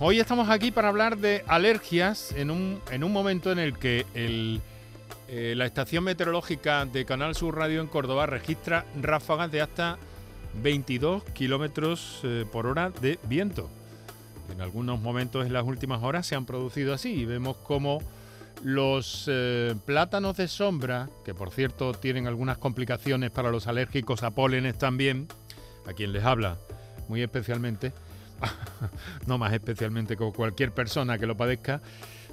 hoy 0.00 0.20
estamos 0.20 0.48
aquí 0.48 0.70
para 0.70 0.88
hablar 0.88 1.18
de 1.18 1.44
alergias 1.46 2.32
en 2.32 2.50
un, 2.50 2.80
en 2.90 3.02
un 3.04 3.12
momento 3.12 3.50
en 3.50 3.58
el 3.58 3.78
que 3.78 4.06
eh, 4.14 5.54
la 5.56 5.66
estación 5.66 6.04
meteorológica 6.04 6.84
de 6.86 7.04
Canal 7.04 7.34
Sur 7.34 7.56
Radio 7.56 7.80
en 7.80 7.88
Córdoba 7.88 8.26
registra 8.26 8.84
ráfagas 9.00 9.50
de 9.50 9.60
hasta 9.60 9.98
22 10.62 11.24
kilómetros 11.34 12.20
eh, 12.22 12.44
por 12.50 12.66
hora 12.66 12.90
de 12.90 13.18
viento. 13.24 13.68
En 14.52 14.60
algunos 14.60 15.00
momentos 15.00 15.46
en 15.46 15.52
las 15.52 15.64
últimas 15.64 16.02
horas 16.02 16.26
se 16.26 16.34
han 16.34 16.46
producido 16.46 16.94
así 16.94 17.12
y 17.12 17.24
vemos 17.24 17.56
cómo 17.58 18.00
los 18.62 19.26
eh, 19.28 19.74
plátanos 19.84 20.36
de 20.36 20.48
sombra, 20.48 21.08
que 21.24 21.34
por 21.34 21.50
cierto 21.50 21.92
tienen 21.92 22.26
algunas 22.26 22.58
complicaciones 22.58 23.30
para 23.30 23.50
los 23.50 23.66
alérgicos 23.66 24.22
a 24.22 24.30
pólenes 24.30 24.78
también, 24.78 25.28
a 25.86 25.92
quien 25.92 26.12
les 26.12 26.24
habla 26.24 26.58
muy 27.08 27.22
especialmente, 27.22 27.92
no 29.26 29.38
más 29.38 29.52
especialmente 29.52 30.16
como 30.16 30.32
cualquier 30.32 30.72
persona 30.72 31.18
que 31.18 31.26
lo 31.26 31.36
padezca, 31.36 31.80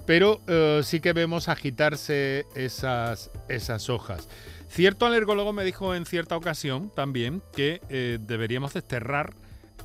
pero 0.06 0.42
eh, 0.48 0.82
sí 0.84 1.00
que 1.00 1.14
vemos 1.14 1.50
agitarse 1.50 2.46
esas, 2.56 3.32
esas 3.48 3.90
hojas. 3.90 4.28
Cierto 4.68 5.06
alergólogo 5.06 5.54
me 5.54 5.64
dijo 5.64 5.96
en 5.96 6.06
cierta 6.06 6.36
ocasión 6.36 6.92
también 6.94 7.42
que 7.54 7.82
eh, 7.90 8.20
deberíamos 8.22 8.74
desterrar 8.74 9.34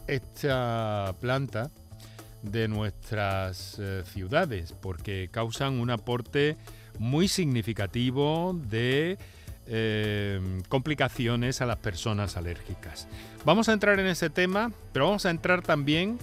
esta 0.07 1.15
planta 1.21 1.71
de 2.43 2.69
nuestras 2.69 3.79
eh, 3.79 4.03
ciudades 4.05 4.73
porque 4.73 5.29
causan 5.31 5.79
un 5.79 5.91
aporte 5.91 6.57
muy 6.99 7.29
significativo 7.29 8.59
de 8.69 9.19
complicaciones 10.69 11.61
a 11.61 11.67
las 11.67 11.79
personas 11.79 12.37
alérgicas. 12.37 13.07
Vamos 13.45 13.69
a 13.69 13.73
entrar 13.73 14.01
en 14.01 14.07
ese 14.07 14.31
tema, 14.31 14.73
pero 14.93 15.07
vamos 15.07 15.27
a 15.27 15.31
entrar 15.31 15.63
también 15.63 16.19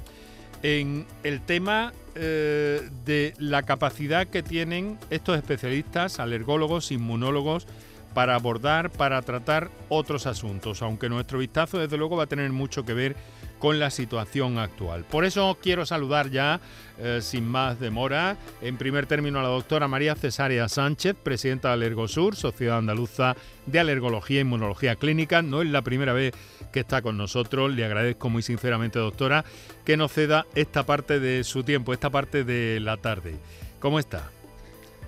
en 0.64 1.06
el 1.24 1.42
tema 1.42 1.94
eh, 2.16 2.90
de 3.06 3.34
la 3.38 3.64
capacidad 3.64 4.28
que 4.28 4.44
tienen 4.44 4.98
estos 5.10 5.38
especialistas, 5.38 6.20
alergólogos, 6.20 6.92
inmunólogos, 6.92 7.68
para 8.14 8.36
abordar, 8.36 8.90
para 8.90 9.22
tratar 9.22 9.70
otros 9.90 10.26
asuntos, 10.26 10.82
aunque 10.82 11.10
nuestro 11.10 11.38
vistazo 11.38 11.78
desde 11.78 11.98
luego 11.98 12.18
va 12.18 12.24
a 12.24 12.28
tener 12.28 12.52
mucho 12.52 12.84
que 12.84 12.94
ver 12.94 13.16
con 13.60 13.80
la 13.80 13.90
situación 13.90 14.58
actual. 14.58 15.04
Por 15.06 15.26
eso 15.26 15.58
quiero 15.62 15.86
saludar 15.86 16.30
ya, 16.30 16.60
eh, 17.00 17.20
sin 17.22 17.48
más 17.48 17.80
demora, 17.80 18.38
en 18.62 18.78
primer 18.78 19.06
término 19.06 19.40
a 19.40 19.44
la 19.44 19.50
doctora 19.50 19.88
María 19.88 20.16
Cesárea 20.16 20.68
Sánchez, 20.70 21.16
presidenta 21.22 21.70
de 21.70 21.76
Alergosur, 21.76 22.36
Sociedad 22.36 22.78
Andaluza 22.78 23.36
de 23.66 23.80
Alergología 23.80 24.40
e 24.40 24.42
Inmunología 24.42 24.96
Clínica. 24.96 25.42
No 25.42 25.62
es 25.62 25.70
la 25.70 25.82
primera 25.82 26.14
vez 26.14 26.34
que 26.72 26.82
está 26.82 27.02
con 27.02 27.18
nosotros. 27.18 27.74
Le 27.74 27.86
agradezco 27.86 28.30
muy 28.30 28.42
sinceramente, 28.42 29.00
doctora, 29.00 29.46
que 29.86 29.98
nos 29.98 30.12
ceda 30.12 30.46
esta 30.56 30.86
parte 30.86 31.20
de 31.20 31.44
su 31.44 31.64
tiempo, 31.64 31.94
esta 31.94 32.10
parte 32.10 32.44
de 32.44 32.80
la 32.80 32.98
tarde. 32.98 33.36
¿Cómo 33.80 34.00
está? 34.00 34.32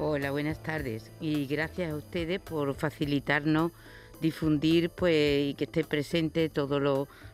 Hola, 0.02 0.32
buenas 0.32 0.64
tardes 0.64 1.12
y 1.20 1.46
gracias 1.46 1.92
a 1.92 1.96
ustedes 1.96 2.40
por 2.40 2.74
facilitarnos 2.74 3.74
difundir 4.22 4.90
pues 4.90 5.50
y 5.50 5.54
que 5.56 5.66
esté 5.66 5.84
presente 5.84 6.50
todos 6.50 6.82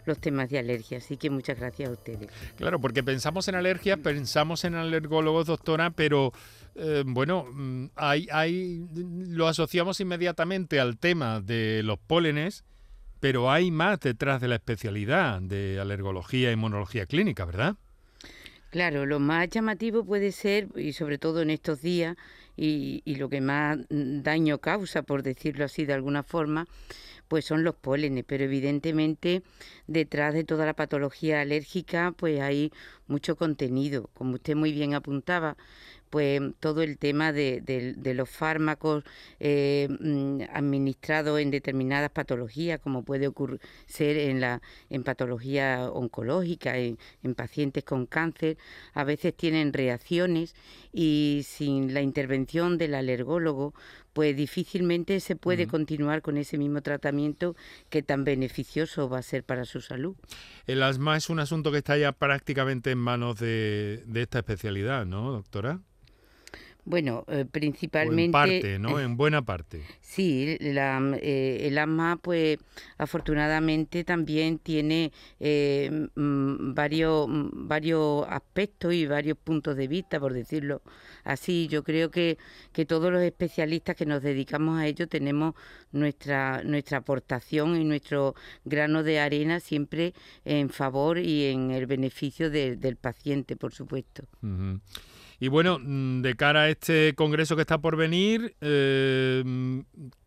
los 0.06 0.20
temas 0.20 0.50
de 0.50 0.60
alergia. 0.60 0.98
Así 0.98 1.18
que 1.18 1.30
muchas 1.30 1.60
gracias 1.60 1.90
a 1.90 1.94
ustedes. 1.94 2.30
Claro, 2.58 2.80
porque 2.80 3.04
pensamos 3.04 3.48
en 3.48 3.56
alergia, 3.56 3.98
pensamos 3.98 4.64
en 4.64 4.76
alergólogos, 4.76 5.48
doctora, 5.48 5.92
pero 5.92 6.32
eh, 6.76 7.04
bueno, 7.06 7.46
mm, 7.52 7.88
hay, 7.96 8.28
hay, 8.32 8.86
lo 8.96 9.48
asociamos 9.48 10.00
inmediatamente 10.00 10.80
al 10.80 10.98
tema 10.98 11.42
de 11.42 11.82
los 11.84 11.98
pólenes, 11.98 12.66
pero 13.20 13.52
hay 13.52 13.72
más 13.72 14.00
detrás 14.02 14.42
de 14.42 14.48
la 14.48 14.56
especialidad 14.56 15.42
de 15.42 15.80
alergología 15.80 16.50
e 16.50 16.54
inmunología 16.54 17.06
clínica, 17.06 17.46
¿verdad? 17.46 17.76
Claro, 18.72 19.06
lo 19.06 19.20
más 19.20 19.50
llamativo 19.50 20.04
puede 20.04 20.34
ser, 20.34 20.68
y 20.76 20.92
sobre 20.92 21.18
todo 21.18 21.42
en 21.42 21.50
estos 21.50 21.82
días, 21.82 22.18
y, 22.58 23.04
lo 23.18 23.30
que 23.30 23.42
más 23.42 23.80
daño 23.90 24.60
causa, 24.60 25.04
por 25.04 25.24
decirlo 25.24 25.66
así 25.66 25.86
de 25.86 25.94
alguna 25.94 26.24
forma, 26.24 26.68
pues 27.28 27.46
son 27.46 27.64
los 27.64 27.76
pólenes, 27.76 28.24
pero 28.28 28.44
evidentemente 28.44 29.44
detrás 29.88 30.34
de 30.34 30.44
toda 30.44 30.66
la 30.66 30.76
patología 30.76 31.42
alérgica 31.42 32.14
pues 32.16 32.40
hay 32.40 32.72
mucho 33.08 33.36
contenido, 33.36 34.10
como 34.14 34.36
usted 34.36 34.56
muy 34.56 34.72
bien 34.72 34.94
apuntaba, 34.94 35.58
pues 36.16 36.40
todo 36.62 36.82
el 36.82 36.98
tema 36.98 37.34
de, 37.34 37.94
los 38.16 38.30
fármacos 38.30 39.04
eh, 39.42 39.90
mm, 40.00 40.44
administrados 40.54 41.42
en 41.42 41.52
determinadas 41.52 42.10
patologías, 42.10 42.80
como 42.80 43.04
puede 43.04 43.28
ocurrir 43.28 43.60
ser 43.86 44.16
en 44.16 44.40
la 44.40 44.62
en 44.90 45.04
patología 45.04 45.90
oncológica, 45.92 46.78
en, 46.78 46.98
pacientes 47.36 47.84
con 47.84 48.06
cáncer, 48.06 48.58
a 48.94 49.04
veces 49.04 49.36
tienen 49.36 49.74
reacciones 49.74 50.56
y 50.94 51.42
sin 51.46 51.94
la 51.94 52.00
intervención 52.00 52.78
del 52.78 52.96
alergólogo, 52.96 53.74
pues 54.14 54.38
difícilmente 54.38 55.20
se 55.20 55.36
puede 55.36 55.68
continuar 55.68 56.22
con 56.22 56.38
ese 56.38 56.58
mismo 56.58 56.82
tratamiento 56.82 57.58
que 57.90 58.04
tan 58.04 58.24
beneficioso 58.24 59.10
va 59.10 59.18
a 59.18 59.22
ser 59.22 59.44
para 59.44 59.66
su 59.66 59.82
salud. 59.82 60.16
El 60.66 60.82
asma 60.82 61.18
es 61.18 61.30
un 61.30 61.42
asunto 61.42 61.74
que 61.74 61.80
está 61.80 61.98
ya 61.98 62.14
prácticamente 62.14 62.92
en 62.92 63.00
manos 63.00 63.38
de, 63.38 64.02
de 64.06 64.22
esta 64.22 64.40
especialidad, 64.40 65.06
¿no, 65.06 65.34
doctora? 65.34 65.82
Bueno, 66.86 67.26
eh, 67.28 67.46
principalmente... 67.52 68.26
en 68.26 68.32
parte, 68.32 68.80
¿no? 68.80 69.00
En 69.00 69.18
buena 69.18 69.42
parte. 69.42 69.82
Sí, 70.02 70.56
la, 70.62 71.02
eh, 71.20 71.62
el 71.64 71.80
asma, 71.80 72.20
pues 72.22 72.60
afortunadamente 73.00 74.04
también 74.04 74.60
tiene 74.60 75.12
eh, 75.40 76.08
varios, 76.16 77.28
varios 77.28 78.28
aspectos 78.30 78.94
y 78.94 79.08
varios 79.08 79.36
puntos 79.36 79.76
de 79.76 79.88
vista, 79.88 80.20
por 80.20 80.34
decirlo 80.34 80.84
así. 81.24 81.68
Yo 81.68 81.84
creo 81.84 82.12
que, 82.12 82.38
que 82.72 82.86
todos 82.86 83.12
los 83.12 83.24
especialistas 83.24 83.96
que 83.96 84.06
nos 84.06 84.22
dedicamos 84.22 84.80
a 84.80 84.86
ello 84.86 85.08
tenemos 85.08 85.56
nuestra, 85.92 86.62
nuestra 86.64 87.00
aportación 87.00 87.82
y 87.82 87.84
nuestro 87.84 88.36
grano 88.64 89.02
de 89.02 89.20
arena 89.20 89.60
siempre 89.60 90.14
en 90.46 90.70
favor 90.70 91.18
y 91.18 91.46
en 91.46 91.72
el 91.72 91.88
beneficio 91.88 92.52
del 92.52 92.96
paciente, 92.98 93.56
por 93.56 93.74
supuesto. 93.74 94.28
Y 95.40 95.50
bueno, 95.50 95.80
mm, 95.80 96.22
de 96.22 96.36
cara 96.36 96.64
a 96.64 96.70
este 96.70 97.14
congreso 97.16 97.56
que 97.56 97.62
está 97.62 97.80
por 97.80 97.98
venir, 97.98 98.56
eh, 98.62 99.44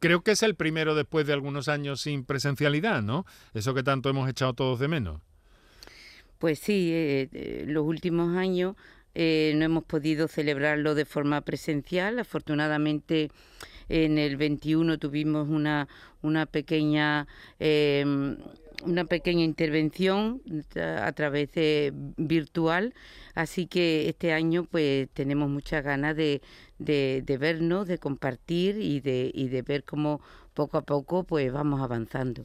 creo 0.01 0.23
que 0.23 0.33
es 0.33 0.43
el 0.43 0.55
primero 0.55 0.95
después 0.95 1.27
de 1.27 1.33
algunos 1.33 1.69
años 1.69 2.01
sin 2.03 2.25
presencialidad, 2.25 3.03
¿no? 3.03 3.25
Eso 3.55 3.75
que 3.75 3.83
tanto 3.83 4.11
hemos 4.11 4.29
echado 4.29 4.53
todos 4.55 4.79
de 4.79 4.89
menos. 4.89 5.21
Pues 6.39 6.59
sí, 6.59 6.91
eh, 6.93 7.29
eh, 7.33 7.65
los 7.67 7.85
últimos 7.85 8.37
años 8.37 8.77
no 9.15 9.65
hemos 9.65 9.83
podido 9.83 10.29
celebrarlo 10.29 10.95
de 10.95 11.05
forma 11.05 11.41
presencial. 11.41 12.21
Afortunadamente, 12.21 13.33
en 13.89 14.17
el 14.17 14.37
21 14.37 14.97
tuvimos 14.99 15.49
una, 15.49 15.89
una 16.23 16.47
pequeña 16.47 17.27
una 18.85 19.05
pequeña 19.05 19.45
intervención 19.45 20.41
a 20.77 21.13
través 21.13 21.53
de 21.53 21.93
virtual, 22.17 22.95
así 23.35 23.67
que 23.67 24.09
este 24.09 24.33
año 24.33 24.65
pues 24.65 25.09
tenemos 25.15 25.49
muchas 25.49 25.85
ganas 25.85 26.17
de, 26.17 26.43
de, 26.79 27.23
de 27.25 27.39
vernos, 27.39 27.87
de 27.89 27.99
compartir 27.99 28.81
y 28.81 29.01
de, 29.01 29.31
y 29.35 29.49
de 29.49 29.63
ver 29.63 29.85
cómo 29.85 30.21
poco 30.55 30.77
a 30.79 30.83
poco 30.83 31.25
pues 31.25 31.53
vamos 31.53 31.81
avanzando. 31.81 32.45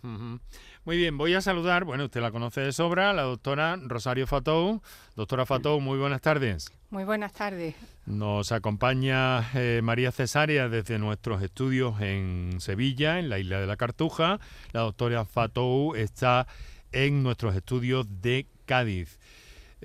Muy 0.85 0.97
bien, 0.97 1.17
voy 1.17 1.33
a 1.33 1.41
saludar, 1.41 1.83
bueno, 1.83 2.05
usted 2.05 2.21
la 2.21 2.31
conoce 2.31 2.61
de 2.61 2.71
sobra, 2.71 3.13
la 3.13 3.23
doctora 3.23 3.77
Rosario 3.81 4.27
Fatou. 4.27 4.81
Doctora 5.15 5.45
Fatou, 5.45 5.79
muy 5.79 5.97
buenas 5.97 6.21
tardes. 6.21 6.71
Muy 6.93 7.05
buenas 7.05 7.33
tardes. 7.33 7.73
Nos 8.05 8.51
acompaña 8.51 9.49
eh, 9.55 9.81
María 9.81 10.11
Cesárea 10.11 10.69
desde 10.69 10.99
nuestros 10.99 11.41
estudios 11.41 11.99
en 12.01 12.57
Sevilla, 12.59 13.17
en 13.17 13.29
la 13.29 13.39
isla 13.39 13.59
de 13.59 13.65
la 13.65 13.77
Cartuja. 13.77 14.39
La 14.73 14.81
doctora 14.81 15.25
Fatou 15.25 15.95
está 15.95 16.45
en 16.91 17.23
nuestros 17.23 17.55
estudios 17.55 18.05
de 18.21 18.45
Cádiz. 18.67 19.17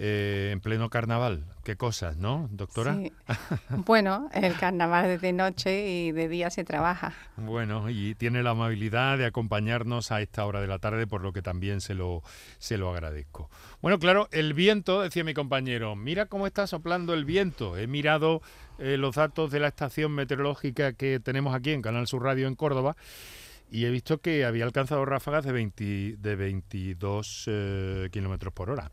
Eh, 0.00 0.50
en 0.52 0.60
pleno 0.60 0.90
carnaval. 0.90 1.44
Qué 1.64 1.74
cosas, 1.74 2.16
¿no, 2.16 2.48
doctora? 2.52 2.94
Sí. 2.94 3.12
bueno, 3.84 4.30
el 4.32 4.54
carnaval 4.54 5.06
es 5.06 5.20
de 5.20 5.32
noche 5.32 5.88
y 5.90 6.12
de 6.12 6.28
día 6.28 6.50
se 6.50 6.62
trabaja. 6.62 7.14
Bueno, 7.36 7.90
y 7.90 8.14
tiene 8.14 8.44
la 8.44 8.50
amabilidad 8.50 9.18
de 9.18 9.26
acompañarnos 9.26 10.12
a 10.12 10.20
esta 10.20 10.46
hora 10.46 10.60
de 10.60 10.68
la 10.68 10.78
tarde, 10.78 11.08
por 11.08 11.22
lo 11.22 11.32
que 11.32 11.42
también 11.42 11.80
se 11.80 11.94
lo, 11.94 12.22
se 12.58 12.78
lo 12.78 12.90
agradezco. 12.90 13.50
Bueno, 13.82 13.98
claro, 13.98 14.28
el 14.30 14.54
viento, 14.54 15.02
decía 15.02 15.24
mi 15.24 15.34
compañero, 15.34 15.96
mira 15.96 16.26
cómo 16.26 16.46
está 16.46 16.68
soplando 16.68 17.12
el 17.12 17.24
viento. 17.24 17.76
He 17.76 17.88
mirado 17.88 18.40
eh, 18.78 18.98
los 18.98 19.16
datos 19.16 19.50
de 19.50 19.58
la 19.58 19.66
estación 19.66 20.12
meteorológica 20.12 20.92
que 20.92 21.18
tenemos 21.18 21.56
aquí 21.56 21.72
en 21.72 21.82
Canal 21.82 22.06
Sur 22.06 22.22
Radio 22.22 22.46
en 22.46 22.54
Córdoba 22.54 22.96
y 23.68 23.84
he 23.84 23.90
visto 23.90 24.18
que 24.18 24.44
había 24.44 24.64
alcanzado 24.64 25.04
ráfagas 25.04 25.44
de, 25.44 25.52
20, 25.52 26.16
de 26.18 26.36
22 26.36 27.44
eh, 27.48 28.08
kilómetros 28.12 28.52
por 28.54 28.70
hora. 28.70 28.92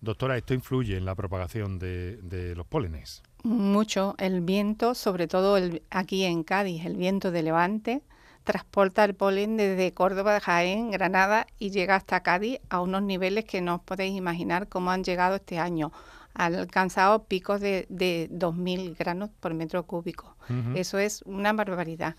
Doctora, 0.00 0.36
¿esto 0.36 0.54
influye 0.54 0.96
en 0.96 1.04
la 1.04 1.14
propagación 1.14 1.78
de, 1.78 2.54
los 2.56 2.66
pólenes? 2.66 3.22
Mucho. 3.42 4.14
El 4.18 4.40
viento, 4.40 4.94
sobre 4.94 5.26
todo 5.28 5.56
el, 5.56 5.82
aquí 5.90 6.24
en 6.24 6.42
Cádiz, 6.42 6.84
el 6.84 6.96
viento 6.96 7.30
de 7.30 7.42
levante, 7.42 8.02
transporta 8.44 9.04
el 9.04 9.14
polen 9.14 9.56
desde 9.56 9.92
Córdoba, 9.92 10.40
Jaén, 10.40 10.90
Granada 10.90 11.46
y 11.58 11.70
llega 11.70 11.96
hasta 11.96 12.22
Cádiz 12.22 12.60
a 12.68 12.80
unos 12.80 13.02
niveles 13.02 13.44
que 13.44 13.60
no 13.60 13.76
os 13.76 13.82
podéis 13.82 14.16
imaginar 14.16 14.68
cómo 14.68 14.90
han 14.90 15.04
llegado 15.04 15.36
este 15.36 15.58
año. 15.58 15.92
ha 16.34 16.46
alcanzado 16.46 17.24
picos 17.24 17.60
de, 17.60 17.86
de 17.88 18.28
2.000 18.30 18.96
granos 18.96 19.30
por 19.40 19.54
metro 19.54 19.84
cúbico. 19.84 20.36
Eso 20.74 20.98
es 20.98 21.22
una 21.22 21.52
barbaridad. 21.52 22.14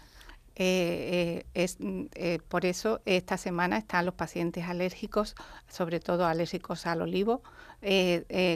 Eh, 0.60 1.44
eh, 1.44 1.46
es, 1.54 1.78
mm, 1.80 2.06
eh, 2.16 2.40
por 2.48 2.66
eso 2.66 3.00
esta 3.06 3.38
semana 3.38 3.78
están 3.78 4.08
los 4.08 4.16
pacientes 4.16 4.64
alérgicos, 4.64 5.36
sobre 5.70 6.00
todo 6.00 6.26
alérgicos 6.26 6.88
al 6.88 7.04
olivo, 7.04 7.44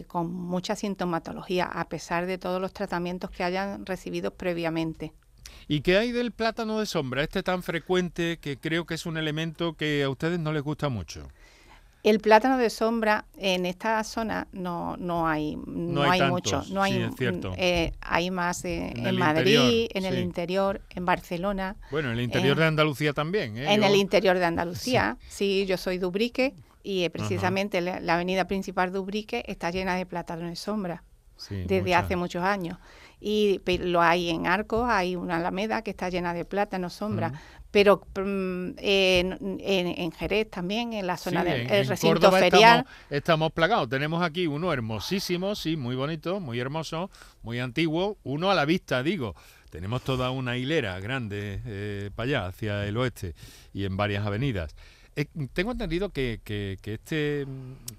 con 0.07 0.33
mucha 0.33 0.75
sintomatología, 0.75 1.65
a 1.65 1.87
pesar 1.87 2.25
de 2.25 2.39
todos 2.39 2.59
los 2.59 2.73
tratamientos 2.73 3.29
que 3.29 3.43
hayan 3.43 3.85
recibido 3.85 4.33
previamente. 4.33 5.13
¿Y 5.67 5.81
qué 5.81 5.97
hay 5.97 6.11
del 6.11 6.31
plátano 6.31 6.79
de 6.79 6.87
sombra, 6.87 7.21
este 7.21 7.43
tan 7.43 7.61
frecuente 7.61 8.39
que 8.39 8.57
creo 8.57 8.87
que 8.87 8.95
es 8.95 9.05
un 9.05 9.17
elemento 9.17 9.73
que 9.73 10.01
a 10.01 10.09
ustedes 10.09 10.39
no 10.39 10.51
les 10.53 10.63
gusta 10.63 10.89
mucho? 10.89 11.27
El 12.03 12.19
plátano 12.19 12.57
de 12.57 12.69
sombra 12.71 13.25
en 13.37 13.65
esta 13.65 14.03
zona 14.03 14.47
no, 14.51 14.97
no 14.97 15.27
hay 15.27 15.55
no, 15.67 16.01
hay, 16.01 16.23
mucho, 16.23 16.63
no 16.71 16.81
hay 16.81 17.09
eh, 17.57 17.91
hay 18.01 18.31
más 18.31 18.65
en, 18.65 19.17
Madrid, 19.17 19.87
en 19.93 20.05
el 20.05 20.17
interior, 20.17 20.81
en 20.89 21.05
Barcelona. 21.05 21.75
Bueno, 21.91 22.11
en 22.11 22.17
el 22.17 22.23
interior 22.23 22.57
de 22.57 22.65
Andalucía 22.65 23.13
también. 23.13 23.55
¿eh? 23.55 23.73
En 23.73 23.83
el 23.83 23.95
interior 23.95 24.39
de 24.39 24.45
Andalucía, 24.45 25.17
sí, 25.29 25.65
yo 25.67 25.77
soy 25.77 25.99
de 25.99 26.07
Ubrique 26.07 26.55
y 26.81 27.03
eh, 27.03 27.11
precisamente 27.11 27.81
la, 27.81 28.15
avenida 28.15 28.45
principal 28.45 28.91
de 28.91 28.97
Ubrique 28.97 29.43
está 29.47 29.69
llena 29.69 29.95
de 29.95 30.07
plátano 30.07 30.47
de 30.47 30.55
sombra 30.55 31.03
desde 31.49 31.95
hace 31.95 32.15
muchos 32.15 32.43
años 32.43 32.77
y 33.21 33.61
lo 33.77 34.01
hay 34.01 34.29
en 34.31 34.47
Arcos, 34.47 34.89
hay 34.89 35.15
una 35.15 35.37
alameda 35.37 35.83
que 35.83 35.91
está 35.91 36.09
llena 36.09 36.33
de 36.33 36.43
plátano 36.43 36.89
sombra, 36.89 37.31
pero 37.69 38.05
mm, 38.15 38.71
en, 38.79 40.11
Jerez 40.11 40.49
también, 40.49 40.93
en 40.93 41.05
la 41.05 41.17
zona 41.17 41.43
del 41.43 41.87
recinto 41.87 42.31
ferial. 42.31 42.85
Estamos, 43.09 43.51
plagados, 43.51 43.87
tenemos 43.87 44.23
aquí 44.23 44.47
uno 44.47 44.73
hermosísimo, 44.73 45.55
sí, 45.55 45.77
muy 45.77 45.95
bonito, 45.95 46.39
muy 46.39 46.59
hermoso, 46.59 47.11
muy 47.43 47.59
antiguo, 47.59 48.17
uno 48.23 48.49
a 48.49 48.55
la 48.55 48.65
vista, 48.65 49.03
digo. 49.03 49.35
Tenemos 49.69 50.03
toda 50.03 50.31
una 50.31 50.57
hilera 50.57 50.99
grande 50.99 51.61
eh, 51.65 52.09
para 52.13 52.27
allá, 52.27 52.45
hacia 52.47 52.85
el 52.85 52.97
oeste, 52.97 53.35
y 53.71 53.85
en 53.85 53.95
varias 53.95 54.25
avenidas. 54.25 54.75
Eh, 55.15 55.27
tengo 55.53 55.71
entendido 55.71 56.09
que, 56.09 56.41
que, 56.43 56.77
que, 56.81 56.95
este, 56.95 57.45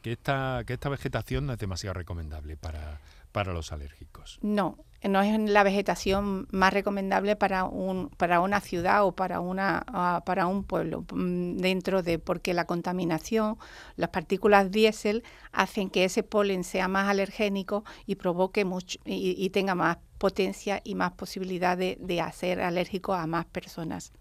que, 0.03 0.13
esta, 0.13 0.65
que 0.67 0.75
esta 0.75 0.91
vegetación 0.91 1.47
no 1.47 1.55
es 1.55 1.59
demasiado 1.59 1.95
recomendable 1.95 2.59
para, 2.59 3.01
para 3.33 3.55
los 3.55 3.73
alérgicos. 3.73 4.39
No, 4.43 4.77
no 5.09 5.21
es 5.21 5.39
la 5.39 5.63
vegetación 5.63 6.47
más 6.51 6.73
recomendable 6.73 7.37
para 7.37 7.65
un 7.65 8.09
para 8.11 8.41
una 8.41 8.61
ciudad 8.61 9.05
o 9.05 9.13
para 9.13 9.41
una 9.41 10.23
para 10.25 10.47
un 10.47 10.65
pueblo 10.65 11.05
mm, 11.13 11.57
dentro 11.57 12.03
de 12.03 12.19
porque 12.19 12.55
la 12.55 12.67
contaminación 12.67 13.57
las 13.97 14.11
partículas 14.11 14.71
diésel 14.71 15.25
hacen 15.53 15.91
que 15.91 16.05
ese 16.05 16.23
polen 16.23 16.65
sea 16.65 16.89
más 16.89 17.09
alergénico 17.09 17.85
y 18.07 18.15
provoque 18.17 18.65
mucho 18.65 18.99
y, 19.05 19.51
tenga 19.51 19.75
más 19.75 19.99
potencia 20.19 20.81
y 20.85 20.95
más 20.95 21.13
posibilidad 21.13 21.77
de, 21.77 22.21
hacer 22.21 22.61
alérgico 22.61 23.13
a 23.13 23.27
más 23.27 23.45
personas. 23.45 24.13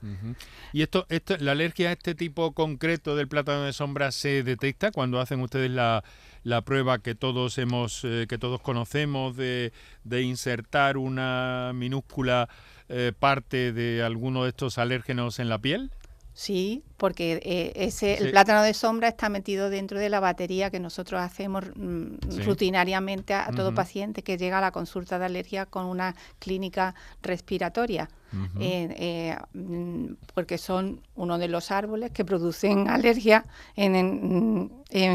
¿Y 0.73 0.81
esto, 0.81 1.05
esto, 1.09 1.37
la 1.37 1.51
alergia 1.51 1.89
a 1.89 1.91
este 1.91 2.15
tipo 2.15 2.53
concreto 2.53 3.15
del 3.15 3.27
plátano 3.27 3.63
de 3.63 3.71
sombra 3.71 4.11
se 4.11 4.41
detecta 4.41 4.91
cuando 4.91 5.19
hacen 5.19 5.41
ustedes 5.41 5.69
la, 5.69 6.03
la 6.43 6.61
prueba 6.61 6.99
que 6.99 7.15
todos 7.15 7.57
hemos, 7.57 8.03
eh, 8.03 8.25
que 8.27 8.37
todos 8.37 8.61
conocemos 8.61 9.35
de, 9.35 9.73
de, 10.03 10.21
insertar 10.23 10.97
una 10.97 11.71
minúscula 11.73 12.49
eh, 12.89 13.13
parte 13.17 13.73
de 13.73 14.03
alguno 14.03 14.43
de 14.43 14.49
estos 14.49 14.77
alérgenos 14.77 15.39
en 15.39 15.49
la 15.49 15.59
piel? 15.59 15.91
Sí, 16.33 16.83
porque 16.95 17.41
eh, 17.43 17.73
ese, 17.75 18.17
el 18.17 18.31
plátano 18.31 18.63
de 18.63 18.73
sombra 18.73 19.09
está 19.09 19.27
metido 19.27 19.69
dentro 19.69 19.99
de 19.99 20.09
la 20.09 20.21
batería 20.21 20.69
que 20.69 20.79
nosotros 20.79 21.19
hacemos 21.19 21.65
mm, 21.75 22.45
rutinariamente 22.45 23.33
a, 23.33 23.51
todo 23.51 23.75
paciente 23.75 24.23
que 24.23 24.37
llega 24.37 24.59
a 24.59 24.61
la 24.61 24.71
consulta 24.71 25.19
de 25.19 25.25
alergia 25.25 25.65
con 25.65 25.85
una 25.85 26.15
clínica 26.39 26.95
respiratoria. 27.21 28.09
Mm, 28.31 30.13
porque 30.33 30.57
son 30.57 31.01
uno 31.15 31.37
de 31.37 31.49
los 31.49 31.69
árboles 31.69 32.11
que 32.11 32.23
producen 32.23 32.87
alergia 32.87 33.45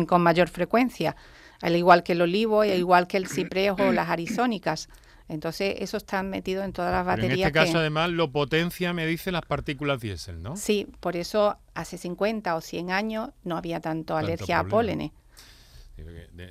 con 0.07 0.23
mayor 0.23 0.49
frecuencia, 0.49 1.17
al 1.63 1.77
igual 1.77 2.03
que 2.03 2.13
el 2.13 2.21
olivo, 2.21 2.61
al 2.61 2.77
igual 2.77 3.07
que 3.07 3.17
el 3.17 3.27
ciprés 3.27 3.73
o 3.73 3.91
las 3.91 4.11
arisónicas. 4.11 4.91
Entonces, 5.29 5.77
eso 5.79 5.97
está 5.97 6.23
metido 6.23 6.63
en 6.63 6.73
todas 6.73 6.93
las 6.93 7.05
baterías. 7.05 7.33
en 7.33 7.41
este 7.41 7.53
caso, 7.53 7.79
además, 7.79 8.11
lo 8.11 8.31
potencia, 8.31 8.93
me 8.93 9.07
dicen, 9.07 9.33
las 9.33 9.45
partículas 9.45 10.01
diésel, 10.01 10.43
¿no? 10.43 10.57
Sí, 10.57 10.87
por 11.01 11.17
eso 11.17 11.59
hace 11.75 11.99
50 11.99 12.55
o 12.55 12.61
100 12.61 12.91
años 12.91 13.31
no 13.43 13.57
había 13.57 13.81
tanto, 13.81 14.17
alergia 14.17 14.61
a 14.61 14.65
pólenes. 14.65 15.11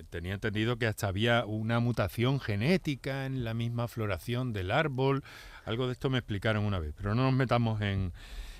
Tenía 0.09 0.33
entendido 0.33 0.77
que 0.77 0.87
hasta 0.87 1.07
había 1.07 1.45
una 1.45 1.79
mutación 1.79 2.39
genética 2.39 3.25
en 3.25 3.43
la 3.43 3.53
misma 3.53 3.87
floración 3.87 4.53
del 4.53 4.71
árbol. 4.71 5.23
Algo 5.65 5.85
de 5.85 5.93
esto 5.93 6.09
me 6.09 6.17
explicaron 6.17 6.65
una 6.65 6.79
vez, 6.79 6.93
pero 6.97 7.13
no 7.13 7.23
nos 7.23 7.33
metamos 7.33 7.79
en, 7.81 8.11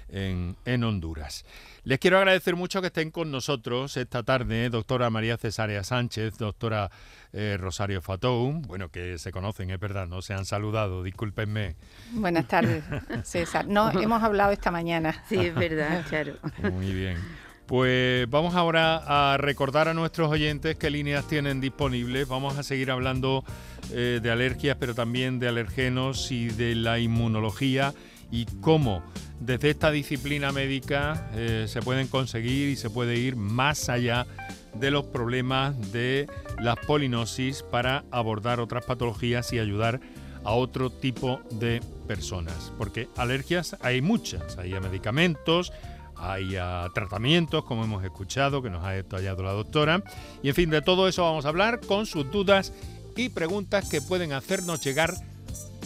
en, 0.09 0.83
Honduras. 0.83 1.45
Les 1.83 1.99
quiero 1.99 2.17
agradecer 2.17 2.55
mucho 2.55 2.81
que 2.81 2.87
estén 2.87 3.11
con 3.11 3.31
nosotros 3.31 3.97
esta 3.97 4.23
tarde, 4.23 4.69
doctora 4.69 5.09
María 5.09 5.37
Cesárea 5.37 5.83
Sánchez, 5.83 6.37
doctora 6.37 6.89
eh, 7.33 7.57
Rosario 7.59 8.01
Fatou, 8.01 8.51
bueno, 8.67 8.89
que 8.89 9.17
se 9.17 9.31
conocen, 9.31 9.69
es 9.69 9.79
verdad, 9.79 10.07
no 10.07 10.21
se 10.21 10.33
han 10.33 10.45
saludado, 10.45 11.03
discúlpenme. 11.03 11.75
Buenas 12.11 12.47
tardes, 12.47 12.83
César. 13.23 13.67
No, 13.67 13.91
hemos 13.91 14.23
hablado 14.23 14.51
esta 14.51 14.71
mañana. 14.71 15.23
Sí, 15.27 15.37
es 15.37 15.55
verdad, 15.55 16.05
claro. 16.09 16.33
Muy 16.71 16.93
bien. 16.93 17.17
Pues 17.65 18.29
vamos 18.29 18.53
ahora 18.53 19.01
a 19.07 19.37
recordar 19.37 19.87
a 19.87 19.95
nuestros 19.95 20.29
oyentes 20.29 20.75
qué 20.75 20.91
líneas 20.91 21.27
tienen 21.27 21.61
disponibles. 21.61 22.27
Vamos 22.27 22.59
a 22.59 22.63
seguir 22.63 22.91
hablando 22.91 23.43
eh, 23.91 24.19
de 24.21 24.31
alergias, 24.31 24.77
pero 24.79 24.93
también 24.93 25.39
de 25.39 25.47
alergenos 25.47 26.31
y 26.31 26.49
de 26.49 26.75
la 26.75 26.99
inmunología 26.99 27.95
y 28.31 28.45
cómo 28.61 29.03
desde 29.39 29.69
esta 29.69 29.91
disciplina 29.91 30.51
médica 30.51 31.29
eh, 31.33 31.65
se 31.67 31.81
pueden 31.81 32.07
conseguir 32.07 32.69
y 32.69 32.75
se 32.75 32.89
puede 32.89 33.17
ir 33.17 33.35
más 33.35 33.89
allá 33.89 34.25
de 34.73 34.91
los 34.91 35.05
problemas 35.05 35.91
de 35.91 36.27
las 36.59 36.77
polinosis 36.77 37.63
para 37.63 38.03
abordar 38.11 38.59
otras 38.59 38.85
patologías 38.85 39.51
y 39.53 39.59
ayudar 39.59 39.99
a 40.43 40.53
otro 40.53 40.89
tipo 40.89 41.41
de 41.51 41.81
personas. 42.07 42.71
Porque 42.77 43.09
alergias 43.17 43.75
hay 43.81 44.01
muchas, 44.01 44.57
hay 44.57 44.73
a 44.73 44.79
medicamentos, 44.79 45.73
hay 46.15 46.55
a 46.55 46.87
tratamientos, 46.93 47.65
como 47.65 47.83
hemos 47.83 48.03
escuchado, 48.03 48.61
que 48.61 48.69
nos 48.69 48.83
ha 48.83 48.91
detallado 48.91 49.43
la 49.43 49.51
doctora. 49.51 50.03
Y 50.43 50.49
en 50.49 50.55
fin, 50.55 50.69
de 50.69 50.81
todo 50.81 51.07
eso 51.07 51.23
vamos 51.23 51.45
a 51.45 51.49
hablar 51.49 51.81
con 51.81 52.05
sus 52.05 52.29
dudas 52.31 52.73
y 53.15 53.29
preguntas 53.29 53.89
que 53.89 54.01
pueden 54.01 54.33
hacernos 54.33 54.83
llegar 54.83 55.13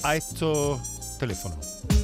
a 0.03 0.15
estos 0.15 1.17
teléfonos. 1.19 1.83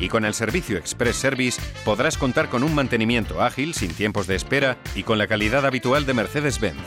y 0.00 0.08
con 0.08 0.24
el 0.24 0.34
servicio 0.34 0.78
Express 0.78 1.16
Service 1.16 1.60
podrás 1.84 2.16
contar 2.18 2.48
con 2.48 2.64
un 2.64 2.74
mantenimiento 2.74 3.42
ágil, 3.42 3.74
sin 3.74 3.92
tiempos 3.92 4.26
de 4.26 4.34
espera 4.34 4.78
y 4.94 5.02
con 5.02 5.18
la 5.18 5.28
calidad 5.28 5.66
habitual 5.66 6.06
de 6.06 6.14
Mercedes-Benz. 6.14 6.80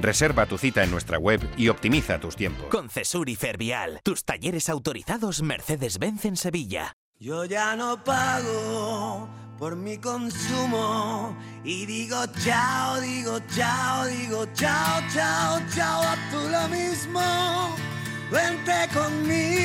Reserva 0.00 0.46
tu 0.46 0.56
cita 0.56 0.84
en 0.84 0.90
nuestra 0.90 1.18
web 1.18 1.40
y 1.56 1.68
optimiza 1.68 2.20
tus 2.20 2.36
tiempos. 2.36 2.66
Con 2.66 2.88
Cesur 2.88 3.28
y 3.28 3.36
Fervial, 3.36 4.00
tus 4.04 4.24
talleres 4.24 4.68
autorizados 4.68 5.42
Mercedes-Benz 5.42 6.24
en 6.24 6.36
Sevilla. 6.36 6.96
Yo 7.18 7.44
ya 7.44 7.76
no 7.76 8.02
pago 8.02 9.28
por 9.58 9.76
mi 9.76 9.98
consumo 9.98 11.36
y 11.62 11.84
digo 11.84 12.16
chao, 12.42 12.98
digo 13.00 13.38
chao, 13.54 14.06
digo 14.06 14.46
chao, 14.54 15.02
chao, 15.12 15.60
chao, 15.74 16.02
a 16.02 16.16
tú 16.30 16.48
lo 16.48 16.68
mismo. 16.68 17.89
Vente 18.30 18.72
conmigo 18.94 19.60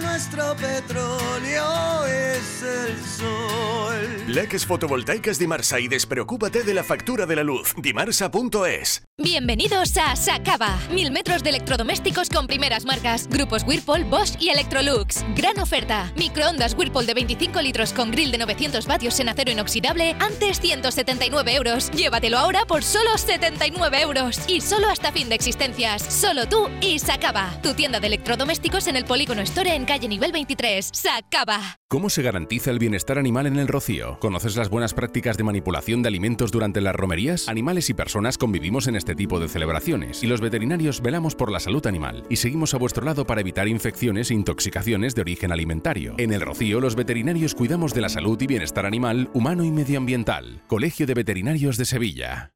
nuestro 0.00 0.56
petróleo 0.56 2.06
es 2.06 2.62
el 2.62 3.04
sol. 3.04 4.24
Leques 4.26 4.66
fotovoltaicas 4.66 5.38
Dimarsa 5.38 5.78
y 5.78 5.88
despreocúpate 5.88 6.62
de 6.62 6.74
la 6.74 6.82
factura 6.82 7.26
de 7.26 7.36
la 7.36 7.42
luz. 7.42 7.74
Dimarsa.es 7.76 9.02
Bienvenidos 9.18 9.96
a 9.98 10.16
Sacaba. 10.16 10.78
Mil 10.90 11.10
metros 11.10 11.42
de 11.42 11.50
electrodomésticos 11.50 12.28
con 12.28 12.46
primeras 12.46 12.84
marcas. 12.84 13.28
Grupos 13.28 13.62
Whirlpool, 13.66 14.04
Bosch 14.04 14.40
y 14.40 14.48
Electrolux. 14.48 15.24
Gran 15.34 15.58
oferta. 15.58 16.12
Microondas 16.16 16.74
Whirlpool 16.74 17.06
de 17.06 17.14
25 17.14 17.60
litros 17.62 17.92
con 17.92 18.10
grill 18.10 18.32
de 18.32 18.38
900 18.38 18.86
vatios 18.86 19.20
en 19.20 19.28
acero 19.28 19.50
inoxidable. 19.50 20.16
Antes 20.18 20.60
179 20.60 21.54
euros. 21.54 21.90
Llévatelo 21.90 22.38
ahora 22.38 22.64
por 22.66 22.82
solo 22.82 23.16
79 23.16 24.00
euros. 24.00 24.40
Y 24.48 24.60
solo 24.60 24.88
hasta 24.88 25.12
fin 25.12 25.28
de 25.28 25.34
existencias. 25.34 26.02
Solo 26.02 26.46
tú 26.48 26.68
y 26.80 26.98
Sacaba. 26.98 27.45
Tu 27.62 27.74
tienda 27.74 28.00
de 28.00 28.06
electrodomésticos 28.06 28.86
en 28.86 28.96
el 28.96 29.04
Polígono 29.04 29.42
Store 29.42 29.74
en 29.74 29.84
calle 29.84 30.08
nivel 30.08 30.32
23. 30.32 30.90
Sacaba. 30.92 31.76
¿Cómo 31.88 32.10
se 32.10 32.22
garantiza 32.22 32.70
el 32.70 32.78
bienestar 32.80 33.18
animal 33.18 33.46
en 33.46 33.58
el 33.58 33.68
Rocío? 33.68 34.18
¿Conoces 34.18 34.56
las 34.56 34.68
buenas 34.68 34.92
prácticas 34.92 35.36
de 35.36 35.44
manipulación 35.44 36.02
de 36.02 36.08
alimentos 36.08 36.50
durante 36.50 36.80
las 36.80 36.96
romerías? 36.96 37.48
Animales 37.48 37.88
y 37.90 37.94
personas 37.94 38.38
convivimos 38.38 38.88
en 38.88 38.96
este 38.96 39.14
tipo 39.14 39.38
de 39.38 39.48
celebraciones 39.48 40.22
y 40.24 40.26
los 40.26 40.40
veterinarios 40.40 41.00
velamos 41.00 41.36
por 41.36 41.52
la 41.52 41.60
salud 41.60 41.86
animal 41.86 42.24
y 42.28 42.36
seguimos 42.36 42.74
a 42.74 42.78
vuestro 42.78 43.04
lado 43.04 43.26
para 43.26 43.40
evitar 43.40 43.68
infecciones 43.68 44.30
e 44.30 44.34
intoxicaciones 44.34 45.14
de 45.14 45.20
origen 45.20 45.52
alimentario. 45.52 46.14
En 46.18 46.32
el 46.32 46.40
Rocío, 46.40 46.80
los 46.80 46.96
veterinarios 46.96 47.54
cuidamos 47.54 47.94
de 47.94 48.00
la 48.00 48.08
salud 48.08 48.40
y 48.40 48.46
bienestar 48.46 48.86
animal, 48.86 49.30
humano 49.32 49.64
y 49.64 49.70
medioambiental. 49.70 50.62
Colegio 50.66 51.06
de 51.06 51.14
Veterinarios 51.14 51.76
de 51.76 51.84
Sevilla. 51.84 52.55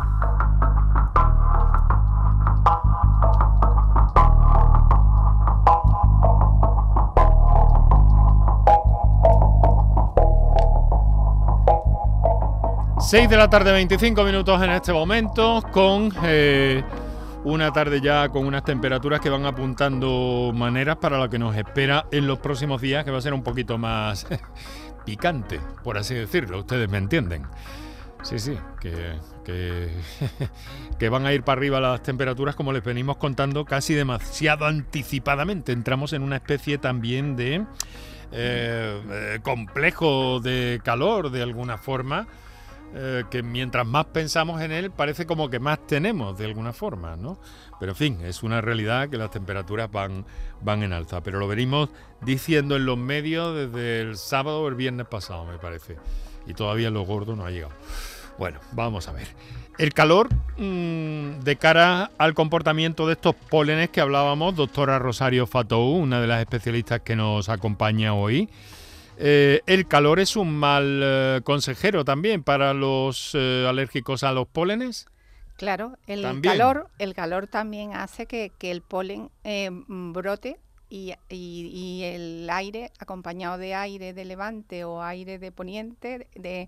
6 13.11 13.27
de 13.27 13.35
la 13.35 13.49
tarde, 13.49 13.73
25 13.73 14.23
minutos 14.23 14.63
en 14.63 14.69
este 14.69 14.93
momento, 14.93 15.61
con 15.73 16.13
eh, 16.23 16.81
una 17.43 17.73
tarde 17.73 17.99
ya 17.99 18.29
con 18.29 18.45
unas 18.45 18.63
temperaturas 18.63 19.19
que 19.19 19.29
van 19.29 19.45
apuntando 19.45 20.53
maneras 20.55 20.95
para 20.95 21.17
lo 21.17 21.29
que 21.29 21.37
nos 21.37 21.53
espera 21.57 22.05
en 22.13 22.25
los 22.25 22.39
próximos 22.39 22.79
días, 22.79 23.03
que 23.03 23.11
va 23.11 23.17
a 23.17 23.21
ser 23.21 23.33
un 23.33 23.43
poquito 23.43 23.77
más 23.77 24.25
picante, 25.05 25.59
por 25.83 25.97
así 25.97 26.15
decirlo, 26.15 26.59
ustedes 26.59 26.89
me 26.89 26.99
entienden. 26.99 27.43
Sí, 28.23 28.39
sí, 28.39 28.57
que, 28.79 29.17
que, 30.97 31.09
van 31.09 31.25
a 31.25 31.33
ir 31.33 31.43
para 31.43 31.59
arriba 31.59 31.81
las 31.81 32.01
temperaturas 32.03 32.55
como 32.55 32.71
les 32.71 32.81
venimos 32.81 33.17
contando 33.17 33.65
casi 33.65 33.93
demasiado 33.93 34.67
anticipadamente. 34.67 35.73
Entramos 35.73 36.13
en 36.13 36.23
una 36.23 36.37
especie 36.37 36.77
también 36.77 37.35
de 37.35 37.55
eh, 38.31 39.01
eh, 39.11 39.39
complejo 39.43 40.39
de 40.39 40.79
calor 40.81 41.29
de 41.29 41.41
alguna 41.41 41.77
forma 41.77 42.25
eh, 42.93 43.23
que 43.29 43.41
mientras 43.41 43.87
más 43.87 44.05
pensamos 44.05 44.61
en 44.61 44.71
él, 44.71 44.91
parece 44.91 45.25
como 45.25 45.49
que 45.49 45.59
más 45.59 45.85
tenemos 45.87 46.37
de 46.37 46.45
alguna 46.45 46.73
forma, 46.73 47.15
¿no? 47.15 47.37
Pero 47.79 47.93
en 47.93 47.95
fin, 47.95 48.19
es 48.23 48.43
una 48.43 48.61
realidad 48.61 49.09
que 49.09 49.17
las 49.17 49.31
temperaturas 49.31 49.91
van, 49.91 50.25
van 50.61 50.83
en 50.83 50.93
alza. 50.93 51.21
Pero 51.23 51.39
lo 51.39 51.47
venimos 51.47 51.89
diciendo 52.21 52.75
en 52.75 52.85
los 52.85 52.97
medios 52.97 53.55
desde 53.55 54.01
el 54.01 54.17
sábado 54.17 54.61
o 54.61 54.67
el 54.67 54.75
viernes 54.75 55.07
pasado, 55.07 55.45
me 55.45 55.57
parece. 55.57 55.97
Y 56.45 56.53
todavía 56.53 56.89
lo 56.89 57.03
gordo 57.03 57.35
no 57.35 57.45
ha 57.45 57.51
llegado. 57.51 57.73
Bueno, 58.37 58.59
vamos 58.73 59.07
a 59.07 59.13
ver. 59.13 59.27
El 59.77 59.93
calor 59.93 60.29
mm, 60.57 61.39
de 61.39 61.55
cara 61.55 62.11
al 62.17 62.33
comportamiento 62.33 63.07
de 63.07 63.13
estos 63.13 63.35
pólenes 63.35 63.89
que 63.89 64.01
hablábamos, 64.01 64.55
doctora 64.55 64.99
Rosario 64.99 65.47
Fatou, 65.47 65.95
una 65.95 66.19
de 66.21 66.27
las 66.27 66.41
especialistas 66.41 67.01
que 67.01 67.15
nos 67.15 67.49
acompaña 67.49 68.13
hoy. 68.13 68.49
Eh, 69.23 69.61
el 69.67 69.87
calor 69.87 70.19
es 70.19 70.35
un 70.35 70.51
mal 70.51 70.99
eh, 71.03 71.41
consejero 71.43 72.03
también 72.03 72.41
para 72.41 72.73
los 72.73 73.33
eh, 73.35 73.67
alérgicos 73.69 74.23
a 74.23 74.31
los 74.31 74.47
pólenes. 74.47 75.05
Claro, 75.57 75.95
el 76.07 76.41
calor, 76.41 76.89
el 76.97 77.13
calor 77.13 77.45
también 77.45 77.93
hace 77.93 78.25
que, 78.25 78.51
el 78.61 78.81
polen 78.81 79.29
brote 79.43 80.57
y, 80.89 81.13
el 82.03 82.49
aire, 82.49 82.91
acompañado 82.97 83.59
de 83.59 83.75
aire 83.75 84.13
de 84.13 84.25
levante 84.25 84.85
o 84.85 85.03
aire 85.03 85.37
de 85.37 85.51
poniente, 85.51 86.27
de, 86.33 86.67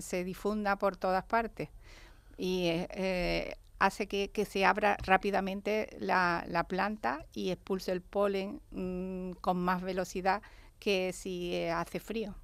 se 0.00 0.24
difunda 0.24 0.76
por 0.76 0.96
todas 0.96 1.24
partes 1.24 1.68
y 2.38 2.70
hace 3.78 4.06
que, 4.06 4.46
se 4.46 4.64
abra 4.64 4.96
rápidamente 5.02 5.94
la, 6.00 6.64
planta 6.66 7.26
y 7.34 7.50
expulse 7.50 7.92
el 7.92 8.00
polen 8.00 8.62
mm, 8.70 9.32
con 9.42 9.58
más 9.58 9.82
velocidad 9.82 10.40
que 10.78 11.12
si 11.12 11.54
eh, 11.54 11.70
hace 11.70 12.00
frío. 12.00 12.34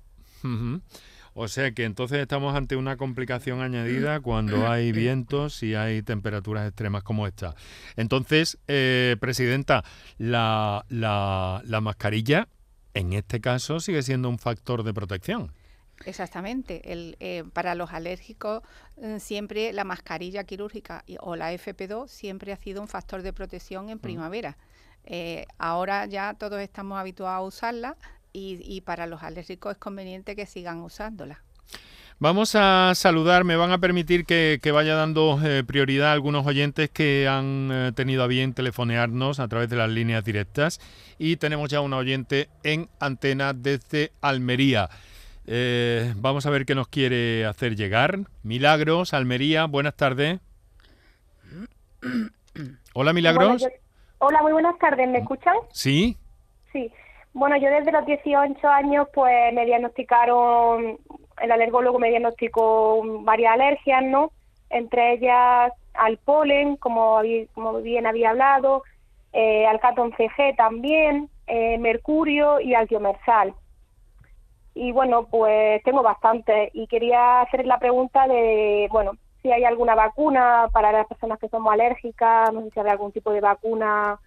O 1.35 1.49
sea 1.49 1.71
que 1.73 1.85
entonces 1.85 2.19
estamos 2.19 2.57
ante 2.57 2.77
una 2.77 2.97
complicación 2.97 3.61
añadida 3.61 4.21
cuando 4.23 4.69
hay 4.69 4.93
vientos 4.93 5.63
y 5.63 5.75
hay 5.75 6.03
temperaturas 6.03 6.67
extremas 6.67 7.03
como 7.03 7.27
esta. 7.27 7.55
Entonces, 7.97 8.59
eh, 8.69 9.17
Presidenta, 9.21 9.85
la, 10.19 10.85
la, 10.89 11.81
mascarilla 11.81 12.49
en 12.95 13.13
este 13.13 13.41
caso 13.41 13.81
sigue 13.81 14.03
siendo 14.03 14.29
un 14.29 14.39
factor 14.39 14.83
de 14.83 14.93
protección. 14.93 15.53
Exactamente. 16.07 16.93
El, 16.93 17.17
eh, 17.21 17.45
para 17.53 17.75
los 17.75 17.93
alérgicos, 17.93 18.63
siempre 19.19 19.73
la 19.73 19.85
mascarilla 19.85 20.45
quirúrgica 20.45 21.05
o 21.21 21.37
la 21.37 21.53
FP2 21.53 22.09
siempre 22.09 22.53
ha 22.53 22.57
sido 22.57 22.81
un 22.81 22.89
factor 22.89 23.23
de 23.23 23.33
protección 23.33 23.91
en 23.91 23.99
primavera. 23.99 24.57
ahora 25.59 26.07
ya 26.07 26.35
todos 26.35 26.61
estamos 26.61 26.99
habituados 26.99 27.39
a 27.39 27.43
usarla, 27.43 27.97
y, 28.33 28.81
para 28.83 29.07
los 29.07 29.23
alérgicos 29.23 29.73
es 29.73 29.79
conveniente 29.79 30.37
que 30.37 30.47
sigan 30.47 30.81
usándola. 30.81 31.43
Vamos 32.19 32.55
a 32.55 32.93
saludar, 32.95 33.45
me 33.45 33.57
van 33.57 33.73
a 33.73 33.79
permitir 33.79 34.27
que, 34.27 34.61
vaya 34.73 34.95
dando 34.95 35.41
eh, 35.43 35.65
prioridad 35.65 36.11
a 36.11 36.13
algunos 36.13 36.47
oyentes 36.47 36.91
que 36.91 37.27
han 37.27 37.71
eh, 37.73 37.93
tenido 37.95 38.23
a 38.23 38.27
bien 38.27 38.53
telefonearnos 38.53 39.41
a 39.41 39.49
través 39.49 39.71
de 39.71 39.77
las 39.77 39.89
líneas 39.89 40.23
directas 40.23 40.81
y 41.19 41.37
tenemos 41.37 41.71
ya 41.71 41.81
un 41.81 41.95
oyente 41.95 42.51
en 42.63 42.91
antena 43.01 43.55
desde 43.55 44.13
Almería. 44.21 44.91
Eh, 45.47 46.13
vamos 46.17 46.45
a 46.45 46.51
ver 46.51 46.67
qué 46.67 46.75
nos 46.75 46.89
quiere 46.89 47.47
hacer 47.47 47.75
llegar. 47.75 48.19
Milagros, 48.43 49.15
Almería, 49.15 49.65
buenas 49.65 49.97
tardes. 49.97 50.41
Hola 52.93 53.13
Milagros. 53.13 53.65
hola, 54.19 54.43
muy 54.43 54.53
buenas 54.53 54.79
tardes, 54.79 55.09
¿me 55.09 55.21
escuchan? 55.21 55.55
Sí. 55.73 56.17
Sí, 56.73 56.93
bueno, 57.33 57.57
yo 57.57 57.71
desde 57.71 57.93
los 57.93 58.05
18 58.07 58.69
años 58.69 59.09
pues 59.15 59.53
me 59.55 59.65
diagnosticaron, 59.65 60.99
el 61.41 61.53
alergólogo 61.53 61.99
me 61.99 62.11
diagnosticó 62.11 63.03
varias 63.23 63.55
alergias, 63.55 64.03
¿no? 64.03 64.33
Entre 64.69 65.15
ellas 65.15 65.73
al 65.95 66.19
polen, 66.19 66.77
como, 66.77 67.21
bien 67.83 68.07
había 68.07 68.31
hablado, 68.31 68.83
eh, 69.33 69.67
al 69.67 69.81
catón 69.81 70.13
CG 70.17 70.57
también, 70.57 71.29
eh, 71.47 71.79
mercurio 71.79 72.61
y 72.61 72.75
al 72.75 72.87
diomersal. 72.87 73.55
Y 74.75 74.93
bueno, 74.93 75.27
pues 75.27 75.83
tengo 75.83 76.03
bastante 76.03 76.71
y 76.73 76.87
quería 76.87 77.43
hacer 77.43 77.67
la 77.67 77.79
pregunta 77.79 78.27
de, 78.27 78.89
bueno, 78.91 79.13
si 79.43 79.51
hay 79.51 79.65
alguna 79.65 79.95
vacuna 79.95 80.69
para 80.73 80.93
las 80.93 81.07
personas 81.07 81.39
que 81.39 81.49
somos 81.49 81.73
alérgicas, 81.73 82.53
no 82.53 82.63
sé 82.63 82.71
si 82.71 82.81
hay 82.81 82.89
algún 82.89 83.13
tipo 83.13 83.33
de 83.33 83.41
vacuna 83.41 84.19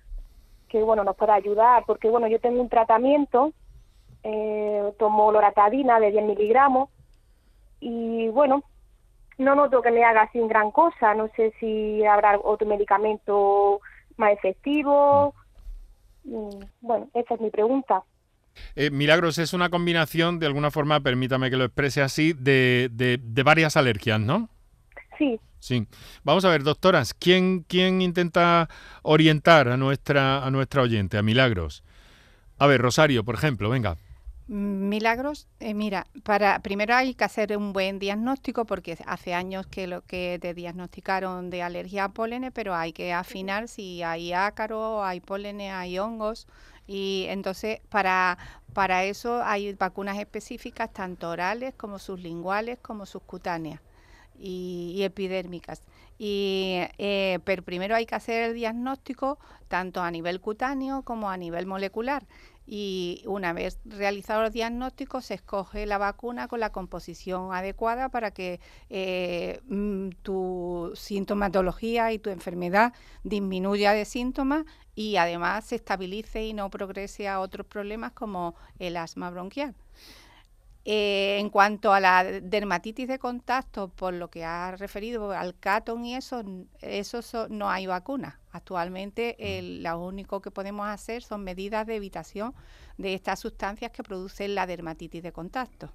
que 0.74 0.82
bueno 0.82 1.04
nos 1.04 1.16
pueda 1.16 1.36
ayudar, 1.36 1.84
porque 1.86 2.10
bueno 2.10 2.28
yo 2.28 2.40
tengo 2.40 2.60
un 2.60 2.68
tratamiento, 2.68 3.54
eh, 4.24 4.92
tomo 4.98 5.32
loratadina 5.32 6.00
de 6.00 6.10
10 6.10 6.26
miligramos 6.26 6.90
y 7.80 8.28
bueno 8.30 8.64
no 9.38 9.54
noto 9.54 9.84
que 9.84 9.92
me 9.92 10.04
haga 10.04 10.24
así 10.24 10.40
gran 10.48 10.72
cosa, 10.72 11.14
no 11.14 11.30
sé 11.36 11.54
si 11.60 12.04
habrá 12.04 12.40
otro 12.44 12.68
medicamento 12.68 13.82
más 14.18 14.32
efectivo. 14.32 15.36
Mm, 16.24 16.64
bueno, 16.82 17.08
esa 17.14 17.36
es 17.36 17.42
mi 17.42 17.52
pregunta. 17.52 18.02
Eh, 18.76 18.90
Milagros, 18.90 19.38
es 19.38 19.54
una 19.54 19.70
combinación, 19.70 20.40
de 20.40 20.48
alguna 20.48 20.72
forma, 20.72 21.02
permítame 21.02 21.52
que 21.52 21.58
lo 21.58 21.66
exprese 21.66 22.02
así, 22.02 22.34
de, 22.34 22.90
de 22.92 23.44
varias 23.44 23.78
alergias, 23.78 24.20
¿no? 24.20 24.50
Sí, 25.18 25.40
Sí. 25.64 25.88
Vamos 26.26 26.44
a 26.44 26.50
ver, 26.50 26.64
doctoras, 26.64 27.14
¿quién, 27.14 27.62
quién 27.70 28.02
intenta 28.02 28.68
orientar 29.02 29.70
a 29.70 29.78
nuestra, 29.78 30.46
a 30.46 30.52
nuestra 30.52 30.82
oyente, 30.82 31.18
a 31.18 31.22
Milagros? 31.22 31.86
A 32.58 32.68
ver, 32.68 32.82
Rosario, 32.82 33.24
por 33.24 33.36
ejemplo, 33.36 33.70
venga. 33.70 33.96
Milagros, 34.48 35.48
eh, 35.62 35.74
mira, 35.74 36.06
para 36.24 36.60
primero 36.60 36.94
hay 36.96 37.14
que 37.14 37.24
hacer 37.24 37.56
un 37.56 37.72
buen 37.72 37.98
diagnóstico 37.98 38.66
porque 38.66 38.98
hace 39.06 39.34
años 39.34 39.66
que 39.66 39.88
lo 39.88 40.02
que 40.02 40.38
te 40.42 40.54
diagnosticaron 40.54 41.50
de 41.50 41.62
alergia 41.62 42.04
a 42.04 42.10
pólenes, 42.10 42.52
pero 42.54 42.76
hay 42.76 42.92
que 42.92 43.14
afinar 43.14 43.70
si 43.70 44.04
hay 44.04 44.34
ácaro, 44.34 45.02
hay 45.02 45.22
pólenes, 45.22 45.72
hay 45.72 45.98
hongos 45.98 46.46
y 46.88 47.28
entonces 47.30 47.80
para 47.88 48.38
para 48.74 49.06
eso 49.06 49.42
hay 49.42 49.72
vacunas 49.76 50.18
específicas 50.20 50.92
tanto 50.92 51.30
orales 51.30 51.74
como 51.78 52.00
sublinguales 52.00 52.80
como 52.82 53.06
subcutáneas 53.06 53.80
y, 54.36 55.02
epidérmicas. 55.04 55.82
Y, 56.18 56.78
eh, 56.98 57.40
pero 57.44 57.64
primero 57.64 57.96
hay 57.96 58.06
que 58.06 58.16
hacer 58.16 58.44
el 58.44 58.54
diagnóstico 58.54 59.40
tanto 59.68 60.02
a 60.02 60.12
nivel 60.12 60.40
cutáneo 60.40 61.02
como 61.04 61.30
a 61.30 61.38
nivel 61.38 61.66
molecular 61.66 62.26
y 62.66 63.24
una 63.26 63.52
vez 63.52 63.80
realizado 63.84 64.42
los 64.44 64.54
diagnósticos 64.54 65.26
se 65.26 65.34
escoge 65.34 65.86
la 65.86 65.98
vacuna 65.98 66.48
con 66.48 66.60
la 66.60 66.72
composición 66.72 67.54
adecuada 67.54 68.10
para 68.10 68.32
que 68.32 68.62
eh, 68.90 69.60
mm, 69.68 70.10
tu 70.22 70.92
sintomatología 70.96 72.14
y 72.14 72.20
tu 72.20 72.30
enfermedad 72.30 72.94
disminuya 73.24 73.92
de 73.92 74.06
síntomas 74.06 74.66
y 74.96 75.18
además 75.18 75.66
se 75.66 75.76
estabilice 75.76 76.46
y 76.46 76.54
no 76.54 76.70
progrese 76.70 77.28
a 77.28 77.40
otros 77.42 77.68
problemas 77.68 78.14
como 78.14 78.56
el 78.80 78.96
asma 78.96 79.30
bronquial. 79.30 79.76
Eh, 80.86 81.38
en 81.40 81.50
cuanto 81.50 81.94
a 81.94 82.02
la 82.02 82.26
dermatitis 82.26 83.08
de 83.08 83.18
contacto, 83.18 83.88
por 83.88 84.14
lo 84.14 84.30
que 84.30 84.44
ha 84.44 84.76
referido 84.76 85.32
al 85.32 85.58
catón 85.58 86.04
y 86.04 86.16
eso, 86.16 86.44
eso 86.82 87.48
no 87.50 87.70
hay 87.70 87.88
vacuna. 87.88 88.40
Actualmente 88.52 89.38
lo 89.62 90.00
único 90.00 90.42
que 90.42 90.52
podemos 90.52 90.88
hacer 90.88 91.24
son 91.24 91.44
medidas 91.44 91.88
de 91.88 91.96
evitación 91.96 92.54
de 92.98 93.14
estas 93.14 93.40
sustancias 93.40 93.92
que 93.92 94.04
producen 94.04 94.56
la 94.56 94.68
dermatitis 94.68 95.24
de 95.24 95.32
contacto. 95.32 95.90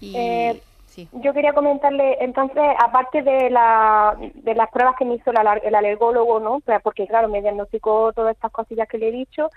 Eh, 0.00 0.60
yo 1.12 1.32
quería 1.32 1.52
comentarle, 1.52 2.18
entonces, 2.20 2.62
aparte 2.78 3.22
de, 3.22 3.50
la, 3.50 4.16
de 4.34 4.54
las 4.54 4.70
pruebas 4.70 4.94
que 4.96 5.04
me 5.04 5.14
hizo 5.14 5.30
el 5.30 5.74
alergólogo, 5.74 6.40
¿no? 6.40 6.60
Porque, 6.82 7.06
claro, 7.06 7.28
me 7.28 7.40
diagnosticó 7.40 8.12
todas 8.12 8.34
estas 8.34 8.52
cosillas 8.52 8.88
que 8.88 8.98
le 8.98 9.08
he 9.08 9.12
dicho, 9.12 9.50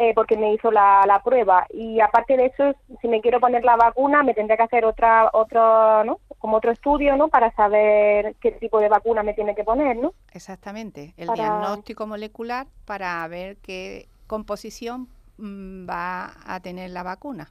eh, 0.00 0.12
porque 0.14 0.36
me 0.36 0.54
hizo 0.54 0.70
la, 0.70 1.04
la, 1.08 1.20
prueba. 1.24 1.66
Y 1.70 1.98
aparte 1.98 2.36
de 2.36 2.46
eso, 2.46 2.72
si 3.00 3.08
me 3.08 3.20
quiero 3.20 3.40
poner 3.40 3.64
la 3.64 3.74
vacuna, 3.74 4.22
me 4.22 4.32
tendría 4.32 4.56
que 4.56 4.62
hacer 4.62 4.84
otra, 4.84 5.28
otro, 5.32 6.04
¿no? 6.04 6.20
Como 6.38 6.58
otro 6.58 6.70
estudio, 6.70 7.16
¿no? 7.16 7.26
Para 7.26 7.52
saber 7.56 8.36
qué 8.40 8.52
tipo 8.52 8.78
de 8.78 8.88
vacuna 8.88 9.24
me 9.24 9.34
tiene 9.34 9.56
que 9.56 9.64
poner, 9.64 9.96
¿no? 9.96 10.14
Exactamente. 10.32 11.14
El 11.16 11.28
diagnóstico 11.30 12.06
molecular 12.06 12.68
para 12.84 13.26
ver 13.26 13.56
qué 13.56 14.08
composición 14.28 15.08
mm, 15.38 15.90
va 15.90 16.32
a 16.46 16.60
tener 16.60 16.90
la 16.90 17.02
vacuna. 17.02 17.50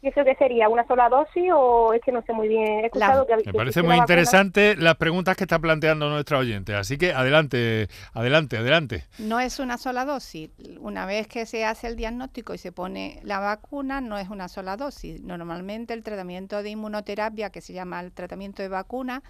¿Y 0.00 0.08
eso 0.08 0.24
qué 0.24 0.36
sería? 0.36 0.68
¿Una 0.68 0.86
sola 0.86 1.08
dosis 1.08 1.50
o 1.52 1.92
es 1.92 2.00
que 2.02 2.12
no 2.12 2.22
sé 2.22 2.32
muy 2.32 2.46
bien? 2.46 2.84
He 2.84 2.86
escuchado 2.86 3.26
que, 3.26 3.34
Me 3.44 3.52
parece 3.52 3.82
muy 3.82 3.96
interesante 3.96 4.76
las 4.76 4.94
preguntas 4.94 5.36
que 5.36 5.42
está 5.42 5.58
planteando 5.58 6.08
nuestra 6.08 6.38
oyente. 6.38 6.74
Así 6.76 6.96
que 6.98 7.12
adelante, 7.12 7.88
adelante, 8.12 8.58
adelante. 8.58 9.04
No 9.18 9.40
es 9.40 9.58
una 9.58 9.76
sola 9.76 10.04
dosis. 10.04 10.50
Una 10.78 11.04
vez 11.04 11.26
que 11.26 11.46
se 11.46 11.64
hace 11.64 11.88
el 11.88 11.96
diagnóstico 11.96 12.54
y 12.54 12.58
se 12.58 12.70
pone 12.70 13.18
la 13.24 13.40
vacuna, 13.40 14.00
no 14.00 14.18
es 14.18 14.28
una 14.28 14.46
sola 14.46 14.76
dosis. 14.76 15.20
Normalmente 15.20 15.94
el 15.94 16.04
tratamiento 16.04 16.62
de 16.62 16.70
inmunoterapia, 16.70 17.50
que 17.50 17.60
se 17.60 17.72
llama 17.72 17.98
el 18.00 18.12
tratamiento 18.12 18.62
de 18.62 18.68
vacuna, 18.68 19.24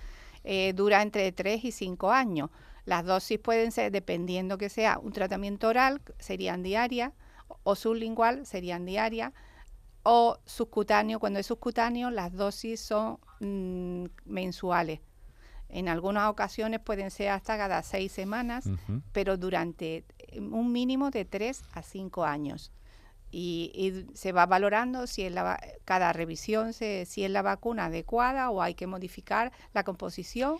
eh, 0.44 0.74
dura 0.74 1.00
entre 1.00 1.32
3 1.32 1.64
y 1.64 1.72
5 1.72 2.12
años. 2.12 2.50
Las 2.84 3.06
dosis 3.06 3.38
pueden 3.38 3.72
ser, 3.72 3.90
dependiendo 3.90 4.58
que 4.58 4.68
sea 4.68 4.98
un 4.98 5.12
tratamiento 5.12 5.68
oral, 5.68 6.02
serían 6.18 6.62
diarias, 6.62 7.12
o 7.62 7.74
sublingual, 7.74 8.44
serían 8.44 8.84
diarias 8.84 9.32
o 10.10 10.38
subcutáneo, 10.46 11.20
cuando 11.20 11.38
es 11.38 11.44
subcutáneo 11.44 12.10
las 12.10 12.32
dosis 12.32 12.80
son 12.80 13.18
mm, 13.40 14.06
mensuales. 14.24 15.00
En 15.68 15.86
algunas 15.86 16.30
ocasiones 16.30 16.80
pueden 16.80 17.10
ser 17.10 17.28
hasta 17.28 17.58
cada 17.58 17.82
seis 17.82 18.10
semanas, 18.10 18.64
pero 19.12 19.36
durante 19.36 20.06
eh, 20.18 20.40
un 20.40 20.72
mínimo 20.72 21.10
de 21.10 21.26
tres 21.26 21.62
a 21.74 21.82
cinco 21.82 22.24
años. 22.24 22.72
Y, 23.30 24.06
se 24.14 24.32
va 24.32 24.46
valorando 24.46 25.06
si 25.06 25.24
es 25.24 25.32
la, 25.32 25.60
cada 25.84 26.14
revisión 26.14 26.72
si 26.72 27.04
es 27.04 27.30
la 27.30 27.42
vacuna 27.42 27.84
adecuada 27.84 28.48
o 28.48 28.62
hay 28.62 28.72
que 28.72 28.86
modificar 28.86 29.52
la 29.74 29.84
composición 29.84 30.56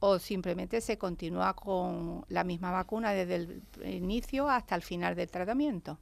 o 0.00 0.18
simplemente 0.18 0.80
se 0.80 0.98
continúa 0.98 1.54
con 1.54 2.24
la 2.28 2.42
misma 2.42 2.72
vacuna 2.72 3.12
desde 3.12 3.36
el 3.36 3.62
inicio 3.84 4.50
hasta 4.50 4.74
el 4.74 4.82
final 4.82 5.14
del 5.14 5.30
tratamiento. 5.30 6.00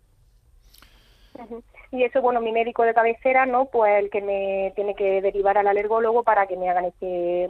Y 1.92 2.02
eso, 2.02 2.20
bueno, 2.20 2.40
mi 2.40 2.52
médico 2.52 2.82
de 2.82 2.94
cabecera, 2.94 3.46
¿no? 3.46 3.66
Pues 3.66 4.02
el 4.02 4.10
que 4.10 4.20
me 4.20 4.72
tiene 4.74 4.94
que 4.94 5.20
derivar 5.22 5.58
al 5.58 5.68
alergólogo 5.68 6.22
para 6.22 6.46
que 6.46 6.56
me 6.56 6.68
hagan 6.68 6.86
este, 6.86 7.48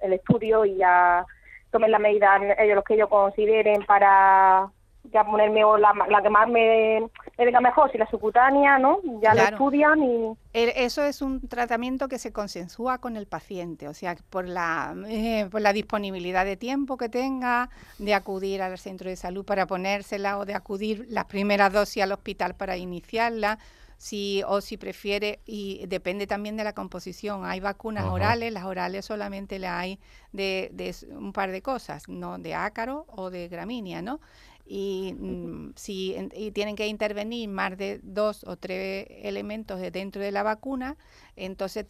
el 0.00 0.12
estudio 0.12 0.64
y 0.64 0.76
ya 0.76 1.24
tomen 1.70 1.90
las 1.90 2.00
medidas 2.00 2.40
ellos 2.58 2.76
los 2.76 2.84
que 2.84 2.94
ellos 2.94 3.08
consideren 3.08 3.84
para 3.84 4.70
ya 5.12 5.24
ponerme 5.24 5.60
la, 5.60 5.92
la 6.08 6.22
que 6.22 6.30
más 6.30 6.48
me, 6.48 7.08
venga 7.38 7.60
mejor, 7.60 7.90
si 7.92 7.98
la 7.98 8.06
subcutánea, 8.08 8.78
¿no? 8.78 8.98
Ya 9.22 9.34
la 9.34 9.44
estudian 9.44 10.02
y... 10.02 10.36
Eso 10.52 11.02
es 11.02 11.20
un 11.20 11.46
tratamiento 11.48 12.08
que 12.08 12.18
se 12.18 12.32
consensúa 12.32 12.98
con 12.98 13.16
el 13.16 13.26
paciente, 13.26 13.88
o 13.88 13.94
sea, 13.94 14.16
por 14.30 14.48
la, 14.48 14.94
eh, 15.08 15.48
por 15.50 15.60
la 15.60 15.72
disponibilidad 15.72 16.44
de 16.44 16.56
tiempo 16.56 16.96
que 16.96 17.08
tenga, 17.08 17.70
de 17.98 18.14
acudir 18.14 18.62
al 18.62 18.78
centro 18.78 19.10
de 19.10 19.16
salud 19.16 19.44
para 19.44 19.66
ponérsela 19.66 20.38
o 20.38 20.44
de 20.44 20.54
acudir 20.54 21.06
las 21.08 21.26
primeras 21.26 21.72
dosis 21.72 22.02
al 22.02 22.12
hospital 22.12 22.54
para 22.54 22.76
iniciarla. 22.76 23.58
Si, 23.96 24.42
o 24.48 24.60
si 24.60 24.76
prefiere, 24.76 25.38
y 25.46 25.86
depende 25.86 26.26
también 26.26 26.56
de 26.56 26.64
la 26.64 26.74
composición. 26.74 27.46
Hay 27.46 27.60
vacunas 27.60 28.04
orales, 28.04 28.52
las 28.52 28.64
orales 28.64 29.04
solamente 29.06 29.58
le 29.58 29.68
hay 29.68 29.98
de, 30.32 30.68
de, 30.72 30.94
un 31.16 31.32
par 31.32 31.52
de 31.52 31.62
cosas, 31.62 32.06
¿no? 32.08 32.36
De 32.38 32.54
ácaro 32.54 33.06
o 33.08 33.30
de 33.30 33.48
gramínea, 33.48 34.02
¿no? 34.02 34.20
Y 34.66 35.14
mm, 35.18 35.72
si 35.76 36.16
y 36.34 36.50
tienen 36.52 36.76
que 36.76 36.86
intervenir 36.86 37.48
más 37.48 37.76
de 37.76 38.00
dos 38.02 38.44
o 38.44 38.56
tres 38.56 39.06
elementos 39.10 39.80
de 39.80 39.90
dentro 39.90 40.22
de 40.22 40.32
la 40.32 40.42
vacuna, 40.42 40.96
entonces 41.36 41.84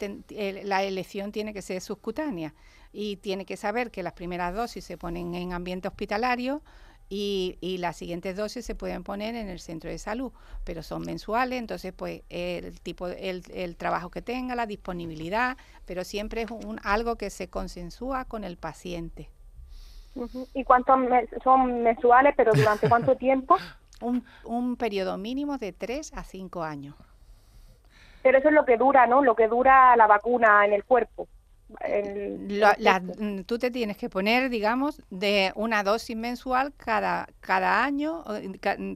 la 0.63 0.83
elección 0.83 1.31
tiene 1.31 1.53
que 1.53 1.61
ser 1.61 1.81
subcutánea 1.81 2.53
y 2.91 3.17
tiene 3.17 3.45
que 3.45 3.57
saber 3.57 3.91
que 3.91 4.03
las 4.03 4.13
primeras 4.13 4.53
dosis 4.53 4.83
se 4.83 4.97
ponen 4.97 5.35
en 5.35 5.53
ambiente 5.53 5.87
hospitalario 5.87 6.61
y, 7.07 7.57
y, 7.61 7.77
las 7.77 7.97
siguientes 7.97 8.35
dosis 8.35 8.65
se 8.65 8.73
pueden 8.73 9.03
poner 9.03 9.35
en 9.35 9.47
el 9.47 9.59
centro 9.59 9.91
de 9.91 9.99
salud, 9.99 10.31
pero 10.63 10.81
son 10.81 11.03
mensuales, 11.03 11.59
entonces 11.59 11.93
pues 11.95 12.23
el 12.29 12.81
tipo 12.81 13.07
el, 13.07 13.43
el 13.53 13.75
trabajo 13.75 14.09
que 14.09 14.23
tenga, 14.23 14.55
la 14.55 14.65
disponibilidad, 14.65 15.55
pero 15.85 16.03
siempre 16.03 16.41
es 16.41 16.51
un, 16.51 16.79
algo 16.83 17.15
que 17.15 17.29
se 17.29 17.47
consensúa 17.47 18.25
con 18.25 18.43
el 18.43 18.57
paciente. 18.57 19.29
¿Y 20.53 20.63
cuántos 20.63 20.97
son 21.43 21.83
mensuales, 21.83 22.33
pero 22.37 22.53
durante 22.53 22.89
cuánto 22.89 23.15
tiempo? 23.17 23.57
Un, 24.01 24.23
un 24.43 24.75
periodo 24.75 25.17
mínimo 25.17 25.57
de 25.57 25.73
3 25.73 26.13
a 26.15 26.23
5 26.23 26.63
años. 26.63 26.95
Pero 28.23 28.37
eso 28.37 28.49
es 28.49 28.55
lo 28.55 28.65
que 28.65 28.77
dura, 28.77 29.05
¿no? 29.07 29.23
Lo 29.23 29.35
que 29.35 29.47
dura 29.47 29.95
la 29.95 30.07
vacuna 30.07 30.65
en 30.65 30.73
el 30.73 30.83
cuerpo. 30.83 31.27
Mm, 31.67 33.41
tú 33.41 33.57
te 33.57 33.71
tienes 33.71 33.97
que 33.97 34.09
poner, 34.09 34.49
digamos, 34.49 35.01
de 35.09 35.51
una 35.55 35.83
dosis 35.83 36.15
mensual 36.15 36.73
cada, 36.77 37.27
cada 37.39 37.83
año, 37.83 38.23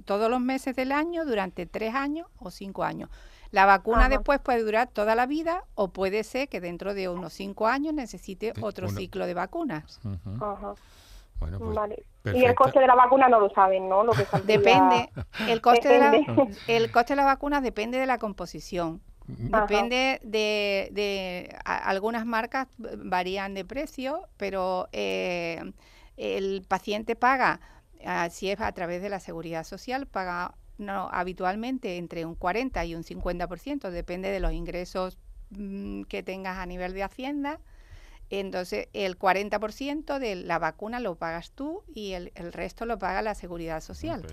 todos 0.05 0.29
los 0.29 0.39
meses 0.39 0.75
del 0.75 0.91
año, 0.91 1.25
durante 1.25 1.65
tres 1.65 1.95
años 1.95 2.27
o 2.37 2.51
cinco 2.51 2.83
años. 2.83 3.09
La 3.51 3.65
vacuna 3.65 4.09
después 4.09 4.39
puede 4.39 4.61
durar 4.61 4.89
toda 4.89 5.15
la 5.15 5.25
vida 5.25 5.63
o 5.73 5.87
puede 5.87 6.23
ser 6.23 6.47
que 6.49 6.61
dentro 6.61 6.93
de 6.93 7.09
unos 7.09 7.33
cinco 7.33 7.67
años 7.67 7.95
necesite 7.95 8.53
otro 8.61 8.89
ciclo 8.89 9.25
de 9.25 9.33
vacunas. 9.33 9.99
Ajá. 10.39 10.75
Pues, 11.39 12.35
y 12.35 12.43
el 12.43 12.53
coste 12.53 12.79
de 12.79 12.87
la 12.87 12.95
vacuna 12.95 13.29
no 13.29 13.39
lo 13.39 13.49
saben, 13.51 13.87
¿no? 13.87 14.03
Lo 14.03 14.11
que 14.11 14.25
depende. 14.45 15.09
El 15.47 15.61
coste, 15.61 15.87
De 15.87 15.99
la, 15.99 16.47
el 16.67 16.91
coste 16.91 17.13
de 17.13 17.17
la 17.17 17.25
vacuna 17.25 17.61
depende 17.61 17.97
de 17.97 18.05
la 18.05 18.17
composición. 18.17 19.01
Depende 19.27 20.19
de, 20.23 20.89
de 20.91 21.55
algunas 21.63 22.25
marcas 22.25 22.67
varían 22.77 23.53
de 23.53 23.63
precio, 23.63 24.27
pero 24.37 24.87
eh, 24.91 25.71
el 26.17 26.65
paciente 26.67 27.15
paga, 27.15 27.59
ah, 28.03 28.29
si 28.31 28.49
es 28.49 28.59
a 28.59 28.71
través 28.71 29.03
de 29.03 29.09
la 29.09 29.19
seguridad 29.19 29.65
social, 29.65 30.07
paga 30.07 30.55
no 30.79 31.09
habitualmente 31.11 31.97
entre 31.97 32.25
un 32.25 32.33
40 32.33 32.83
y 32.85 32.95
un 32.95 33.03
50%, 33.03 33.91
depende 33.91 34.31
de 34.31 34.39
los 34.39 34.51
ingresos 34.51 35.19
mm, 35.51 36.03
que 36.03 36.23
tengas 36.23 36.57
a 36.57 36.65
nivel 36.65 36.93
de 36.93 37.03
Hacienda 37.03 37.59
entonces, 38.29 38.87
el 38.93 39.17
40% 39.17 40.19
de 40.19 40.35
la 40.35 40.59
vacuna 40.59 40.99
lo 40.99 41.15
pagas 41.15 41.51
tú 41.51 41.83
y 41.93 42.13
el, 42.13 42.31
resto 42.35 42.85
lo 42.85 42.99
paga 42.99 43.21
la 43.21 43.35
seguridad 43.35 43.81
social. 43.81 44.25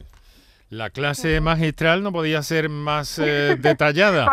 La 0.69 0.91
clase 0.91 1.41
magistral 1.41 2.03
no 2.03 2.11
podía 2.11 2.43
ser 2.43 2.69
más 2.69 3.19
eh, 3.23 3.57
detallada. 3.59 4.33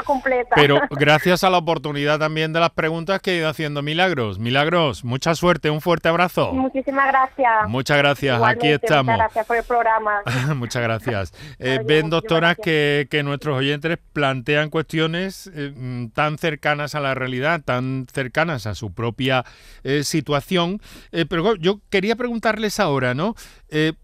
Pero 0.55 0.79
gracias 0.89 1.43
a 1.43 1.49
la 1.49 1.57
oportunidad 1.57 2.19
también 2.19 2.53
de 2.53 2.59
las 2.59 2.71
preguntas 2.71 3.21
que 3.21 3.33
he 3.33 3.37
ido 3.37 3.49
haciendo 3.49 3.81
Milagros. 3.81 4.39
Milagros, 4.39 5.03
mucha 5.03 5.35
suerte, 5.35 5.69
un 5.69 5.81
fuerte 5.81 6.09
abrazo. 6.09 6.51
Muchísimas 6.53 7.07
gracias. 7.07 7.69
Muchas 7.69 7.97
gracias, 7.97 8.41
aquí 8.41 8.69
estamos. 8.69 9.13
Muchas 9.13 9.17
gracias 9.17 9.45
por 9.45 9.57
el 9.57 9.63
programa. 9.63 10.21
Muchas 10.55 10.81
gracias. 10.81 11.33
Eh, 11.59 11.79
ven, 11.85 12.09
doctora, 12.09 12.55
que, 12.55 13.07
que 13.09 13.21
nuestros 13.21 13.57
oyentes 13.57 13.99
plantean 14.13 14.69
cuestiones 14.69 15.51
eh, 15.53 15.73
mm, 15.75 16.09
tan 16.09 16.37
cercanas 16.37 16.95
a 16.95 16.99
la 16.99 17.15
realidad, 17.15 17.61
tan 17.63 18.07
cercanas 18.11 18.67
a 18.67 18.75
su 18.75 18.93
propia 18.93 19.43
eh, 19.83 20.03
situación. 20.03 20.81
Eh, 21.11 21.25
pero 21.27 21.55
yo 21.55 21.79
quería 21.89 22.15
preguntarles 22.15 22.79
ahora, 22.79 23.13
¿no? 23.13 23.35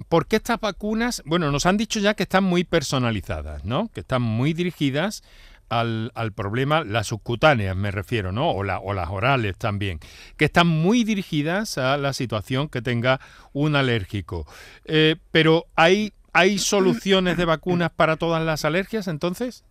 ¿Por 0.07 0.25
qué 0.25 0.37
estas 0.37 0.59
vacunas, 0.59 1.21
bueno, 1.27 1.51
nos 1.51 1.67
han 1.67 1.77
dicho 1.77 1.99
ya 1.99 2.15
que 2.15 2.18
están 2.23 2.43
muy 2.43 2.63
personalizadas, 2.63 3.65
¿no? 3.65 3.89
Que 3.93 3.99
están 4.01 4.21
muy 4.21 4.53
dirigidas 4.53 5.23
al, 5.69 6.11
al 6.15 6.31
problema, 6.33 6.83
las 6.83 7.07
subcutáneas 7.07 7.75
me 7.75 7.91
refiero, 7.91 8.31
¿no? 8.31 8.49
O, 8.51 8.63
la- 8.63 8.79
o 8.79 8.93
las 8.93 9.09
orales 9.09 9.55
también, 9.57 9.99
que 10.37 10.45
están 10.45 10.65
muy 10.67 11.03
dirigidas 11.03 11.77
a 11.77 11.97
la 11.97 12.13
situación 12.13 12.69
que 12.69 12.81
tenga 12.81 13.19
un 13.53 13.75
alérgico. 13.75 14.47
Eh, 14.85 15.15
pero 15.31 15.65
hay, 15.75 16.11
¿hay 16.33 16.57
soluciones 16.57 17.37
de 17.37 17.45
vacunas 17.45 17.91
para 17.91 18.17
todas 18.17 18.43
las 18.43 18.65
alergias 18.65 19.07
entonces? 19.07 19.63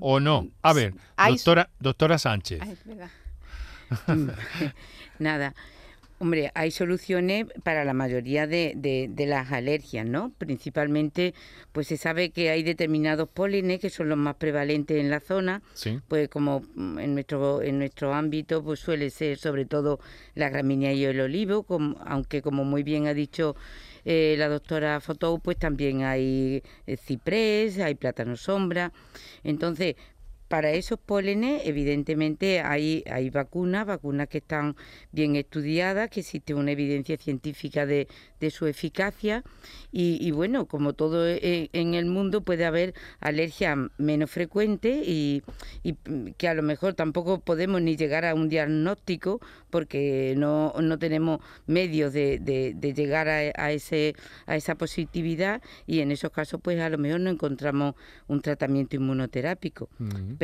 ¿O 0.00 0.18
no? 0.18 0.48
A 0.62 0.72
ver, 0.72 0.94
doctora, 1.44 1.68
doctora 1.78 2.16
Sánchez. 2.16 2.62
Ay. 2.62 2.78
Nada. 5.18 5.54
Hombre, 6.20 6.50
hay 6.54 6.70
soluciones 6.70 7.46
para 7.64 7.84
la 7.84 7.92
mayoría 7.92 8.46
de, 8.46 8.72
de- 8.76 9.08
de 9.10 9.26
las 9.26 9.50
alergias, 9.50 10.06
¿no? 10.06 10.32
Principalmente, 10.38 11.34
pues 11.72 11.88
se 11.88 11.96
sabe 11.96 12.30
que 12.30 12.50
hay 12.50 12.62
determinados 12.62 13.28
pólenes 13.28 13.80
que 13.80 13.90
son 13.90 14.08
los 14.08 14.16
más 14.16 14.36
prevalentes 14.36 14.96
en 14.98 15.10
la 15.10 15.18
zona, 15.20 15.60
Sí. 15.74 15.98
pues 16.08 16.28
como 16.28 16.62
mm, 16.76 16.98
en 17.00 17.14
nuestro 17.14 17.62
en 17.62 17.78
nuestro 17.78 18.14
ámbito 18.14 18.62
pues 18.62 18.78
suele 18.80 19.10
ser 19.10 19.38
sobre 19.38 19.66
todo 19.66 19.98
la 20.34 20.48
gramínea 20.50 20.92
y 20.92 21.04
el 21.04 21.20
olivo, 21.20 21.64
como- 21.64 21.98
aunque 22.06 22.42
como 22.42 22.64
muy 22.64 22.84
bien 22.84 23.06
ha 23.08 23.12
dicho 23.14 23.56
eh, 24.06 24.36
la 24.38 24.48
doctora 24.48 25.00
Fotou, 25.00 25.40
pues 25.40 25.56
también 25.58 26.04
hay 26.04 26.62
eh, 26.86 26.96
ciprés, 26.96 27.78
hay 27.80 27.94
plátano 27.96 28.36
sombra. 28.36 28.92
Entonces, 29.42 29.96
para 30.54 30.70
esos 30.70 31.00
pólenes, 31.00 31.62
evidentemente, 31.64 32.60
hay, 32.60 33.02
hay 33.10 33.28
vacunas, 33.28 33.86
vacunas 33.86 34.28
que 34.28 34.38
están 34.38 34.76
bien 35.10 35.34
estudiadas, 35.34 36.10
que 36.10 36.20
existe 36.20 36.54
una 36.54 36.70
evidencia 36.70 37.16
científica 37.16 37.86
de, 37.86 38.06
de 38.38 38.50
su 38.52 38.68
eficacia. 38.68 39.42
Y, 39.90 40.30
bueno, 40.30 40.66
como 40.66 40.92
todo 40.92 41.26
e- 41.28 41.70
en 41.72 41.94
el 41.94 42.06
mundo, 42.06 42.42
puede 42.42 42.64
haber 42.64 42.94
alergias 43.18 43.76
menos 43.98 44.30
frecuentes 44.30 45.06
y, 45.06 45.42
mm, 45.84 46.32
que 46.36 46.48
a 46.48 46.54
lo 46.54 46.62
mejor 46.62 46.94
tampoco 46.94 47.40
podemos 47.40 47.80
ni 47.82 47.96
llegar 47.96 48.24
a 48.24 48.34
un 48.34 48.48
diagnóstico 48.48 49.40
porque 49.70 50.34
no, 50.36 50.72
no 50.80 50.98
tenemos 50.98 51.40
medios 51.66 52.12
de, 52.12 52.94
llegar 52.96 53.28
a, 53.28 53.72
ese, 53.72 54.14
a 54.46 54.54
esa 54.54 54.74
positividad 54.76 55.62
y 55.86 56.00
en 56.00 56.12
esos 56.12 56.30
casos 56.30 56.60
pues 56.62 56.78
a 56.80 56.88
lo 56.88 56.98
mejor 56.98 57.20
no 57.20 57.30
encontramos 57.30 57.94
un 58.28 58.40
tratamiento 58.40 58.96
inmunoterápico. 58.96 59.88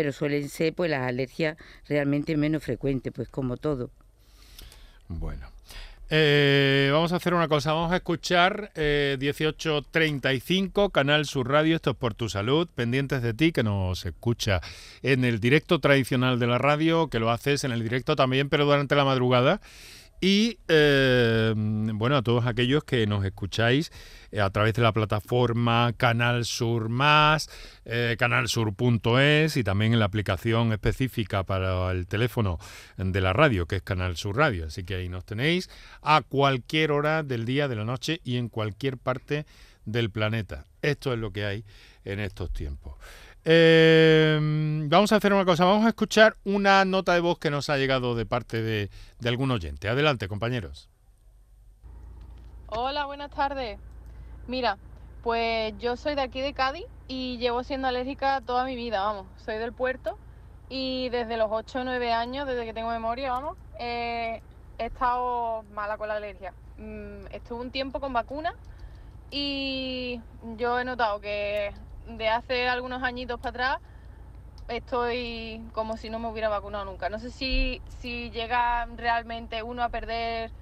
Pero 0.01 0.15
suelen 0.15 0.49
ser 0.49 0.73
pues 0.73 0.91
las 0.91 1.07
alergias 1.07 1.59
realmente 1.87 2.35
menos 2.35 2.65
frecuentes, 2.65 3.13
pues 3.15 3.29
como 3.29 3.59
todo. 3.59 3.91
Bueno. 5.09 5.47
Eh, 6.09 6.89
vamos 6.91 7.13
a 7.13 7.17
hacer 7.17 7.35
una 7.35 7.49
cosa, 7.49 7.75
vamos 7.75 7.93
a 7.93 7.97
escuchar 7.97 8.73
eh, 8.77 9.19
1835, 9.21 10.89
Canal 10.89 11.27
Sur 11.27 11.51
Radio, 11.51 11.77
esto 11.77 11.91
es 11.91 11.97
por 11.99 12.15
tu 12.15 12.31
salud, 12.31 12.67
pendientes 12.75 13.21
de 13.21 13.35
ti, 13.35 13.53
que 13.53 13.63
nos 13.63 14.07
escucha 14.07 14.63
en 15.03 15.27
el 15.27 15.39
directo 15.39 15.81
tradicional 15.81 16.39
de 16.39 16.47
la 16.47 16.57
radio, 16.57 17.11
que 17.11 17.19
lo 17.19 17.31
haces 17.31 17.65
en 17.65 17.73
el 17.73 17.83
directo 17.83 18.17
también, 18.17 18.49
pero 18.49 18.65
durante 18.65 18.97
la 18.97 19.05
madrugada. 19.05 19.61
Y 20.21 20.59
eh, 20.69 21.55
bueno, 21.57 22.17
a 22.17 22.23
todos 22.23 22.47
aquellos 22.47 22.85
que 22.85 23.07
nos 23.07 23.25
escucháis 23.25 23.91
eh, 24.31 24.41
a 24.41 24.51
través 24.51 24.75
de 24.75 24.83
la 24.83 24.93
plataforma 24.93 25.95
Canal 25.97 26.45
Sur 26.45 26.91
Más, 26.91 27.49
eh, 27.87 28.17
canalsur.es 28.19 29.57
y 29.57 29.65
también 29.65 29.95
en 29.95 29.99
la 29.99 30.05
aplicación 30.05 30.75
específica 30.75 31.45
para 31.45 31.91
el 31.91 32.07
teléfono 32.07 32.59
de 32.99 33.21
la 33.23 33.33
radio, 33.33 33.67
que 33.67 33.77
es 33.77 33.83
Canal 33.83 34.19
Sur 34.19 34.37
Radio. 34.37 34.67
Así 34.67 34.85
que 34.85 34.97
ahí 34.97 35.09
nos 35.09 35.25
tenéis 35.25 35.71
a 36.03 36.21
cualquier 36.21 36.93
hora 36.93 37.23
del 37.23 37.47
día, 37.47 37.67
de 37.67 37.77
la 37.77 37.87
noche 37.87 38.21
y 38.23 38.37
en 38.37 38.51
cualquier 38.51 38.99
parte 38.99 39.47
del 39.87 40.11
planeta. 40.11 40.67
Esto 40.83 41.15
es 41.15 41.19
lo 41.19 41.33
que 41.33 41.47
hay 41.47 41.65
en 42.05 42.21
estos 42.21 42.53
tiempos. 42.53 42.95
Eh, 43.45 44.39
vamos 44.89 45.13
a 45.13 45.17
hacer 45.17 45.33
una 45.33 45.45
cosa, 45.45 45.65
vamos 45.65 45.87
a 45.87 45.89
escuchar 45.89 46.37
una 46.45 46.85
nota 46.85 47.15
de 47.15 47.21
voz 47.21 47.39
que 47.39 47.51
nos 47.51 47.71
ha 47.71 47.79
llegado 47.79 48.15
de 48.15 48.27
parte 48.27 48.63
de, 48.63 48.91
algún 49.25 49.51
oyente. 49.51 49.89
Adelante, 49.89 50.29
compañeros. 50.29 50.89
Hola, 52.67 53.07
buenas 53.07 53.31
tardes. 53.31 53.79
Mira, 54.47 54.77
pues 55.23 55.75
yo 55.79 55.97
soy 55.97 56.15
de 56.15 56.23
aquí 56.23 56.41
de 56.41 56.53
Cádiz 56.53 56.87
y 57.09 57.39
llevo 57.39 57.65
siendo 57.65 57.89
alérgica 57.89 58.43
toda 58.43 58.65
mi 58.65 58.77
vida, 58.77 59.03
vamos. 59.03 59.27
Soy 59.45 59.57
del 59.57 59.73
puerto 59.73 60.19
y 60.69 61.09
desde 61.09 61.37
los 61.37 61.49
8 61.51 61.81
o 61.81 61.85
9 61.85 62.13
años, 62.13 62.47
desde 62.47 62.65
que 62.65 62.75
tengo 62.75 62.91
memoria, 62.91 63.33
vamos, 63.33 63.57
he 63.79 64.43
estado 64.79 65.65
mala 65.73 65.97
con 65.97 66.09
la 66.09 66.17
alergia. 66.17 66.53
Mm, 66.79 67.27
estuve 67.33 67.61
un 67.61 67.71
tiempo 67.71 68.01
con 68.01 68.13
vacuna 68.13 68.55
y 69.31 70.21
yo 70.57 70.79
he 70.79 70.85
notado 70.85 71.21
que 71.21 71.73
de 72.07 72.29
hace 72.29 72.69
algunos 72.69 73.03
añitos 73.03 73.39
para 73.41 73.51
atrás 73.51 73.79
estoy 74.69 75.63
como 75.73 75.97
si 75.97 76.11
no 76.11 76.19
me 76.19 76.29
hubiera 76.29 76.49
vacunado 76.49 76.85
nunca. 76.85 77.09
No 77.09 77.19
sé 77.19 77.31
si, 77.31 77.83
si 78.01 78.31
llega 78.31 78.87
realmente 78.97 79.63
uno 79.63 79.83
a 79.83 79.89
perder 79.89 80.53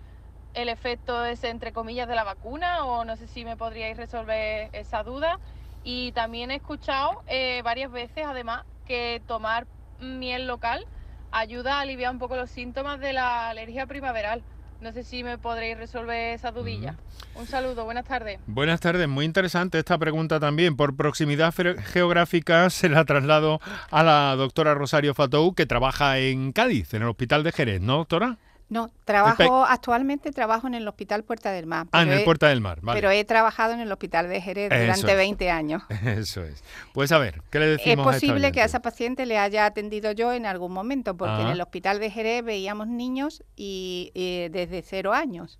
el 0.55 0.69
efecto 0.69 1.25
ese 1.25 1.51
entre 1.51 1.73
comillas 1.73 2.09
de 2.09 2.15
la 2.15 2.25
vacuna 2.25 2.85
o 2.85 3.05
no 3.05 3.17
sé 3.17 3.29
si 3.29 3.45
me 3.45 3.57
podríais 3.57 3.97
resolver 3.97 4.71
esa 4.73 5.03
duda. 5.03 5.39
Y 5.85 6.13
también 6.13 6.51
he 6.51 6.57
escuchado 6.57 7.23
eh, 7.27 7.61
varias 7.63 7.91
veces 7.91 8.25
además 8.27 8.65
que 8.85 9.23
tomar 9.27 9.67
miel 10.01 10.47
local 10.47 10.85
ayuda 11.31 11.77
a 11.77 11.81
aliviar 11.81 12.11
un 12.11 12.19
poco 12.19 12.37
los 12.37 12.51
síntomas 12.51 12.99
de 13.01 13.13
la 13.13 13.51
alergia 13.51 13.87
primaveral. 13.87 14.43
No 14.81 14.93
sé 14.93 15.03
si 15.03 15.25
me 15.25 15.39
podréis 15.39 15.77
resolver 15.77 16.35
esa 16.35 16.53
dudilla. 16.53 16.95
Un 17.35 17.47
saludo, 17.47 17.85
buenas 17.85 18.05
tardes. 18.05 18.39
Buenas 18.47 18.81
tardes, 18.81 19.09
muy 19.09 19.25
interesante 19.25 19.79
esta 19.79 19.99
pregunta 19.99 20.39
también. 20.39 20.77
Por 20.77 20.95
proximidad 20.95 21.53
geográfica 21.53 22.71
se 22.71 22.89
la 22.89 23.05
traslado 23.05 23.61
a 23.91 24.03
la 24.05 24.37
doctora 24.37 24.75
Rosario 24.75 25.15
Fatou, 25.15 25.55
que 25.55 25.67
trabaja 25.67 26.19
en 26.19 26.53
Cádiz, 26.53 26.95
en 26.95 27.03
el 27.03 27.09
Hospital 27.09 27.43
de 27.43 27.53
Jerez, 27.53 27.81
¿no, 27.81 27.97
doctora? 27.97 28.39
No, 28.71 28.91
trabajo 29.07 29.65
actualmente 29.65 30.31
trabajo 30.31 30.67
en 30.67 30.75
el 30.75 30.87
Hospital 30.87 31.25
Puerta 31.25 31.53
del 31.53 31.67
Mar. 31.67 31.87
Ah, 31.93 32.03
en 32.03 32.11
el 32.13 32.19
he- 32.21 32.25
Puerta 32.25 32.49
del 32.49 32.61
Mar, 32.61 32.81
vale. 32.83 32.99
Pero 33.01 33.11
he 33.11 33.25
trabajado 33.25 33.73
en 33.73 33.81
el 33.81 33.91
Hospital 33.91 34.29
de 34.29 34.43
Jerez 34.43 34.71
Eso 34.71 34.81
durante 34.83 35.11
es. 35.13 35.17
20 35.17 35.51
años. 35.51 35.83
Eso 36.05 36.43
es. 36.45 36.63
Pues 36.93 37.11
a 37.13 37.19
ver, 37.19 37.41
¿qué 37.51 37.61
le 37.61 37.65
Es 37.73 37.79
decimos 37.79 38.07
a 38.07 38.11
esta 38.11 38.27
posible 38.27 38.53
que 38.53 38.61
a 38.61 38.65
esa 38.67 38.81
paciente 38.81 39.25
le 39.25 39.39
haya 39.39 39.65
atendido 39.65 40.13
yo 40.13 40.33
en 40.35 40.45
algún 40.45 40.73
momento, 40.73 41.17
porque 41.17 41.41
en 41.41 41.47
Ah. 41.49 41.53
el 41.53 41.61
hospital 41.63 41.99
de 41.99 42.11
Jerez 42.11 42.45
veíamos 42.45 42.89
niños 42.89 43.43
y, 43.57 44.11
y 44.15 44.49
desde 44.51 44.83
cero 44.83 45.15
años. 45.15 45.59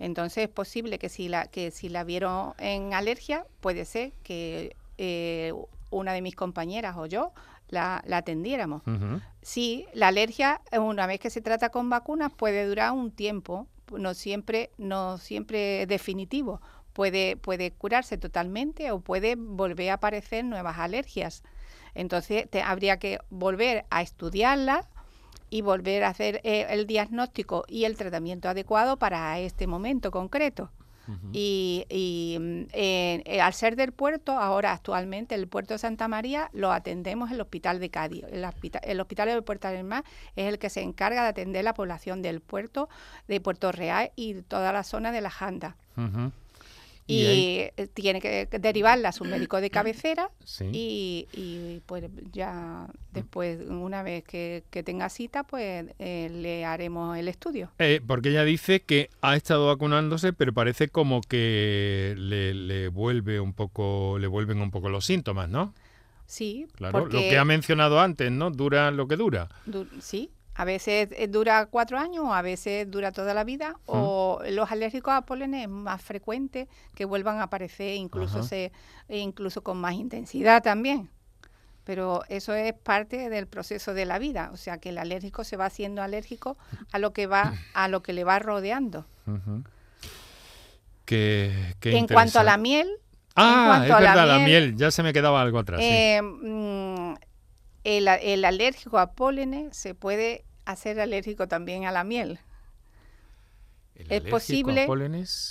Entonces 0.00 0.44
es 0.44 0.48
posible 0.48 0.98
que 0.98 1.08
si 1.08 1.28
la 1.28 1.46
que 1.46 1.70
si 1.70 1.88
la 1.88 2.02
vieron 2.04 2.54
en 2.58 2.92
alergia, 2.94 3.44
puede 3.60 3.84
ser 3.84 4.12
que 4.22 4.74
eh, 4.96 5.52
una 5.90 6.12
de 6.12 6.22
mis 6.22 6.34
compañeras 6.34 6.96
o 6.96 7.06
yo 7.06 7.32
la, 7.68 8.02
la 8.06 8.18
atendiéramos. 8.18 8.82
Sí, 9.42 9.86
la 9.94 10.08
alergia, 10.08 10.60
una 10.78 11.06
vez 11.06 11.20
que 11.20 11.30
se 11.30 11.40
trata 11.40 11.70
con 11.70 11.88
vacunas, 11.88 12.32
puede 12.32 12.66
durar 12.66 12.92
un 12.92 13.10
tiempo, 13.10 13.66
no 13.90 14.14
siempre, 14.14 14.70
no 14.78 15.18
siempre 15.18 15.86
definitivo. 15.86 16.60
Puede, 16.92 17.36
puede 17.36 17.70
curarse 17.70 18.18
totalmente 18.18 18.90
o 18.90 19.00
puede 19.00 19.36
volver 19.36 19.90
a 19.90 19.94
aparecer 19.94 20.44
nuevas 20.44 20.78
alergias. 20.78 21.42
Entonces 21.94 22.50
te- 22.50 22.62
habría 22.62 22.98
que 22.98 23.20
volver 23.30 23.84
a 23.90 24.02
estudiarla 24.02 24.86
y 25.48 25.62
volver 25.62 26.04
a 26.04 26.08
hacer 26.08 26.40
eh, 26.44 26.66
el 26.70 26.86
diagnóstico 26.86 27.64
y 27.68 27.84
el 27.84 27.96
tratamiento 27.96 28.48
adecuado 28.48 28.98
para 28.98 29.38
este 29.38 29.66
momento 29.66 30.10
concreto. 30.10 30.70
Y, 31.32 31.86
y, 31.88 32.36
mm, 32.38 32.60
eh, 32.72 33.22
eh, 33.24 33.40
al 33.40 33.52
ser 33.54 33.76
del 33.76 33.92
puerto, 33.92 34.32
ahora 34.32 34.72
actualmente 34.72 35.34
el 35.34 35.46
puerto 35.48 35.74
de 35.74 35.78
Santa 35.78 36.08
María 36.08 36.50
lo 36.52 36.70
atendemos 36.72 37.30
el 37.30 37.40
hospital 37.40 37.80
de 37.80 37.90
Cádiz. 37.90 38.24
El, 38.30 38.44
hospita- 38.44 38.80
el 38.82 39.00
hospital 39.00 39.28
del 39.28 39.42
Puerto 39.42 39.68
del 39.68 39.84
Mar 39.84 40.04
es 40.36 40.46
el 40.48 40.58
que 40.58 40.70
se 40.70 40.82
encarga 40.82 41.22
de 41.22 41.28
atender 41.28 41.64
la 41.64 41.74
población 41.74 42.20
del 42.22 42.40
puerto, 42.40 42.88
de 43.26 43.40
Puerto 43.40 43.72
Real 43.72 44.10
y 44.16 44.42
toda 44.42 44.72
la 44.72 44.82
zona 44.84 45.12
de 45.12 45.20
la 45.20 45.30
Janda. 45.30 45.76
Y, 47.08 47.70
eh, 47.76 47.88
tiene 47.94 48.20
que 48.20 48.46
derivarla 48.60 49.08
a 49.08 49.12
su 49.12 49.24
médico 49.24 49.60
de 49.60 49.70
cabecera 49.70 50.30
y, 50.60 51.80
pues 51.86 52.04
ya 52.32 52.86
después, 53.12 53.60
una 53.68 54.02
vez 54.02 54.24
que, 54.24 54.62
tenga 54.84 55.08
cita, 55.08 55.42
pues 55.42 55.86
eh, 55.98 56.30
le 56.30 56.64
haremos 56.64 57.16
el 57.16 57.28
estudio. 57.28 57.70
Eh, 57.78 58.00
porque 58.06 58.28
ella 58.28 58.44
dice 58.44 58.80
que 58.80 59.10
ha 59.22 59.36
estado 59.36 59.66
vacunándose, 59.66 60.32
pero 60.32 60.52
parece 60.52 60.88
como 60.88 61.22
que 61.22 62.14
le, 62.16 62.88
vuelve 62.88 63.40
un 63.40 63.54
poco, 63.54 64.18
le 64.18 64.26
vuelven 64.26 64.60
un 64.60 64.70
poco 64.70 64.90
los 64.90 65.06
síntomas, 65.06 65.48
¿no? 65.48 65.74
Sí, 66.26 66.66
claro, 66.74 67.06
lo 67.06 67.20
que 67.20 67.38
ha 67.38 67.44
mencionado 67.46 68.00
antes, 68.00 68.30
¿no? 68.30 68.50
Dura 68.50 68.90
lo 68.90 69.08
que 69.08 69.16
dura. 69.16 69.48
sí, 70.00 70.30
a 70.58 70.64
veces 70.64 71.08
eh, 71.12 71.28
dura 71.28 71.66
cuatro 71.66 71.98
años, 71.98 72.26
a 72.32 72.42
veces 72.42 72.90
dura 72.90 73.12
toda 73.12 73.32
la 73.32 73.44
vida, 73.44 73.76
o 73.86 74.40
los 74.50 74.72
alérgicos 74.72 75.14
a 75.14 75.22
polen 75.22 75.54
es 75.54 75.68
más 75.68 76.02
frecuente 76.02 76.66
que 76.96 77.04
vuelvan 77.04 77.38
a 77.38 77.44
aparecer, 77.44 77.94
incluso, 77.94 78.42
se, 78.42 78.72
incluso 79.08 79.62
con 79.62 79.78
más 79.78 79.94
intensidad 79.94 80.60
también. 80.60 81.10
Pero 81.84 82.24
eso 82.28 82.54
es 82.54 82.72
parte 82.72 83.30
del 83.30 83.46
proceso 83.46 83.94
de 83.94 84.04
la 84.04 84.18
vida, 84.18 84.50
o 84.52 84.56
sea 84.56 84.78
que 84.78 84.88
el 84.88 84.98
alérgico 84.98 85.44
se 85.44 85.56
va 85.56 85.66
haciendo 85.66 86.02
alérgico 86.02 86.58
a 86.90 86.98
lo 86.98 87.12
que 87.12 87.28
va, 87.28 87.54
a 87.72 87.86
lo 87.86 88.02
que 88.02 88.12
le 88.12 88.24
va 88.24 88.40
rodeando. 88.40 89.06
en 91.06 92.06
cuanto 92.08 92.40
a 92.40 92.42
la 92.42 92.56
miel, 92.56 92.90
Ah, 93.36 93.82
es 93.84 93.88
verdad, 93.88 94.26
la 94.26 94.40
miel, 94.40 94.74
ya 94.74 94.90
se 94.90 95.04
me 95.04 95.12
quedaba 95.12 95.40
algo 95.40 95.60
atrás. 95.60 95.80
Eh, 95.80 96.20
mm, 96.20 97.14
el, 97.84 98.08
el, 98.08 98.44
alérgico 98.44 98.98
a 98.98 99.12
pólenes 99.12 99.76
se 99.76 99.94
puede 99.94 100.44
hacer 100.68 101.00
alérgico 101.00 101.48
también 101.48 101.86
a 101.86 101.92
la 101.92 102.04
miel. 102.04 102.38
es 103.94 104.22
posible, 104.22 104.86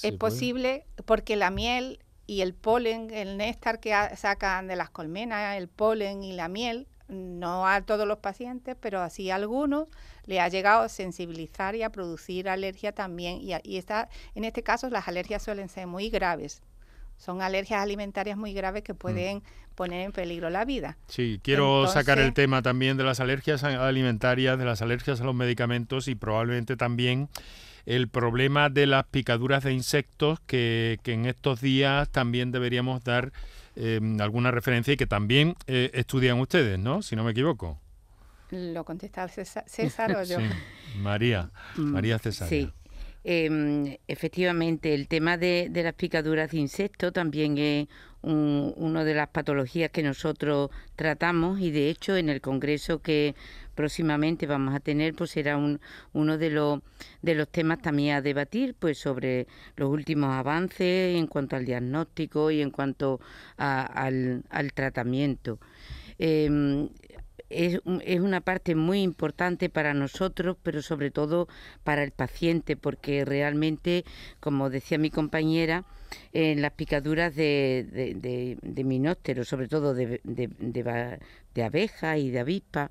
es 0.03 0.11
posible 0.13 0.85
porque 1.05 1.35
la 1.35 1.49
miel 1.49 1.99
y 2.27 2.41
el 2.41 2.53
polen, 2.53 3.09
el 3.11 3.37
néctar 3.37 3.79
que 3.79 3.93
sacan 4.15 4.67
de 4.67 4.75
las 4.75 4.89
colmenas, 4.89 5.57
el 5.57 5.67
polen 5.67 6.23
y 6.23 6.33
la 6.33 6.47
miel, 6.47 6.87
no 7.07 7.67
a 7.67 7.81
todos 7.81 8.07
los 8.07 8.19
pacientes, 8.19 8.75
pero 8.79 9.01
así 9.01 9.31
a 9.31 9.35
algunos 9.35 9.87
le 10.25 10.39
ha 10.39 10.49
llegado 10.49 10.83
a 10.83 10.89
sensibilizar 10.89 11.75
y 11.75 11.81
a 11.81 11.89
producir 11.89 12.47
alergia 12.47 12.91
también. 12.91 13.39
Y, 13.41 13.53
y 13.63 13.77
está, 13.77 14.09
en 14.35 14.43
este 14.43 14.61
caso 14.61 14.89
las 14.89 15.07
alergias 15.07 15.41
suelen 15.41 15.69
ser 15.69 15.87
muy 15.87 16.09
graves. 16.09 16.61
Son 17.17 17.41
alergias 17.41 17.81
alimentarias 17.81 18.37
muy 18.37 18.53
graves 18.53 18.83
que 18.83 18.93
mm. 18.93 18.97
pueden 18.97 19.43
poner 19.75 20.01
en 20.05 20.11
peligro 20.11 20.49
la 20.49 20.65
vida. 20.65 20.97
Sí, 21.07 21.39
quiero 21.43 21.87
sacar 21.87 22.17
el 22.17 22.33
tema 22.33 22.61
también 22.61 22.97
de 22.97 23.03
las 23.03 23.19
alergias 23.19 23.63
alimentarias, 23.63 24.57
de 24.57 24.65
las 24.65 24.81
alergias 24.81 25.21
a 25.21 25.23
los 25.23 25.35
medicamentos 25.35 26.07
y 26.07 26.15
probablemente 26.15 26.75
también 26.75 27.29
el 27.85 28.09
problema 28.09 28.69
de 28.69 28.87
las 28.87 29.05
picaduras 29.05 29.63
de 29.63 29.73
insectos 29.73 30.39
que, 30.41 30.99
en 31.05 31.25
estos 31.25 31.61
días 31.61 32.09
también 32.09 32.51
deberíamos 32.51 33.03
dar 33.03 33.31
em, 33.75 34.19
alguna 34.19 34.51
referencia 34.51 34.93
y 34.93 34.97
que 34.97 35.07
también 35.07 35.55
eh, 35.67 35.91
estudian 35.93 36.39
ustedes, 36.39 36.79
¿no? 36.79 37.01
Si 37.01 37.15
no 37.15 37.23
me 37.23 37.31
equivoco. 37.31 37.79
¿Lo 38.51 38.83
contesta 38.83 39.27
César, 39.27 40.15
o 40.17 40.23
yo? 40.23 40.37
María, 40.97 41.51
mm, 41.75 41.81
María 41.81 42.19
César. 42.19 42.49
Sí. 42.49 42.71
Em, 43.29 43.97
efectivamente, 44.07 44.93
el 44.93 45.09
tema 45.09 45.35
de, 45.37 45.69
las 45.73 45.93
picaduras 45.95 46.49
de 46.51 46.59
insectos 46.59 47.11
también 47.11 47.57
es 47.57 47.87
una 48.21 49.03
de 49.03 49.13
las 49.13 49.27
patologías 49.27 49.91
que 49.91 50.01
nosotros 50.01 50.69
tratamos 50.95 51.59
y 51.59 51.71
de 51.71 51.89
hecho 51.89 52.15
en 52.15 52.29
el 52.29 52.39
congreso 52.39 53.01
que 53.01 53.35
próximamente 53.75 54.47
vamos 54.47 54.73
a 54.73 54.79
tener 54.79 55.13
pues 55.13 55.31
será 55.31 55.57
uno 55.57 56.37
de 56.37 56.49
los 56.49 56.79
de 57.21 57.35
los 57.35 57.49
temas 57.49 57.81
también 57.81 58.15
a 58.15 58.21
debatir 58.21 58.75
pues 58.79 58.97
sobre 58.97 59.45
los 59.75 59.89
últimos 59.89 60.29
avances 60.33 61.15
en 61.17 61.27
cuanto 61.27 61.57
al 61.57 61.65
diagnóstico 61.65 62.49
y 62.49 62.61
en 62.61 62.71
cuanto 62.71 63.19
al, 63.57 64.43
al, 64.49 64.73
tratamiento. 64.73 65.59
Em, 66.17 66.89
es, 67.49 67.79
es, 68.03 68.19
una 68.19 68.41
parte 68.41 68.75
muy 68.75 69.01
importante 69.01 69.69
para 69.69 69.93
nosotros, 69.93 70.57
pero 70.63 70.81
sobre 70.81 71.11
todo 71.11 71.47
para 71.83 72.03
el 72.03 72.11
paciente, 72.11 72.75
porque 72.75 73.25
realmente, 73.25 74.03
como 74.39 74.69
decía 74.69 74.97
mi 74.97 75.09
compañera, 75.09 75.85
en 76.33 76.61
las 76.61 76.71
picaduras 76.71 77.35
de, 77.35 77.85
de, 77.91 78.57
de, 78.61 79.45
sobre 79.45 79.67
todo 79.67 79.93
de, 79.93 80.21
abeja 81.63 82.17
y 82.17 82.29
de 82.29 82.39
avispa, 82.39 82.89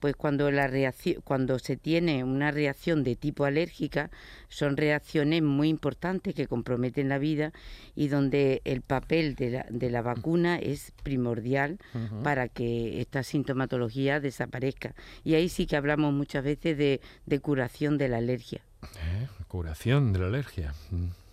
pues 0.00 0.16
cuando, 0.16 0.50
la 0.50 0.66
reacción, 0.66 1.22
cuando 1.22 1.58
se 1.58 1.76
tiene 1.76 2.24
una 2.24 2.50
reacción 2.50 3.04
de 3.04 3.14
tipo 3.14 3.44
alérgica, 3.44 4.10
son 4.48 4.76
reacciones 4.76 5.42
muy 5.42 5.68
importantes 5.68 6.34
que 6.34 6.48
comprometen 6.48 7.08
la 7.08 7.18
vida 7.18 7.52
y 7.94 8.08
donde 8.08 8.62
el 8.64 8.82
papel 8.82 9.36
de 9.36 9.50
la, 9.50 9.66
de 9.70 9.90
la 9.90 10.02
vacuna 10.02 10.58
es 10.58 10.92
primordial 11.02 11.78
para 12.24 12.48
que 12.48 13.00
esta 13.00 13.22
sintomatología 13.22 14.18
desaparezca. 14.18 14.94
Y 15.22 15.34
ahí 15.34 15.48
sí 15.48 15.66
que 15.66 15.76
hablamos 15.76 16.12
muchas 16.12 16.42
veces 16.42 16.76
de, 16.76 17.00
curación 17.40 17.98
de 17.98 18.08
la 18.08 18.18
alergia. 18.18 18.62
Eh, 18.82 19.28
curación 19.46 20.12
de 20.12 20.18
la 20.18 20.26
alergia. 20.26 20.74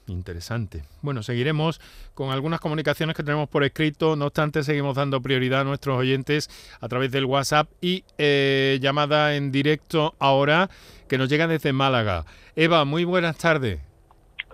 Interesante. 0.10 0.84
Bueno, 1.02 1.24
seguiremos 1.24 1.80
con 2.14 2.32
algunas 2.32 2.60
comunicaciones 2.60 3.16
que 3.16 3.24
tenemos 3.24 3.48
por 3.50 3.64
escrito. 3.64 4.16
No 4.16 4.26
obstante, 4.26 4.64
seguimos 4.64 4.96
dando 4.96 5.22
prioridad 5.22 5.62
a 5.62 5.64
nuestros 5.64 5.98
oyentes 5.98 6.50
a 6.82 6.88
través 6.88 7.12
del 7.12 7.26
WhatsApp 7.26 7.70
y 7.82 8.04
eh, 8.18 8.80
llamada 8.82 9.36
en 9.36 9.52
directo 9.52 10.16
ahora 10.20 10.70
que 11.08 11.18
nos 11.18 11.30
llega 11.30 11.48
desde 11.48 11.74
Málaga. 11.74 12.26
Eva, 12.56 12.86
muy 12.86 13.04
buenas 13.04 13.38
tardes. 13.38 13.80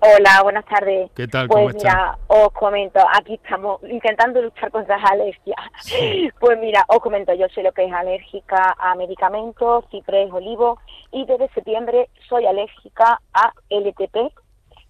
Hola, 0.01 0.41
buenas 0.43 0.65
tardes. 0.65 1.09
¿Qué 1.15 1.27
tal? 1.27 1.47
Pues 1.47 1.73
mira, 1.73 2.17
os 2.27 2.51
comento, 2.51 2.99
aquí 3.13 3.35
estamos 3.35 3.81
intentando 3.89 4.41
luchar 4.41 4.69
contra 4.69 4.97
las 4.97 5.11
alergias. 5.11 5.57
Pues 6.39 6.59
mira, 6.59 6.83
os 6.87 6.99
comento, 6.99 7.33
yo 7.33 7.47
soy 7.49 7.63
lo 7.63 7.71
que 7.71 7.85
es 7.85 7.93
alérgica 7.93 8.75
a 8.77 8.93
medicamentos, 8.95 9.85
ciprés, 9.89 10.31
olivo, 10.31 10.79
y 11.11 11.25
desde 11.25 11.49
septiembre 11.49 12.09
soy 12.29 12.45
alérgica 12.45 13.19
a 13.33 13.53
LTP, 13.69 14.31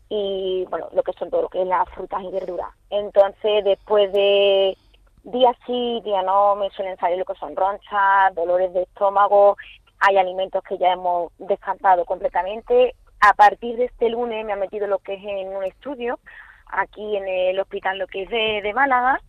y 0.10 0.66
bueno, 0.70 0.88
lo 0.94 1.04
que 1.04 1.14
son 1.14 1.30
todo 1.30 1.44
lo 1.44 1.50
que 1.50 1.62
es 1.62 1.68
las 1.68 1.90
frutas 1.90 2.22
y 2.24 2.32
verduras. 2.32 2.70
Entonces, 2.90 3.64
después 3.64 4.12
de 4.14 4.78
día 5.24 5.52
sí, 5.66 6.02
día 6.04 6.22
no, 6.22 6.56
me 6.56 6.70
suelen 6.70 6.98
salir 6.98 7.18
lo 7.18 7.26
que 7.26 7.36
son 7.36 7.56
ronchas, 7.56 8.36
dolores 8.36 8.74
de 8.74 8.84
estómago, 8.84 9.58
hay 10.00 10.18
alimentos 10.18 10.64
que 10.64 10.78
ya 10.78 10.94
hemos 10.94 11.32
descartado 11.38 12.06
completamente. 12.06 12.96
A 13.22 13.34
partir 13.34 13.78
de 13.78 13.86
este 13.86 14.10
lunes 14.10 14.46
me 14.46 14.54
han 14.54 14.60
metido 14.60 14.88
lo 14.88 15.00
que 15.00 15.16
es 15.16 15.24
en 15.24 15.56
un 15.56 15.64
estudio, 15.64 16.20
aquí 16.68 17.16
en 17.16 17.28
el 17.28 17.60
hospital 17.60 17.98
lo 17.98 18.08
que 18.08 18.24
es 18.24 18.30
de, 18.30 18.74
Málaga, 18.74 19.20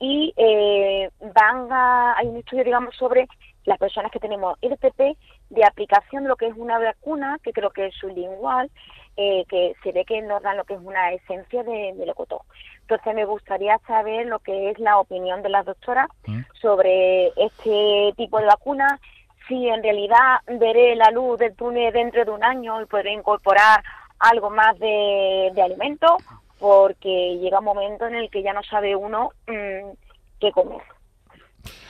y 0.00 0.34
eh, 0.36 1.10
van 1.34 1.72
a, 1.72 2.16
hay 2.18 2.26
un 2.26 2.36
estudio, 2.36 2.64
digamos, 2.64 2.94
sobre 2.96 3.26
las 3.64 3.78
personas 3.78 4.10
que 4.10 4.20
tenemos 4.20 4.58
IRTP 4.60 5.16
de 5.50 5.64
aplicación 5.64 6.24
de 6.24 6.28
lo 6.28 6.36
que 6.36 6.46
es 6.46 6.56
una 6.56 6.78
vacuna, 6.78 7.38
que 7.42 7.52
creo 7.52 7.70
que 7.70 7.86
es 7.86 7.94
sublingual, 7.94 8.70
eh, 9.20 9.44
que 9.48 9.74
se 9.82 9.90
ve 9.90 10.04
que 10.04 10.22
nos 10.22 10.40
dan 10.42 10.56
lo 10.56 10.64
que 10.64 10.74
es 10.74 10.80
una 10.80 11.12
esencia 11.12 11.64
de, 11.64 11.92
de 11.92 12.06
locotón. 12.06 12.38
Entonces 12.82 13.14
me 13.16 13.24
gustaría 13.24 13.76
saber 13.78 14.26
lo 14.26 14.38
que 14.38 14.70
es 14.70 14.78
la 14.78 15.00
opinión 15.00 15.42
de 15.42 15.48
las 15.48 15.66
doctoras 15.66 16.06
mm. 16.28 16.42
sobre 16.62 17.32
este 17.36 18.14
tipo 18.16 18.38
de 18.38 18.46
vacuna, 18.46 19.00
si 19.48 19.68
en 19.68 19.82
realidad 19.82 20.38
veré 20.46 20.94
la 20.94 21.10
luz 21.10 21.36
del 21.40 21.56
túnel 21.56 21.92
dentro 21.92 22.24
de 22.24 22.30
un 22.30 22.44
año 22.44 22.80
y 22.80 22.86
podré 22.86 23.12
incorporar 23.12 23.82
algo 24.20 24.50
más 24.50 24.78
de, 24.78 25.50
de 25.52 25.62
alimento, 25.62 26.16
porque 26.60 27.38
llega 27.38 27.58
un 27.58 27.64
momento 27.64 28.06
en 28.06 28.14
el 28.14 28.30
que 28.30 28.44
ya 28.44 28.52
no 28.52 28.62
sabe 28.62 28.94
uno 28.94 29.32
mm, 29.48 29.90
qué 30.38 30.52
comer. 30.52 30.82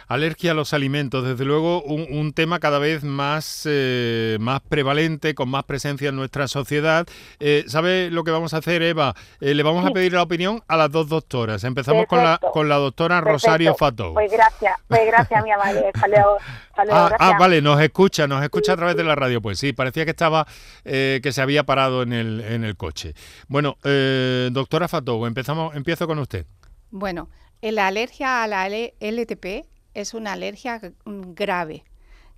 Alergia 0.08 0.52
a 0.52 0.54
los 0.54 0.72
alimentos, 0.72 1.22
desde 1.22 1.44
luego 1.44 1.82
un, 1.82 2.32
tema 2.32 2.60
cada 2.60 2.78
vez 2.78 3.04
más, 3.04 3.64
eh, 3.66 4.38
más 4.40 4.62
prevalente, 4.62 5.34
con 5.34 5.50
más 5.50 5.64
presencia 5.64 6.08
en 6.08 6.16
nuestra 6.16 6.48
sociedad. 6.48 7.06
Eh, 7.40 7.64
¿Sabe 7.68 8.10
lo 8.10 8.24
que 8.24 8.30
vamos 8.30 8.54
a 8.54 8.58
hacer, 8.58 8.80
Eva? 8.80 9.14
Eh, 9.42 9.54
le 9.54 9.62
vamos 9.62 9.84
a 9.84 9.90
pedir 9.90 10.14
la 10.14 10.22
opinión 10.22 10.62
a 10.66 10.78
las 10.78 10.90
dos 10.90 11.10
doctoras. 11.10 11.62
Empezamos 11.62 12.06
con 12.06 12.24
la, 12.24 12.38
con 12.38 12.70
la 12.70 12.76
doctora 12.76 13.20
Rosario 13.20 13.74
Fato. 13.74 14.14
Pues 14.14 14.32
gracias, 14.32 14.80
pues 14.88 15.06
gracias, 15.06 15.44
mi 15.44 15.50
amable. 15.50 15.92
ah, 16.90 17.10
ah, 17.18 17.36
vale, 17.38 17.60
nos 17.60 17.78
escucha, 17.78 18.26
nos 18.26 18.42
escucha 18.42 18.72
a 18.72 18.76
través 18.76 18.96
de 18.96 19.04
la 19.04 19.14
radio. 19.14 19.42
Pues 19.42 19.58
sí, 19.58 19.74
parecía 19.74 20.06
que 20.06 20.12
estaba, 20.12 20.46
que 20.84 21.30
se 21.30 21.42
había 21.42 21.64
parado 21.64 22.02
en 22.02 22.14
el, 22.14 22.40
en 22.40 22.64
el 22.64 22.78
coche. 22.78 23.12
Bueno, 23.46 23.76
doctora 23.82 24.88
Fato, 24.88 25.26
empezamos, 25.26 25.76
empiezo 25.76 26.06
con 26.06 26.18
usted. 26.18 26.46
Bueno, 26.90 27.28
la 27.60 27.88
alergia 27.88 28.42
a 28.42 28.46
la 28.46 28.68
LTP 28.68 29.66
es 29.94 30.14
una 30.14 30.32
alergia 30.32 30.80
grave 31.04 31.84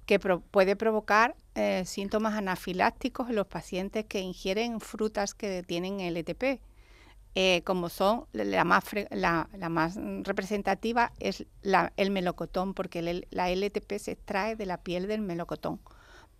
que 0.07 0.19
puede 0.19 0.75
provocar 0.75 1.37
eh, 1.55 1.85
síntomas 1.87 2.35
anafilácticos 2.35 3.29
en 3.31 3.37
los 3.37 3.47
pacientes 3.47 4.05
que 4.07 4.21
ingieren 4.21 4.81
frutas 4.81 5.35
que 5.35 5.63
tienen 5.63 6.01
LTP. 6.01 6.61
Eh, 7.37 7.63
como 7.63 7.89
son 7.89 8.27
la 8.33 8.65
más, 8.65 8.83
la, 9.11 9.49
más 9.71 9.97
representativa 10.25 11.13
es 11.21 11.47
el 11.97 12.11
melocotón, 12.11 12.75
porque 12.75 13.25
la 13.31 13.51
LTP 13.51 13.99
se 13.99 14.11
extrae 14.13 14.57
de 14.57 14.67
la 14.67 14.79
piel 14.79 15.07
del 15.07 15.21
melocotón. 15.21 15.81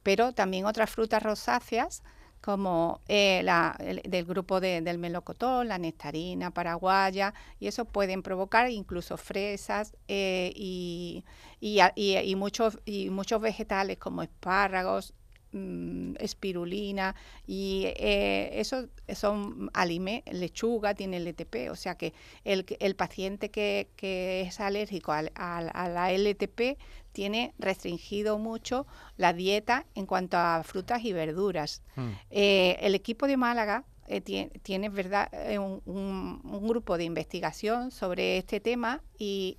Pero 0.03 0.33
también 0.33 0.67
otras 0.67 0.91
frutas 0.91 1.23
rosáceas 1.23 2.03
como 2.41 3.01
eh, 3.09 3.43
la, 3.45 3.77
del 3.79 4.25
grupo 4.25 4.61
del 4.61 4.99
melocotón, 4.99 5.69
la 5.69 5.79
nectarina 5.79 6.51
paraguaya, 6.51 7.35
y 7.59 7.67
eso 7.67 7.85
pueden 7.85 8.23
provocar 8.23 8.71
incluso 8.71 9.17
fresas 9.17 9.95
eh, 10.09 10.53
y, 10.57 11.25
y, 11.61 12.35
muchos, 12.37 12.79
y 12.85 13.11
muchos 13.11 13.41
vegetales 13.41 13.99
como 13.99 14.23
espárragos, 14.23 15.15
mm, 15.53 16.15
espirulina 16.19 17.15
y 17.47 17.85
eh, 17.97 18.51
eso 18.55 18.89
son 19.15 19.71
alimentos, 19.75 20.35
lechuga 20.35 20.95
tiene 20.95 21.19
LTP, 21.19 21.71
o 21.71 21.77
sea 21.77 21.97
que 21.97 22.13
el, 22.45 22.65
el 22.81 22.97
paciente 22.97 23.51
que, 23.51 23.89
que 23.97 24.43
es 24.43 24.61
alérgico 24.61 25.13
a, 25.13 25.19
a, 25.35 25.89
la 25.89 26.13
LTP 26.13 26.79
tiene 27.13 27.53
restringido 27.59 28.39
mucho 28.39 28.87
la 29.17 29.33
dieta 29.33 29.87
en 29.95 30.07
cuanto 30.07 30.37
a 30.37 30.63
frutas 30.63 31.05
y 31.05 31.13
verduras. 31.13 31.83
Hmm. 31.97 32.11
Eh, 32.31 32.77
el 32.81 32.95
equipo 32.95 33.27
de 33.27 33.37
Málaga 33.37 33.85
eh, 34.13 34.21
tiene, 34.21 34.89
verdad 34.89 35.29
eh, 35.33 35.59
un, 35.59 36.69
grupo 36.69 36.99
de 36.99 37.05
investigación 37.05 37.91
sobre 37.91 38.39
este 38.39 38.61
tema 38.61 39.03
y, 39.19 39.57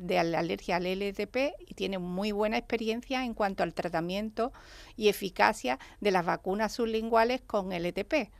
de 0.00 0.24
la 0.24 0.40
alergia 0.40 0.76
al 0.76 0.86
LTP 0.86 1.54
y 1.66 1.74
tiene 1.74 1.98
muy 1.98 2.32
buena 2.32 2.58
experiencia 2.58 3.24
en 3.24 3.34
cuanto 3.34 3.62
al 3.62 3.72
tratamiento 3.72 4.52
y 4.96 5.08
eficacia 5.08 5.78
de 6.00 6.10
las 6.10 6.26
vacunas 6.26 6.72
sublinguales 6.72 7.40
con 7.42 7.72
LTP. 7.72 8.30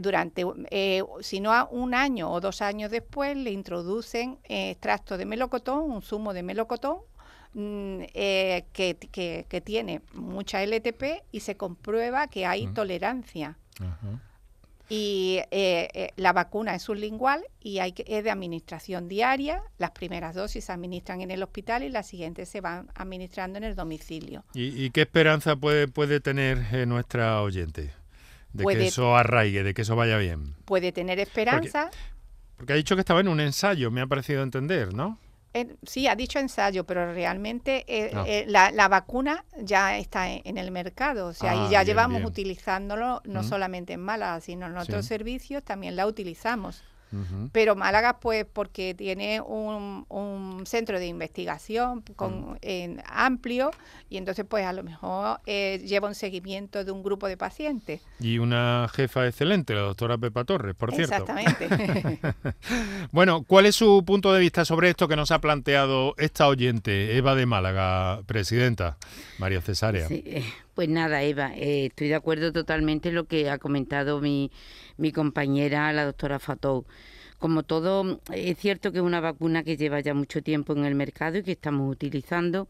durante, 0.00 0.44
si 1.20 1.40
no 1.40 1.68
un 1.70 1.94
año 1.94 2.30
o 2.30 2.40
dos 2.40 2.62
años 2.62 2.90
después, 2.90 3.36
le 3.36 3.50
introducen 3.50 4.38
extracto 4.44 5.16
de 5.16 5.24
melocotón, 5.24 5.90
un 5.90 6.02
zumo 6.02 6.32
de 6.32 6.42
melocotón, 6.42 6.98
Mm, 7.54 8.02
eh, 8.14 8.64
que, 8.72 8.96
que, 9.48 9.60
tiene 9.60 10.02
mucha 10.12 10.60
LTP 10.64 11.22
y 11.30 11.38
se 11.38 11.56
comprueba 11.56 12.26
que 12.26 12.46
hay 12.46 12.66
tolerancia. 12.66 13.56
Y 14.88 15.40
eh, 15.50 15.88
eh, 15.94 16.10
la 16.16 16.32
vacuna 16.32 16.74
es 16.74 16.82
sublingual 16.82 17.42
y 17.60 17.78
hay 17.78 17.92
que, 17.92 18.04
es 18.06 18.22
de 18.22 18.30
administración 18.30 19.08
diaria. 19.08 19.62
Las 19.78 19.92
primeras 19.92 20.34
dosis 20.34 20.64
se 20.66 20.72
administran 20.72 21.20
en 21.22 21.30
el 21.30 21.42
hospital 21.42 21.82
y 21.82 21.88
las 21.88 22.06
siguientes 22.06 22.48
se 22.48 22.60
van 22.60 22.88
administrando 22.94 23.58
en 23.58 23.64
el 23.64 23.74
domicilio. 23.74 24.44
¿Y, 24.54 24.90
qué 24.90 25.02
esperanza 25.02 25.56
puede, 25.56 25.88
puede 25.88 26.20
tener 26.20 26.86
nuestra 26.86 27.40
oyente? 27.40 27.92
De 28.52 28.64
que 28.64 28.86
eso 28.86 29.16
arraigue, 29.16 29.64
de 29.64 29.74
que 29.74 29.82
eso 29.82 29.96
vaya 29.96 30.16
bien. 30.18 30.54
Puede 30.64 30.92
tener 30.92 31.18
esperanza. 31.18 31.90
porque 32.56 32.72
ha 32.72 32.76
dicho 32.76 32.94
que 32.94 33.00
estaba 33.00 33.20
en 33.20 33.28
un 33.28 33.40
ensayo, 33.40 33.90
me 33.90 34.00
ha 34.00 34.06
parecido 34.06 34.42
entender, 34.42 34.94
¿no? 34.94 35.18
Sí, 35.86 36.06
ha 36.08 36.16
dicho 36.16 36.38
ensayo, 36.38 36.84
pero 36.84 37.12
realmente 37.12 37.84
eh, 37.86 38.10
ah. 38.14 38.24
eh, 38.26 38.44
la, 38.46 38.88
vacuna 38.88 39.44
ya 39.60 39.96
está 39.96 40.28
en, 40.30 40.58
el 40.58 40.70
mercado. 40.70 41.28
O 41.28 41.32
sea, 41.32 41.54
y 41.54 41.58
ah, 41.58 41.70
ya 41.70 41.82
llevamos 41.82 42.24
utilizándolo 42.24 43.22
no 43.24 43.42
solamente 43.42 43.92
en 43.92 44.00
Málaga, 44.00 44.40
sino 44.40 44.66
en 44.66 44.76
otros 44.76 45.06
servicios 45.06 45.62
también 45.62 45.96
la 45.96 46.06
utilizamos. 46.06 46.82
Pero 47.52 47.76
Málaga, 47.76 48.18
pues, 48.20 48.46
porque 48.50 48.94
tiene 48.94 49.40
un, 49.40 50.62
centro 50.66 50.98
de 50.98 51.06
investigación 51.06 52.02
con, 52.16 52.58
en, 52.62 53.02
amplio 53.06 53.70
y 54.08 54.16
entonces, 54.16 54.44
pues, 54.48 54.64
a 54.64 54.72
lo 54.72 54.82
mejor 54.82 55.40
eh, 55.46 55.82
lleva 55.84 56.08
un 56.08 56.14
seguimiento 56.14 56.84
de 56.84 56.90
un 56.90 57.02
grupo 57.02 57.28
de 57.28 57.36
pacientes. 57.36 58.02
Y 58.20 58.38
una 58.38 58.88
jefa 58.92 59.26
excelente, 59.26 59.74
la 59.74 59.80
doctora 59.80 60.18
Pepa 60.18 60.44
Torres, 60.44 60.74
por 60.74 60.94
cierto. 60.94 61.14
Exactamente. 61.14 62.20
bueno, 63.12 63.42
¿cuál 63.42 63.66
es 63.66 63.76
su 63.76 64.04
punto 64.04 64.32
de 64.32 64.40
vista 64.40 64.64
sobre 64.64 64.90
esto 64.90 65.08
que 65.08 65.16
nos 65.16 65.30
ha 65.30 65.40
planteado 65.40 66.14
esta 66.18 66.48
oyente, 66.48 67.16
Eva 67.16 67.34
de 67.34 67.46
Málaga, 67.46 68.22
presidenta, 68.26 68.96
María 69.38 69.60
Cesárea? 69.60 70.08
Sí, 70.08 70.22
eh, 70.26 70.44
pues 70.74 70.88
nada, 70.88 71.22
Eva, 71.22 71.52
eh, 71.54 71.86
estoy 71.86 72.08
de 72.08 72.14
acuerdo 72.16 72.52
totalmente 72.52 73.08
en 73.10 73.14
lo 73.16 73.26
que 73.26 73.50
ha 73.50 73.58
comentado 73.58 74.20
mi, 74.20 74.50
mi 74.96 75.12
compañera, 75.12 75.92
la 75.92 76.04
doctora 76.04 76.38
Fatou. 76.38 76.86
Como 77.38 77.62
todo, 77.62 78.20
es 78.32 78.58
cierto 78.58 78.90
que 78.90 78.98
es 78.98 79.04
una 79.04 79.20
vacuna 79.20 79.64
que 79.64 79.76
lleva 79.76 80.00
ya 80.00 80.14
mucho 80.14 80.42
tiempo 80.42 80.72
en 80.72 80.84
el 80.84 80.94
mercado 80.94 81.38
y 81.38 81.42
que 81.42 81.52
estamos 81.52 81.90
utilizando. 81.90 82.68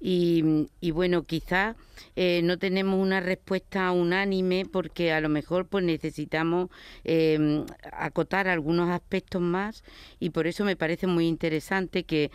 Y, 0.00 0.66
bueno, 0.92 1.24
quizás 1.24 1.76
eh, 2.14 2.42
no 2.44 2.58
tenemos 2.58 3.00
una 3.00 3.20
respuesta 3.20 3.90
unánime 3.92 4.66
porque 4.70 5.12
a 5.12 5.20
lo 5.20 5.28
mejor 5.28 5.66
pues 5.66 5.82
necesitamos 5.84 6.68
em, 7.04 7.64
acotar 7.92 8.46
algunos 8.48 8.90
aspectos 8.90 9.40
más 9.40 9.82
y 10.20 10.30
por 10.30 10.46
eso 10.46 10.64
me 10.64 10.76
parece 10.76 11.06
muy 11.06 11.26
interesante 11.26 12.04
que 12.04 12.30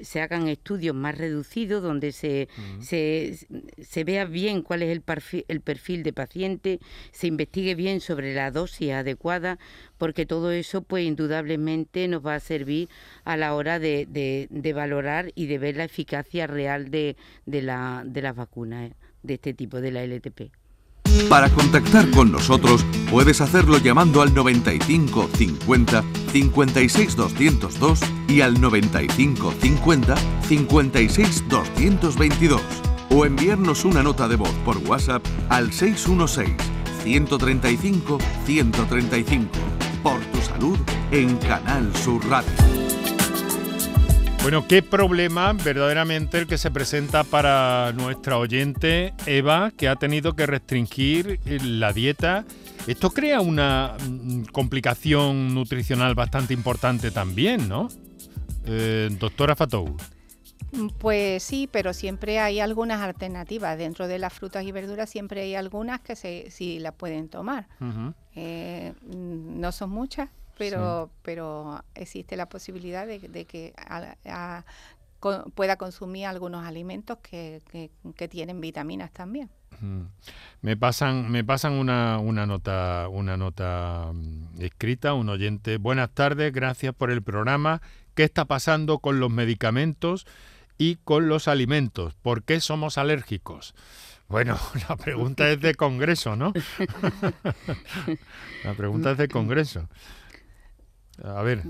se 0.00 0.20
hagan 0.22 0.48
estudios 0.48 0.94
más 0.94 1.18
reducidos 1.18 1.82
donde 1.82 2.12
se, 2.12 2.48
se, 2.80 3.38
se, 3.82 4.04
vea 4.04 4.24
bien 4.24 4.62
cuál 4.62 4.82
es 4.82 4.90
el 4.90 5.02
perfil, 5.02 5.44
el 5.48 5.60
perfil 5.60 6.02
de 6.02 6.12
paciente, 6.12 6.80
se 7.12 7.26
investigue 7.26 7.74
bien 7.74 8.00
sobre 8.00 8.34
la 8.34 8.50
dosis 8.50 8.92
adecuada, 8.92 9.58
porque 9.98 10.26
todo 10.26 10.52
eso 10.52 10.82
pues 10.82 11.06
indudablemente 11.20 12.08
nos 12.08 12.24
va 12.24 12.36
a 12.36 12.40
servir 12.40 12.88
a 13.24 13.36
la 13.36 13.54
hora 13.54 13.78
de, 13.78 14.48
valorar 14.74 15.30
y 15.34 15.46
de 15.46 15.58
ver 15.58 15.76
la 15.76 15.84
eficacia 15.84 16.46
real 16.46 16.90
de, 16.90 17.16
de, 17.44 17.62
la, 17.62 18.02
de 18.06 18.22
las 18.22 18.34
vacunas 18.34 18.90
eh, 18.90 18.94
de 19.22 19.34
este 19.34 19.52
tipo, 19.52 19.80
de 19.80 19.90
la 19.90 20.02
LTP. 20.02 20.50
Para 21.28 21.50
contactar 21.50 22.08
con 22.10 22.32
nosotros 22.32 22.84
puedes 23.10 23.40
hacerlo 23.40 23.78
llamando 23.78 24.22
al 24.22 24.32
95 24.32 25.28
50 25.34 26.04
56 26.32 27.16
202 27.16 28.00
y 28.28 28.40
al 28.40 28.60
95 28.60 29.52
50 29.60 30.16
56 30.42 31.48
222 31.48 32.62
o 33.10 33.26
enviarnos 33.26 33.84
una 33.84 34.02
nota 34.02 34.28
de 34.28 34.36
voz 34.36 34.52
por 34.64 34.78
WhatsApp 34.78 35.24
al 35.48 35.72
616 35.72 36.56
135 37.02 38.18
135 38.46 39.79
por 40.02 40.20
tu 40.26 40.40
salud 40.40 40.78
en 41.10 41.36
Canal 41.38 41.94
Sur 41.96 42.26
Radio. 42.28 42.50
Bueno, 44.42 44.66
qué 44.66 44.82
problema 44.82 45.52
verdaderamente 45.52 46.38
el 46.38 46.46
que 46.46 46.56
se 46.56 46.70
presenta 46.70 47.24
para 47.24 47.92
nuestra 47.92 48.38
oyente 48.38 49.12
Eva, 49.26 49.70
que 49.76 49.88
ha 49.88 49.96
tenido 49.96 50.34
que 50.34 50.46
restringir 50.46 51.40
la 51.44 51.92
dieta. 51.92 52.46
Esto 52.86 53.10
crea 53.10 53.40
una 53.40 53.96
mm, 54.02 54.44
complicación 54.44 55.54
nutricional 55.54 56.14
bastante 56.14 56.54
importante 56.54 57.10
también, 57.10 57.68
¿no? 57.68 57.88
Eh, 58.64 59.10
doctora 59.18 59.54
Fatou. 59.54 59.96
Pues 60.98 61.42
sí, 61.42 61.68
pero 61.70 61.92
siempre 61.92 62.38
hay 62.38 62.60
algunas 62.60 63.00
alternativas. 63.00 63.76
Dentro 63.76 64.08
de 64.08 64.18
las 64.18 64.32
frutas 64.32 64.64
y 64.64 64.72
verduras 64.72 65.10
siempre 65.10 65.42
hay 65.42 65.54
algunas 65.54 66.00
que 66.00 66.16
se, 66.16 66.50
sí 66.50 66.78
las 66.78 66.94
pueden 66.94 67.28
tomar. 67.28 67.66
Eh, 68.34 68.94
no 69.02 69.72
son 69.72 69.90
muchas, 69.90 70.28
pero, 70.56 71.10
pero 71.22 71.82
existe 71.94 72.36
la 72.36 72.48
posibilidad 72.48 73.06
de, 73.06 73.44
que 73.44 73.74
pueda 75.54 75.76
consumir 75.76 76.26
algunos 76.26 76.64
alimentos 76.64 77.18
que, 77.18 77.60
tienen 78.28 78.60
vitaminas 78.60 79.10
también. 79.10 79.50
Me 80.60 80.76
pasan, 80.76 81.30
me 81.30 81.42
pasan 81.42 81.72
una, 81.72 82.18
una 82.18 82.44
nota, 82.44 83.08
una 83.08 83.38
nota 83.38 84.10
mm, 84.12 84.60
escrita, 84.60 85.14
un 85.14 85.30
oyente. 85.30 85.78
Buenas 85.78 86.10
tardes, 86.10 86.52
gracias 86.52 86.94
por 86.94 87.10
el 87.10 87.22
programa. 87.22 87.80
¿Qué 88.14 88.24
está 88.24 88.44
pasando 88.44 88.98
con 88.98 89.20
los 89.20 89.30
medicamentos? 89.30 90.26
Y 90.80 90.96
con 90.96 91.28
los 91.28 91.46
alimentos. 91.46 92.14
¿Por 92.14 92.42
qué 92.42 92.58
somos 92.58 92.96
alérgicos? 92.96 93.74
Bueno, 94.28 94.58
la 94.88 94.96
pregunta 94.96 95.50
es 95.50 95.60
de 95.60 95.74
Congreso, 95.74 96.36
¿no? 96.36 96.54
la 98.64 98.74
pregunta 98.74 99.10
es 99.10 99.18
de 99.18 99.28
Congreso. 99.28 99.90
A 101.22 101.42
ver. 101.42 101.64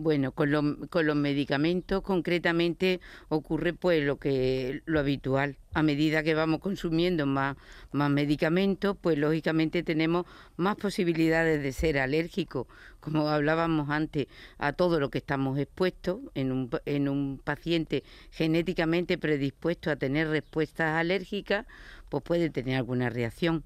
Bueno, 0.00 0.30
con, 0.30 0.86
con, 0.90 1.06
los 1.06 1.16
medicamentos 1.16 2.02
concretamente 2.02 3.00
ocurre 3.28 3.72
pues 3.72 4.00
lo 4.04 4.16
que 4.16 4.80
lo 4.86 5.00
habitual. 5.00 5.56
A 5.74 5.82
medida 5.82 6.22
que 6.22 6.34
vamos 6.34 6.60
consumiendo 6.60 7.26
más, 7.26 7.56
más 7.90 8.08
medicamentos, 8.08 8.96
pues 9.00 9.18
lógicamente 9.18 9.82
tenemos 9.82 10.24
más 10.56 10.76
posibilidades 10.76 11.64
de 11.64 11.72
ser 11.72 11.98
alérgicos, 11.98 12.68
como 13.00 13.26
hablábamos 13.26 13.90
antes, 13.90 14.28
a 14.58 14.72
todo 14.72 15.00
lo 15.00 15.10
que 15.10 15.18
estamos 15.18 15.58
expuestos 15.58 16.20
en 16.36 16.52
un, 16.52 16.70
en 16.84 17.08
un 17.08 17.40
paciente 17.42 18.04
genéticamente 18.30 19.18
predispuesto 19.18 19.90
a 19.90 19.96
tener 19.96 20.28
respuestas 20.28 20.96
alérgicas, 20.96 21.66
pues 22.08 22.22
puede 22.22 22.50
tener 22.50 22.76
alguna 22.76 23.10
reacción. 23.10 23.64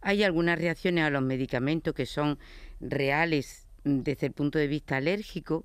Hay 0.00 0.24
algunas 0.24 0.58
reacciones 0.58 1.04
a 1.04 1.10
los 1.10 1.22
medicamentos 1.22 1.94
que 1.94 2.04
son 2.04 2.36
reales 2.80 3.67
desde 3.84 4.26
el 4.26 4.32
punto 4.32 4.58
de 4.58 4.66
vista 4.66 4.96
alérgico 4.96 5.64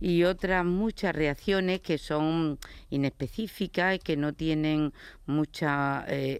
y 0.00 0.24
otras 0.24 0.64
muchas 0.64 1.14
reacciones 1.14 1.80
que 1.80 1.98
son 1.98 2.58
inespecíficas 2.90 3.96
y 3.96 3.98
que 3.98 4.16
no 4.16 4.34
tienen 4.34 4.92
mucha 5.26 6.04
eh, 6.08 6.38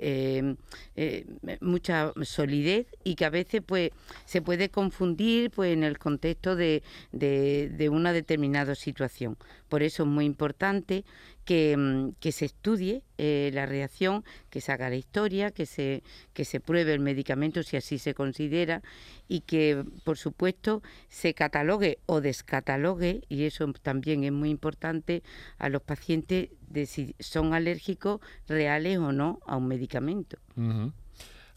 eh, 0.96 1.24
eh, 1.46 1.58
mucha 1.60 2.12
solidez 2.22 2.86
y 3.02 3.14
que 3.14 3.24
a 3.24 3.30
veces 3.30 3.62
pues 3.64 3.90
se 4.26 4.42
puede 4.42 4.68
confundir 4.68 5.50
pues 5.50 5.72
en 5.72 5.84
el 5.84 5.98
contexto 5.98 6.54
de, 6.54 6.82
de, 7.12 7.70
de 7.70 7.88
una 7.88 8.12
determinada 8.12 8.74
situación. 8.74 9.36
Por 9.68 9.82
eso 9.82 10.02
es 10.02 10.08
muy 10.08 10.26
importante 10.26 11.04
que, 11.46 11.76
mm, 11.76 12.16
que 12.20 12.32
se 12.32 12.44
estudie 12.44 13.02
eh, 13.16 13.50
la 13.54 13.64
reacción, 13.64 14.24
que 14.50 14.60
se 14.60 14.72
haga 14.72 14.90
la 14.90 14.96
historia, 14.96 15.52
que 15.52 15.64
se, 15.64 16.02
que 16.34 16.44
se 16.44 16.60
pruebe 16.60 16.92
el 16.92 17.00
medicamento 17.00 17.62
si 17.62 17.78
así 17.78 17.98
se 17.98 18.12
considera 18.12 18.82
y 19.28 19.40
que, 19.40 19.82
por 20.04 20.18
supuesto, 20.18 20.82
se 21.08 21.32
catalogue 21.32 21.98
o 22.04 22.20
descatalogue, 22.20 23.22
y 23.28 23.44
eso 23.44 23.72
también 23.80 24.24
es 24.24 24.32
muy 24.32 24.50
importante, 24.50 25.22
a 25.58 25.68
los 25.70 25.82
pacientes 25.82 26.50
de 26.68 26.84
si 26.84 27.14
son 27.20 27.54
alérgicos 27.54 28.20
reales 28.48 28.98
o 28.98 29.12
no 29.12 29.38
a 29.46 29.56
un 29.56 29.68
medicamento. 29.68 30.36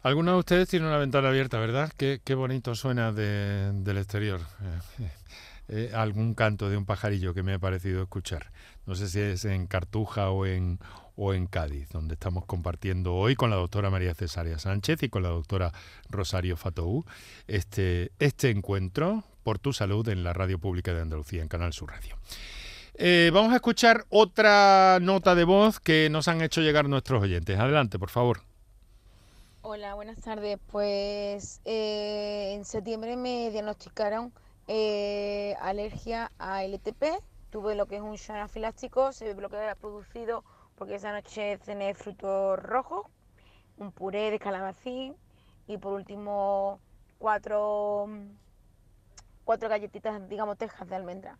Algunos 0.03 0.35
de 0.35 0.39
ustedes 0.39 0.69
tienen 0.69 0.87
una 0.87 0.97
ventana 0.97 1.29
abierta, 1.29 1.59
¿verdad? 1.59 1.91
Qué, 1.97 2.21
qué 2.23 2.35
bonito 2.35 2.75
suena 2.75 3.11
del 3.11 3.97
exterior. 3.97 4.41
Eh, 5.71 5.91
algún 5.93 6.33
canto 6.33 6.67
de 6.67 6.77
un 6.77 6.85
pajarillo 6.85 7.35
que 7.35 7.43
me 7.43 7.53
ha 7.53 7.59
parecido 7.59 8.01
escuchar. 8.01 8.51
No 8.87 8.95
sé 8.95 9.07
si 9.07 9.19
es 9.19 9.45
en 9.45 9.67
Cartuja 9.67 10.31
o 10.31 10.47
en, 10.47 10.79
o 11.15 11.35
en 11.35 11.45
Cádiz, 11.45 11.89
donde 11.89 12.15
estamos 12.15 12.45
compartiendo 12.45 13.13
hoy 13.13 13.35
con 13.35 13.51
la 13.51 13.55
doctora 13.57 13.91
María 13.91 14.15
Cesaria 14.15 14.57
Sánchez 14.57 15.03
y 15.03 15.09
con 15.09 15.21
la 15.21 15.29
doctora 15.29 15.71
Rosario 16.09 16.57
Fatou 16.57 17.05
este, 17.47 18.11
este 18.17 18.49
encuentro 18.49 19.23
por 19.43 19.59
tu 19.59 19.71
salud 19.71 20.09
en 20.09 20.23
la 20.23 20.33
Radio 20.33 20.57
Pública 20.57 20.91
de 20.91 21.01
Andalucía, 21.01 21.43
en 21.43 21.47
Canal 21.47 21.71
Sur 21.71 21.91
Radio. 21.91 22.17
Eh, 22.95 23.29
vamos 23.31 23.53
a 23.53 23.57
escuchar 23.57 24.05
otra 24.09 24.97
nota 24.99 25.35
de 25.35 25.43
voz 25.43 25.79
que 25.79 26.09
nos 26.09 26.27
han 26.27 26.41
hecho 26.41 26.61
llegar 26.61 26.89
nuestros 26.89 27.21
oyentes. 27.21 27.59
Adelante, 27.59 27.99
por 27.99 28.09
favor. 28.09 28.41
Hola, 29.61 29.93
buenas 29.93 30.17
tardes. 30.17 30.57
Pues 30.71 31.61
eh, 31.63 32.53
en 32.55 32.65
septiembre 32.65 33.15
me 33.15 33.51
diagnosticaron 33.51 34.33
eh, 34.71 35.55
alergia 35.59 36.31
a 36.37 36.63
LTP. 36.63 37.19
Tuve 37.49 37.73
lo 37.73 37.87
que 37.87 37.95
es 37.95 38.01
un 38.03 38.15
shock 38.15 38.35
anafiláctico, 38.35 39.11
se 39.11 39.33
ve 39.33 39.41
lo 39.41 39.49
que 39.49 39.57
ha 39.57 39.73
producido 39.73 40.43
porque 40.75 40.95
esa 40.95 41.11
noche 41.11 41.57
cené 41.57 41.95
frutos 41.95 42.59
rojos, 42.59 43.07
un 43.77 43.91
puré 43.91 44.29
de 44.29 44.37
calabacín 44.37 45.15
y 45.65 45.77
por 45.77 45.93
último 45.93 46.79
cuatro, 47.17 48.07
cuatro 49.43 49.69
galletitas, 49.69 50.29
digamos, 50.29 50.57
tejas 50.57 50.87
de 50.87 50.95
almendra. 50.95 51.39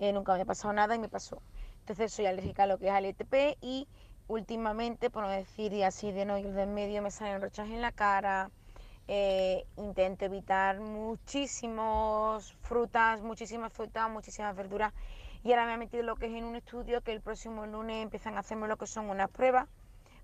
Eh, 0.00 0.12
nunca 0.12 0.34
me 0.34 0.42
ha 0.42 0.44
pasado 0.44 0.74
nada 0.74 0.96
y 0.96 0.98
me 0.98 1.08
pasó. 1.08 1.40
Entonces 1.78 2.12
soy 2.12 2.26
alérgica 2.26 2.64
a 2.64 2.66
lo 2.66 2.78
que 2.78 2.88
es 2.88 2.92
al 2.92 3.04
LTP 3.04 3.56
y 3.60 3.86
últimamente, 4.26 5.10
por 5.10 5.22
no 5.22 5.30
decir 5.30 5.84
así 5.84 6.10
de 6.10 6.24
no 6.24 6.38
ir 6.38 6.52
de 6.52 6.66
medio, 6.66 7.02
me 7.02 7.12
salen 7.12 7.40
rochas 7.40 7.68
en 7.68 7.80
la 7.80 7.92
cara, 7.92 8.50
eh, 9.08 9.66
intento 9.76 10.24
evitar 10.24 10.80
muchísimas 10.80 12.52
frutas, 12.62 13.20
muchísimas 13.20 13.72
frutas, 13.72 14.10
muchísimas 14.10 14.56
verduras. 14.56 14.92
Y 15.42 15.50
ahora 15.52 15.66
me 15.66 15.74
ha 15.74 15.76
metido 15.76 16.02
lo 16.02 16.16
que 16.16 16.26
es 16.26 16.32
en 16.32 16.44
un 16.44 16.56
estudio 16.56 17.02
que 17.02 17.12
el 17.12 17.20
próximo 17.20 17.66
lunes 17.66 18.02
empiezan 18.02 18.36
a 18.36 18.40
hacerme 18.40 18.66
lo 18.66 18.76
que 18.76 18.86
son 18.86 19.10
unas 19.10 19.30
pruebas 19.30 19.68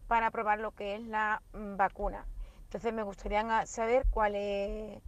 para 0.08 0.30
probar 0.30 0.58
lo 0.58 0.72
que 0.72 0.94
es 0.94 1.02
la 1.02 1.42
mm, 1.52 1.76
vacuna. 1.76 2.26
Entonces 2.64 2.92
me 2.92 3.02
gustaría 3.02 3.66
saber 3.66 4.06
cuáles 4.10 5.02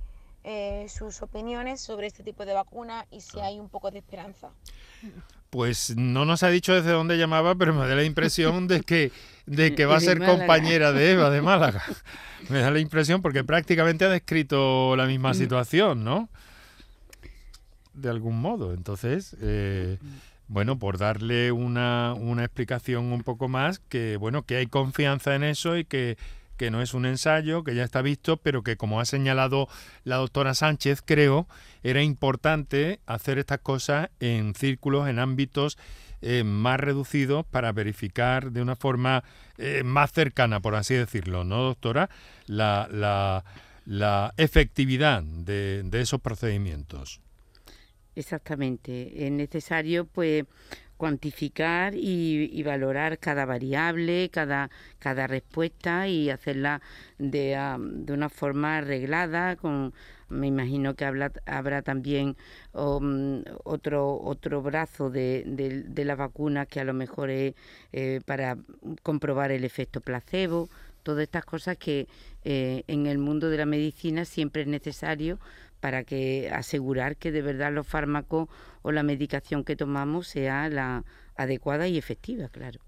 eh, 0.45 0.86
sus 0.88 1.22
opiniones 1.22 1.80
sobre 1.80 2.07
este 2.07 2.22
tipo 2.22 2.45
de 2.45 2.53
vacuna 2.53 3.07
y 3.11 3.20
si 3.20 3.38
hay 3.40 3.61
un 3.61 3.68
poco 3.68 3.90
de 3.90 3.99
esperanza. 3.99 4.51
Pues 5.51 5.95
no 5.97 6.24
nos 6.24 6.43
ha 6.43 6.49
dicho 6.49 6.74
desde 6.74 6.90
dónde 6.90 7.18
llamaba, 7.18 7.55
pero 7.55 7.74
me 7.74 7.86
da 7.86 7.95
la 7.95 8.05
impresión 8.05 8.66
de 8.68 8.80
que, 8.80 9.12
de 9.47 9.74
que 9.74 9.84
va 9.86 9.97
a 9.97 10.01
ser 10.01 10.18
compañera 10.18 10.93
de 10.93 11.12
Eva 11.12 11.30
de 11.30 11.43
Málaga. 11.43 11.84
Me 12.49 12.61
da 12.61 12.70
la 12.70 12.80
impresión 12.80 13.22
porque 13.22 13.45
prácticamente 13.45 14.05
ha 14.05 14.09
descrito 14.09 14.97
la 14.97 15.07
misma 15.07 15.30
mm. 15.30 15.34
situación, 15.34 16.05
¿no? 16.05 16.28
De 17.93 18.09
algún 18.09 18.40
modo. 18.40 18.72
Entonces, 18.72 19.36
eh, 19.43 19.99
bueno, 20.49 20.78
por 20.78 20.99
darle 20.99 21.53
una, 21.53 22.14
una 22.14 22.45
explicación 22.45 23.12
un 23.12 23.22
poco 23.22 23.49
más, 23.49 23.78
que 23.78 24.16
bueno, 24.16 24.43
que 24.43 24.57
hay 24.57 24.66
confianza 24.66 25.34
en 25.34 25.45
eso 25.45 25.76
y 25.76 25.84
que 25.84 26.16
que 26.63 26.71
no 26.71 26.81
es 26.81 26.95
un 26.95 27.07
ensayo, 27.07 27.65
que 27.65 27.75
ya 27.75 27.83
está 27.83 28.03
visto, 28.03 28.37
pero 28.37 28.63
que 28.63 28.77
como 28.77 29.01
ha 29.01 29.05
señalado 29.05 29.67
la 30.05 30.15
doctora 30.15 30.55
Sánchez, 30.55 31.03
creo, 31.05 31.49
era 31.83 32.05
importante 32.05 33.01
hacer 33.05 33.41
estas 33.41 33.59
cosas 33.59 34.11
en 34.21 34.55
círculos, 34.55 35.09
en 35.09 35.19
ámbitos 35.19 35.77
eh, 36.21 36.45
más 36.45 36.79
reducidos 36.79 37.45
para 37.45 37.73
verificar 37.73 38.53
de 38.53 38.63
una 38.63 38.77
forma 38.77 39.25
eh, 39.59 39.83
más 39.83 40.13
cercana, 40.13 40.61
por 40.61 40.77
así 40.77 40.95
decirlo, 40.95 41.43
¿no, 41.43 41.65
doctora? 41.65 42.11
La, 42.47 42.89
la, 43.85 44.33
efectividad 44.37 45.25
de, 45.25 45.83
de 45.85 46.01
esos 46.01 46.21
procedimientos. 46.21 47.21
Exactamente. 48.15 49.27
Es 49.27 49.33
necesario, 49.33 50.05
pues, 50.05 50.45
cuantificar 50.97 51.95
y, 51.95 52.62
valorar 52.62 53.18
cada 53.18 53.45
variable, 53.45 54.30
cada, 54.30 54.70
cada 54.99 55.26
respuesta 55.26 56.09
y 56.09 56.30
hacerla 56.30 56.80
de, 57.18 57.59
de 57.80 58.12
una 58.12 58.28
forma 58.28 58.78
arreglada. 58.78 59.57
Con, 59.57 59.93
me 60.32 60.47
imagino 60.47 60.95
que 60.95 61.05
habrá 61.05 61.82
también 61.82 62.36
um, 62.72 63.43
otro, 63.64 64.18
otro 64.20 64.62
brazo 64.62 65.11
de, 65.11 65.45
de, 65.47 66.05
la 66.05 66.16
vacuna 66.16 66.66
que 66.66 66.80
a 66.80 66.84
lo 66.84 66.95
mejor 66.95 67.30
es 67.30 67.55
eh, 67.93 68.20
para 68.24 68.57
comprobar 69.03 69.53
el 69.53 69.64
efecto 69.64 70.01
placebo. 70.01 70.68
Todas 71.03 71.24
estas 71.24 71.45
cosas 71.45 71.76
que 71.76 72.09
eh, 72.45 72.84
en 72.86 73.07
el 73.07 73.18
mundo 73.18 73.51
de 73.51 73.59
la 73.59 73.66
medicina 73.66 74.24
siempre 74.24 74.62
es 74.62 74.68
necesario 74.68 75.38
para 75.83 76.05
que 76.05 76.49
asegurar 76.53 77.16
que 77.16 77.33
de 77.33 77.43
verdad 77.43 77.72
los 77.72 77.89
fármacos 77.89 78.49
o 78.83 78.93
la 78.93 79.03
medicación 79.03 79.64
que 79.64 79.74
tomamos 79.74 80.28
sea 80.28 80.68
la 80.68 81.05
adecuada 81.35 81.89
y 81.89 81.99
efectiva, 81.99 82.49
claro. 82.51 82.78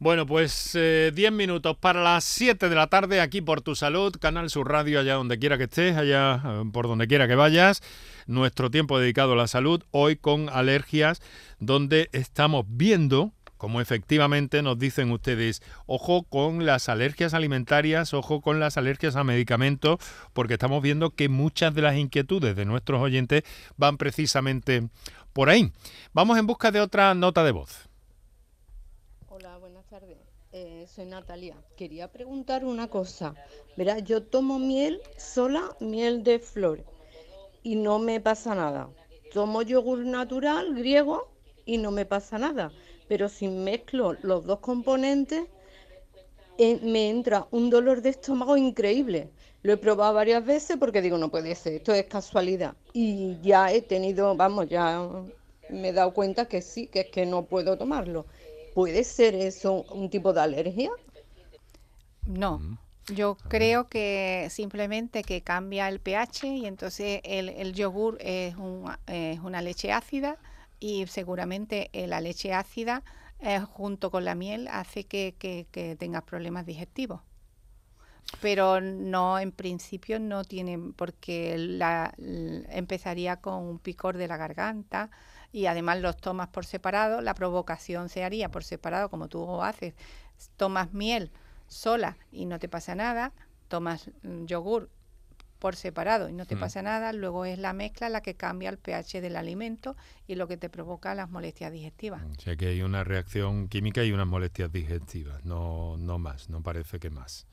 Bueno, 0.00 0.26
pues 0.26 0.72
10 0.72 0.74
eh, 0.74 1.30
minutos 1.30 1.76
para 1.76 2.02
las 2.02 2.24
7 2.24 2.68
de 2.68 2.74
la 2.74 2.88
tarde 2.88 3.20
aquí 3.20 3.40
por 3.40 3.60
Tu 3.60 3.76
Salud, 3.76 4.12
Canal 4.20 4.50
Sur 4.50 4.68
Radio, 4.68 4.98
allá 4.98 5.14
donde 5.14 5.38
quiera 5.38 5.58
que 5.58 5.64
estés, 5.64 5.96
allá 5.96 6.42
eh, 6.44 6.64
por 6.72 6.88
donde 6.88 7.06
quiera 7.06 7.28
que 7.28 7.36
vayas. 7.36 7.84
Nuestro 8.26 8.68
tiempo 8.68 8.98
dedicado 8.98 9.34
a 9.34 9.36
la 9.36 9.46
salud, 9.46 9.84
hoy 9.92 10.16
con 10.16 10.48
alergias, 10.48 11.22
donde 11.60 12.08
estamos 12.10 12.66
viendo 12.68 13.32
como 13.56 13.80
efectivamente 13.80 14.62
nos 14.62 14.78
dicen 14.78 15.10
ustedes, 15.10 15.62
ojo 15.86 16.24
con 16.24 16.66
las 16.66 16.88
alergias 16.88 17.34
alimentarias, 17.34 18.14
ojo 18.14 18.40
con 18.40 18.60
las 18.60 18.76
alergias 18.76 19.16
a 19.16 19.24
medicamentos, 19.24 19.98
porque 20.32 20.54
estamos 20.54 20.82
viendo 20.82 21.10
que 21.10 21.28
muchas 21.28 21.74
de 21.74 21.82
las 21.82 21.96
inquietudes 21.96 22.56
de 22.56 22.64
nuestros 22.64 23.00
oyentes 23.00 23.44
van 23.76 23.96
precisamente 23.96 24.88
por 25.32 25.48
ahí. 25.48 25.72
Vamos 26.12 26.38
en 26.38 26.46
busca 26.46 26.70
de 26.70 26.80
otra 26.80 27.14
nota 27.14 27.44
de 27.44 27.52
voz. 27.52 27.88
Hola, 29.28 29.56
buenas 29.58 29.86
tardes. 29.86 30.18
Eh, 30.52 30.86
soy 30.88 31.06
Natalia. 31.06 31.56
Quería 31.76 32.12
preguntar 32.12 32.64
una 32.64 32.88
cosa. 32.88 33.34
Verá, 33.76 33.98
yo 33.98 34.22
tomo 34.22 34.58
miel 34.58 35.00
sola, 35.18 35.76
miel 35.80 36.24
de 36.24 36.38
flor, 36.38 36.84
y 37.62 37.76
no 37.76 37.98
me 37.98 38.20
pasa 38.20 38.54
nada. 38.54 38.88
Tomo 39.32 39.62
yogur 39.62 39.98
natural 39.98 40.74
griego 40.74 41.30
y 41.66 41.78
no 41.78 41.90
me 41.90 42.06
pasa 42.06 42.38
nada 42.38 42.70
pero 43.08 43.28
si 43.28 43.48
mezclo 43.48 44.16
los 44.22 44.44
dos 44.46 44.60
componentes, 44.60 45.44
eh, 46.58 46.80
me 46.82 47.10
entra 47.10 47.46
un 47.50 47.70
dolor 47.70 48.02
de 48.02 48.10
estómago 48.10 48.56
increíble. 48.56 49.28
Lo 49.62 49.72
he 49.72 49.76
probado 49.76 50.14
varias 50.14 50.44
veces 50.44 50.76
porque 50.78 51.02
digo, 51.02 51.18
no 51.18 51.30
puede 51.30 51.54
ser, 51.54 51.74
esto 51.74 51.92
es 51.92 52.06
casualidad. 52.06 52.74
Y 52.92 53.38
ya 53.42 53.72
he 53.72 53.82
tenido, 53.82 54.34
vamos, 54.36 54.68
ya 54.68 55.08
me 55.68 55.88
he 55.88 55.92
dado 55.92 56.14
cuenta 56.14 56.46
que 56.46 56.62
sí, 56.62 56.86
que 56.86 57.00
es 57.00 57.06
que 57.10 57.26
no 57.26 57.44
puedo 57.44 57.76
tomarlo. 57.76 58.26
¿Puede 58.74 59.04
ser 59.04 59.34
eso 59.34 59.84
un 59.90 60.10
tipo 60.10 60.32
de 60.32 60.40
alergia? 60.40 60.90
No. 62.26 62.78
Yo 63.08 63.36
creo 63.48 63.88
que 63.88 64.48
simplemente 64.50 65.22
que 65.22 65.40
cambia 65.40 65.88
el 65.88 66.00
pH 66.00 66.46
y 66.46 66.66
entonces 66.66 67.20
el, 67.22 67.72
yogur 67.72 68.18
es, 68.20 68.54
es 69.06 69.38
una 69.40 69.62
leche 69.62 69.92
ácida 69.92 70.38
y 70.80 71.06
seguramente 71.06 71.90
eh, 71.92 72.06
la 72.06 72.20
leche 72.20 72.52
ácida 72.52 73.02
eh, 73.38 73.60
junto 73.60 74.10
con 74.10 74.24
la 74.24 74.34
miel 74.34 74.68
hace 74.68 75.04
que, 75.04 75.34
que, 75.38 75.96
tengas 75.98 76.22
problemas 76.22 76.66
digestivos. 76.66 77.20
Pero 78.40 78.80
no, 78.80 79.38
en 79.38 79.52
principio 79.52 80.18
no 80.18 80.44
tienen, 80.44 80.92
porque 80.92 81.56
la, 81.58 82.12
empezaría 82.18 83.36
con 83.36 83.62
un 83.62 83.78
picor 83.78 84.16
de 84.16 84.26
la 84.26 84.36
garganta 84.36 85.10
y 85.52 85.66
además 85.66 86.00
los 86.00 86.16
tomas 86.16 86.48
por 86.48 86.66
separado, 86.66 87.20
la 87.20 87.34
provocación 87.34 88.08
se 88.08 88.24
haría 88.24 88.50
por 88.50 88.64
separado 88.64 89.10
como 89.10 89.28
tú 89.28 89.62
haces. 89.62 89.94
Tomas 90.56 90.92
miel 90.92 91.30
sola 91.68 92.16
y 92.32 92.46
no 92.46 92.58
te 92.58 92.68
pasa 92.68 92.94
nada, 92.94 93.32
tomas 93.68 94.10
mm, 94.22 94.44
yogur 94.46 94.90
por 95.66 95.74
separado 95.74 96.28
y 96.28 96.32
no 96.32 96.46
te 96.46 96.54
mm. 96.54 96.60
pasa 96.60 96.80
nada, 96.80 97.12
luego 97.12 97.44
es 97.44 97.58
la 97.58 97.72
mezcla 97.72 98.08
la 98.08 98.20
que 98.20 98.36
cambia 98.36 98.70
el 98.70 98.78
pH 98.78 99.20
del 99.20 99.34
alimento 99.34 99.96
y 100.28 100.36
lo 100.36 100.46
que 100.46 100.56
te 100.56 100.70
provoca 100.70 101.12
las 101.16 101.28
molestias 101.28 101.72
digestivas. 101.72 102.22
O 102.22 102.40
sea 102.40 102.54
que 102.54 102.68
hay 102.68 102.82
una 102.82 103.02
reacción 103.02 103.66
química 103.66 104.04
y 104.04 104.12
unas 104.12 104.28
molestias 104.28 104.70
digestivas, 104.70 105.44
no, 105.44 105.96
no 105.96 106.20
más, 106.20 106.50
no 106.50 106.62
parece 106.62 107.00
que 107.00 107.10
más. 107.10 107.48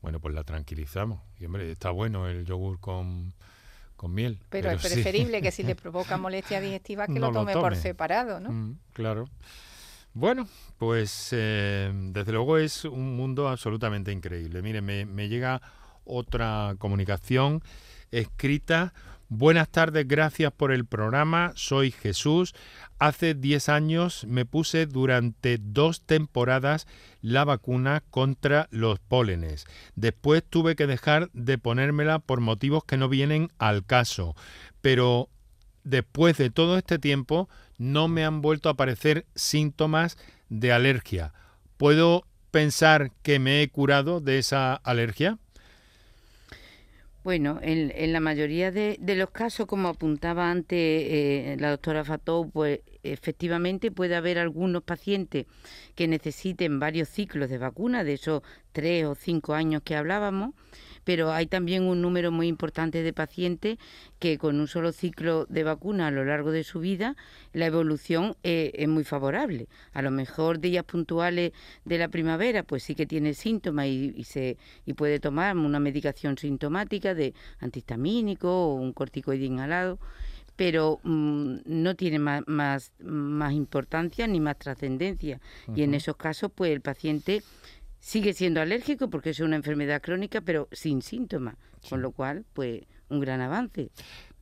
Bueno, 0.00 0.20
pues 0.20 0.32
la 0.32 0.44
tranquilizamos. 0.44 1.22
Y 1.40 1.46
hombre, 1.46 1.72
está 1.72 1.90
bueno 1.90 2.28
el 2.28 2.44
yogur 2.44 2.78
con, 2.78 3.34
con 3.96 4.14
miel. 4.14 4.38
Pero, 4.50 4.70
es 4.70 4.80
preferible 4.80 5.42
que 5.42 5.50
si 5.50 5.64
le 5.64 5.74
provoca 5.74 6.16
molestias 6.16 6.62
digestivas 6.62 7.08
que 7.08 7.18
lo, 7.18 7.32
tome 7.32 7.54
por 7.54 7.74
separado, 7.74 8.38
¿no? 8.38 8.52
Mm, 8.52 8.78
claro. 8.92 9.28
Bueno, 10.12 10.46
pues 10.78 11.30
eh, 11.32 11.90
desde 11.92 12.30
luego 12.30 12.58
es 12.58 12.84
un 12.84 13.16
mundo 13.16 13.48
absolutamente 13.48 14.12
increíble. 14.12 14.62
Mire, 14.62 14.82
me, 14.82 15.04
me 15.04 15.28
llega 15.28 15.60
otra 16.04 16.74
comunicación 16.78 17.62
escrita. 18.10 18.94
Buenas 19.28 19.68
tardes, 19.70 20.06
gracias 20.06 20.52
por 20.52 20.70
el 20.70 20.84
programa. 20.84 21.52
Soy 21.56 21.90
Jesús. 21.90 22.54
Hace 22.98 23.34
10 23.34 23.68
años 23.68 24.24
me 24.28 24.44
puse 24.44 24.86
durante 24.86 25.58
dos 25.58 26.02
temporadas 26.02 26.86
la 27.20 27.44
vacuna 27.44 28.02
contra 28.10 28.68
los 28.70 29.00
pólenes. 29.00 29.66
Después 29.96 30.44
tuve 30.48 30.76
que 30.76 30.86
dejar 30.86 31.30
de 31.32 31.58
ponérmela 31.58 32.18
por 32.18 32.40
motivos 32.40 32.84
que 32.84 32.96
no 32.96 33.08
vienen 33.08 33.50
al 33.58 33.84
caso. 33.84 34.36
Pero 34.80 35.30
después 35.82 36.36
de 36.36 36.50
todo 36.50 36.78
este 36.78 36.98
tiempo 36.98 37.48
no 37.78 38.08
me 38.08 38.24
han 38.24 38.42
vuelto 38.42 38.68
a 38.68 38.72
aparecer 38.72 39.26
síntomas 39.34 40.16
de 40.48 40.72
alergia. 40.72 41.32
¿Puedo 41.76 42.24
pensar 42.50 43.10
que 43.22 43.38
me 43.38 43.62
he 43.62 43.68
curado 43.68 44.20
de 44.20 44.38
esa 44.38 44.74
alergia? 44.74 45.38
Bueno, 47.24 47.58
en, 47.62 48.12
la 48.12 48.20
mayoría 48.20 48.70
de, 48.70 48.98
los 49.00 49.30
casos, 49.30 49.66
como 49.66 49.88
apuntaba 49.88 50.50
antes 50.50 50.78
eh, 50.78 51.56
la 51.58 51.70
doctora 51.70 52.04
Fatou, 52.04 52.50
pues 52.50 52.80
efectivamente 53.02 53.90
puede 53.90 54.14
haber 54.14 54.38
algunos 54.38 54.82
pacientes 54.82 55.46
que 55.94 56.06
necesiten 56.06 56.78
varios 56.78 57.08
ciclos 57.08 57.48
de 57.48 57.56
vacuna, 57.56 58.04
de 58.04 58.12
esos 58.12 58.42
tres 58.72 59.06
o 59.06 59.14
cinco 59.14 59.54
años 59.54 59.80
que 59.82 59.96
hablábamos, 59.96 60.54
pero 61.04 61.32
hay 61.32 61.46
también 61.46 61.84
un 61.84 62.02
número 62.02 62.32
muy 62.32 62.48
importante 62.48 63.02
de 63.02 63.12
pacientes 63.12 63.78
que 64.18 64.38
con 64.38 64.58
un 64.58 64.68
solo 64.68 64.92
ciclo 64.92 65.46
de 65.46 65.64
vacuna 65.64 66.08
a 66.08 66.10
lo 66.10 66.24
largo 66.24 66.50
de 66.50 66.64
su 66.64 66.80
vida 66.80 67.16
la 67.52 67.66
evolución 67.66 68.36
eh, 68.42 68.72
es 68.74 68.88
muy 68.88 69.04
favorable. 69.04 69.68
A 69.92 70.02
lo 70.02 70.10
mejor 70.10 70.60
días 70.60 70.84
puntuales 70.84 71.52
de 71.84 71.98
la 71.98 72.08
primavera 72.08 72.62
pues 72.62 72.82
sí 72.82 72.94
que 72.94 73.06
tiene 73.06 73.34
síntomas 73.34 73.86
y, 73.86 74.24
se 74.24 74.56
y 74.86 74.94
puede 74.94 75.20
tomar 75.20 75.56
una 75.56 75.80
medicación 75.80 76.38
sintomática 76.38 77.14
de 77.14 77.34
antihistamínico 77.60 78.48
o 78.48 78.74
un 78.74 78.92
corticoide 78.92 79.44
inhalado 79.44 79.98
pero 80.56 81.00
mm, 81.02 81.56
no 81.64 81.94
tiene 81.96 82.18
más, 82.18 82.42
más, 82.46 82.92
más, 83.00 83.52
importancia 83.52 84.26
ni 84.26 84.40
más 84.40 84.58
trascendencia. 84.58 85.40
Y 85.74 85.82
en 85.82 85.94
esos 85.94 86.16
casos, 86.16 86.50
pues 86.54 86.72
el 86.72 86.80
paciente 86.80 87.42
sigue 88.04 88.34
siendo 88.34 88.60
alérgico 88.60 89.08
porque 89.08 89.30
es 89.30 89.40
una 89.40 89.56
enfermedad 89.56 90.02
crónica, 90.02 90.42
pero 90.42 90.68
sin 90.72 91.00
síntomas, 91.00 91.56
con 91.88 92.02
lo 92.02 92.12
cual, 92.12 92.44
pues, 92.52 92.82
un 93.08 93.18
gran 93.18 93.40
avance. 93.40 93.90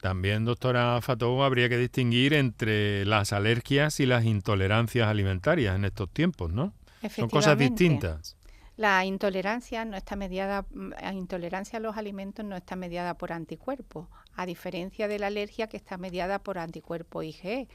También, 0.01 0.45
doctora 0.45 1.01
Fatou, 1.01 1.45
habría 1.45 1.69
que 1.69 1.79
distinguir 1.79 2.35
entre 2.35 3.07
las 3.07 3.33
alergias 3.33 4.01
y 4.01 4.07
las 4.07 4.25
intolerancias 4.25 5.07
alimentarias 5.07 5.77
en 5.77 5.85
estos 5.85 6.11
tiempos, 6.11 6.51
¿no? 6.51 6.75
Son 7.15 7.29
cosas 7.29 7.57
distintas. 7.57 8.37
La 8.77 9.05
intolerancia 9.05 9.85
no 9.85 9.97
está 9.97 10.17
mediada, 10.17 10.67
la 10.73 11.13
intolerancia 11.13 11.77
a 11.77 11.81
los 11.81 11.97
alimentos 11.97 12.45
no 12.45 12.57
está 12.57 12.75
mediada 12.75 13.15
por 13.15 13.33
anticuerpos, 13.33 14.09
a 14.35 14.45
diferencia 14.45 15.07
de 15.07 15.21
la 15.21 15.29
alergia 15.29 15.69
que 15.69 15.77
está 15.77 15.99
mediada 15.99 16.41
por 16.41 16.59
anticuerpos 16.59 17.25
IgE. 17.25 17.69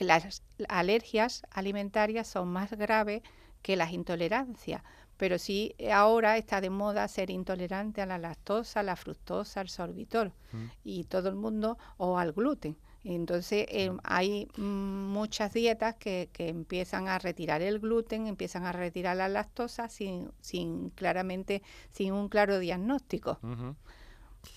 Las 0.00 0.42
alergias 0.68 1.42
alimentarias 1.52 2.26
son 2.26 2.48
más 2.48 2.72
graves 2.72 3.22
que 3.62 3.76
las 3.76 3.92
intolerancias 3.92 4.82
pero 5.16 5.38
sí 5.38 5.74
eh, 5.78 5.92
ahora 5.92 6.36
está 6.36 6.60
de 6.60 6.70
moda 6.70 7.06
ser 7.08 7.30
intolerante 7.30 8.02
a 8.02 8.06
la 8.06 8.18
lactosa, 8.18 8.80
a 8.80 8.82
la 8.82 8.96
fructosa, 8.96 9.60
al 9.60 9.68
sorbitol 9.68 10.32
mm. 10.52 10.64
y 10.84 11.04
todo 11.04 11.28
el 11.28 11.36
mundo 11.36 11.78
o 11.96 12.18
al 12.18 12.32
gluten. 12.32 12.76
Entonces 13.04 13.66
eh, 13.68 13.90
hay 14.04 14.48
mm, 14.56 14.62
muchas 14.62 15.52
dietas 15.52 15.96
que, 15.96 16.28
que, 16.32 16.48
empiezan 16.48 17.08
a 17.08 17.18
retirar 17.18 17.60
el 17.60 17.80
gluten, 17.80 18.26
empiezan 18.26 18.64
a 18.64 18.72
retirar 18.72 19.16
la 19.16 19.28
lactosa 19.28 19.88
sin, 19.88 20.30
sin 20.40 20.90
claramente, 20.90 21.62
sin 21.90 22.12
un 22.12 22.28
claro 22.28 22.58
diagnóstico. 22.58 23.38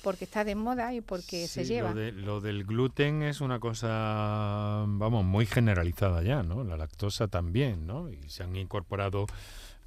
Porque 0.04 0.26
está 0.26 0.44
de 0.44 0.56
moda 0.56 0.94
y 0.96 1.02
porque 1.02 1.48
se 1.48 1.64
lleva. 1.64 1.94
Lo, 1.94 2.12
lo, 2.12 2.42
del 2.42 2.66
gluten 2.66 3.22
es 3.22 3.40
una 3.40 3.60
cosa, 3.60 4.84
vamos, 4.88 5.24
muy 5.24 5.46
generalizada 5.46 6.24
ya, 6.24 6.42
¿no? 6.42 6.64
La 6.64 6.76
lactosa 6.76 7.28
también, 7.28 7.86
¿no? 7.86 8.10
Y 8.10 8.30
se 8.30 8.42
han 8.42 8.56
incorporado 8.56 9.28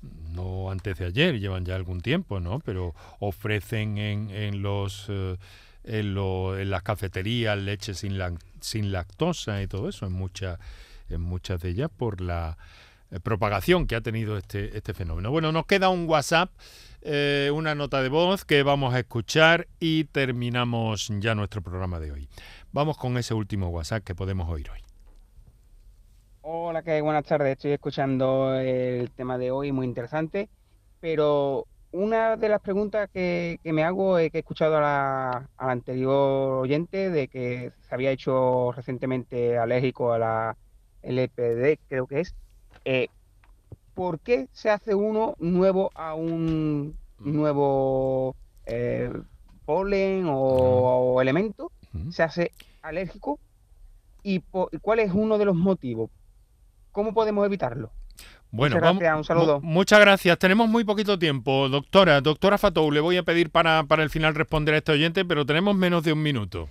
no 0.03 0.71
antes 0.71 0.99
de 0.99 1.07
ayer, 1.07 1.41
llevan 1.41 1.65
ya 1.65 1.75
algún 1.75 2.01
tiempo, 2.01 2.41
¿no? 2.41 2.61
Pero 2.61 2.95
ofrecen 3.19 3.99
en, 3.99 4.31
en 4.31 4.63
los 4.63 5.07
eh, 5.09 5.37
en, 5.85 6.15
lo, 6.15 6.59
en, 6.59 6.71
las 6.71 6.83
cafeterías 6.83 7.59
leche 7.59 7.95
sin, 7.95 8.19
sin 8.61 8.93
lactosa 8.93 9.63
y 9.63 9.67
todo 9.67 9.89
eso, 9.89 10.07
en, 10.07 10.13
muchas 10.13 10.59
en 11.09 11.21
muchas 11.21 11.61
de 11.61 11.71
ellas 11.71 11.91
por 11.95 12.21
la 12.21 12.59
eh, 13.11 13.21
propagación 13.21 13.87
que 13.87 13.97
ha 13.97 14.01
tenido 14.01 14.37
este, 14.37 14.77
este 14.77 14.95
fenómeno. 14.95 15.31
Bueno, 15.31 15.51
nos 15.53 15.67
queda 15.67 15.89
un 15.89 16.09
WhatsApp, 16.09 16.51
eh, 17.03 17.51
una 17.53 17.75
nota 17.75 18.03
de 18.03 18.09
voz 18.09 18.45
que 18.45 18.63
vamos 18.63 18.95
a 18.95 18.99
escuchar 18.99 19.69
y 19.81 20.05
terminamos 20.05 21.11
ya 21.19 21.35
nuestro 21.35 21.63
programa 21.63 22.01
de 22.01 22.13
hoy. 22.13 22.29
Vamos 22.73 22.99
con 22.99 23.17
ese 23.17 23.35
último 23.35 23.69
WhatsApp 23.69 24.05
que 24.05 24.15
podemos 24.15 24.49
oír 24.49 24.71
hoy. 24.71 24.88
Hola, 26.51 26.83
que 26.83 27.03
buenas 27.03 27.27
tardes. 27.27 27.53
Estoy 27.53 27.73
escuchando 27.73 28.55
el 28.55 29.11
tema 29.11 29.37
de 29.37 29.51
hoy, 29.51 29.71
muy 29.71 29.87
interesante. 29.87 30.49
Pero 30.99 31.67
una 31.93 32.39
de 32.39 32.49
las 32.49 32.63
preguntas 32.63 33.11
que, 33.13 33.61
me 33.65 33.85
hago 33.85 34.17
es 34.17 34.33
que 34.33 34.39
he 34.39 34.41
escuchado 34.41 34.79
a 34.79 34.81
la, 34.81 35.51
anterior 35.59 36.63
oyente 36.63 37.11
de 37.11 37.29
que 37.29 37.73
se 37.87 37.95
había 37.95 38.13
hecho 38.13 38.73
recientemente 38.73 39.59
alérgico 39.59 40.11
a 40.11 40.19
la 40.19 40.57
LPD, 41.03 41.81
creo 41.87 42.07
que 42.07 42.21
es. 42.21 42.35
Eh, 42.87 43.09
¿Por 43.93 44.19
qué 44.19 44.49
se 44.51 44.71
hace 44.71 44.95
uno 44.95 45.35
nuevo 45.39 45.91
a 45.95 46.15
un 46.15 46.97
nuevo 47.19 48.35
eh, 48.65 49.13
polen 49.67 50.25
o, 50.31 51.21
elemento? 51.21 51.71
¿Se 52.09 52.23
hace 52.23 52.53
alérgico? 52.81 53.39
¿Y 54.23 54.41
cuál 54.81 55.01
es 55.01 55.13
uno 55.13 55.37
de 55.37 55.45
los 55.45 55.55
motivos? 55.55 56.09
¿Cómo 56.99 57.15
podemos 57.15 57.47
evitarlo? 57.47 57.93
Bueno, 58.51 58.75
muchas 58.75 58.99
gracias, 58.99 59.17
un 59.17 59.25
saludo. 59.25 59.61
Muchas 59.61 60.01
gracias. 60.01 60.37
Tenemos 60.37 60.69
muy 60.69 60.83
poquito 60.83 61.17
tiempo, 61.17 61.69
doctora. 61.69 62.21
Doctora 62.21 62.59
Fatou, 62.59 62.91
le 62.91 62.99
voy 62.99 63.17
a 63.19 63.23
pedir 63.23 63.51
para, 63.51 63.85
para 63.85 64.03
el 64.03 64.11
final 64.11 64.35
responder 64.35 64.75
a 64.75 64.79
este 64.79 64.91
oyente, 64.91 65.25
pero 65.25 65.47
tenemos 65.47 65.77
menos 65.77 66.03
de 66.03 66.13
un 66.13 66.21
minuto. 66.21 66.69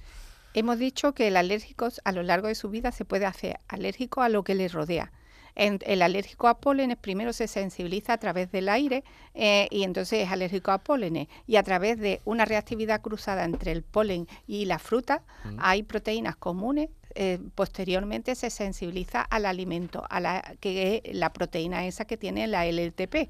Hemos 0.54 0.80
dicho 0.80 1.14
que 1.14 1.30
el 1.30 1.38
alérgico 1.38 1.88
a 2.04 2.12
lo 2.12 2.24
largo 2.24 2.50
de 2.50 2.56
su 2.56 2.70
vida 2.70 2.92
se 2.92 3.06
puede 3.06 3.26
hacer 3.26 3.58
alérgico 3.70 4.22
a 4.22 4.28
lo 4.28 4.44
que 4.44 4.54
le 4.54 4.68
rodea. 4.68 5.14
el 5.56 6.02
alérgico 6.02 6.50
a 6.50 6.60
pólenes 6.60 6.98
primero 6.98 7.32
se 7.32 7.48
sensibiliza 7.48 8.12
a 8.12 8.18
través 8.18 8.52
del 8.52 8.68
aire 8.68 9.06
eh, 9.34 9.70
y 9.72 9.84
entonces 9.84 10.26
es 10.26 10.30
alérgico 10.30 10.72
a 10.72 10.80
pólenes. 10.80 11.30
Y 11.46 11.56
a 11.56 11.64
través 11.64 11.98
de 12.00 12.20
una 12.26 12.44
reactividad 12.44 13.00
cruzada 13.00 13.46
entre 13.46 13.72
el 13.72 13.82
polen 13.82 14.28
y 14.46 14.66
la 14.66 14.78
fruta 14.78 15.24
mm. 15.46 15.58
hay 15.60 15.84
proteínas 15.84 16.36
comunes 16.36 16.90
eh, 17.20 17.40
posteriormente 17.56 18.36
se 18.36 18.52
sensibiliza 18.52 19.24
al 19.24 19.48
alimento, 19.48 20.06
a 20.08 20.20
la, 20.20 20.54
que 20.60 21.02
es 21.04 21.16
la 21.16 21.34
proteína 21.34 21.88
esa 21.88 22.06
que 22.06 22.16
tiene 22.16 22.46
la 22.46 22.68
LTP. 22.68 23.30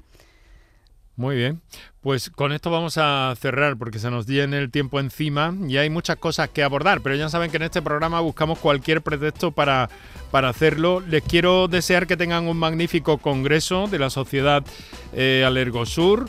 Muy 1.16 1.36
bien, 1.36 1.62
pues 2.02 2.28
con 2.28 2.52
esto 2.52 2.70
vamos 2.70 2.98
a 2.98 3.34
cerrar 3.40 3.78
porque 3.78 3.98
se 3.98 4.10
nos 4.10 4.26
viene 4.26 4.58
el 4.58 4.70
tiempo 4.70 5.00
encima 5.00 5.54
y 5.66 5.78
hay 5.78 5.88
muchas 5.88 6.16
cosas 6.16 6.50
que 6.50 6.62
abordar, 6.62 7.00
pero 7.00 7.16
ya 7.16 7.30
saben 7.30 7.50
que 7.50 7.56
en 7.56 7.64
este 7.64 7.80
programa 7.80 8.20
buscamos 8.20 8.58
cualquier 8.58 9.00
pretexto 9.00 9.52
para, 9.52 9.88
para 10.30 10.50
hacerlo. 10.50 11.00
Les 11.00 11.22
quiero 11.22 11.66
desear 11.66 12.06
que 12.06 12.18
tengan 12.18 12.46
un 12.46 12.58
magnífico 12.58 13.16
congreso 13.16 13.88
de 13.88 13.98
la 13.98 14.10
Sociedad 14.10 14.62
eh, 15.14 15.44
Alergosur, 15.46 16.28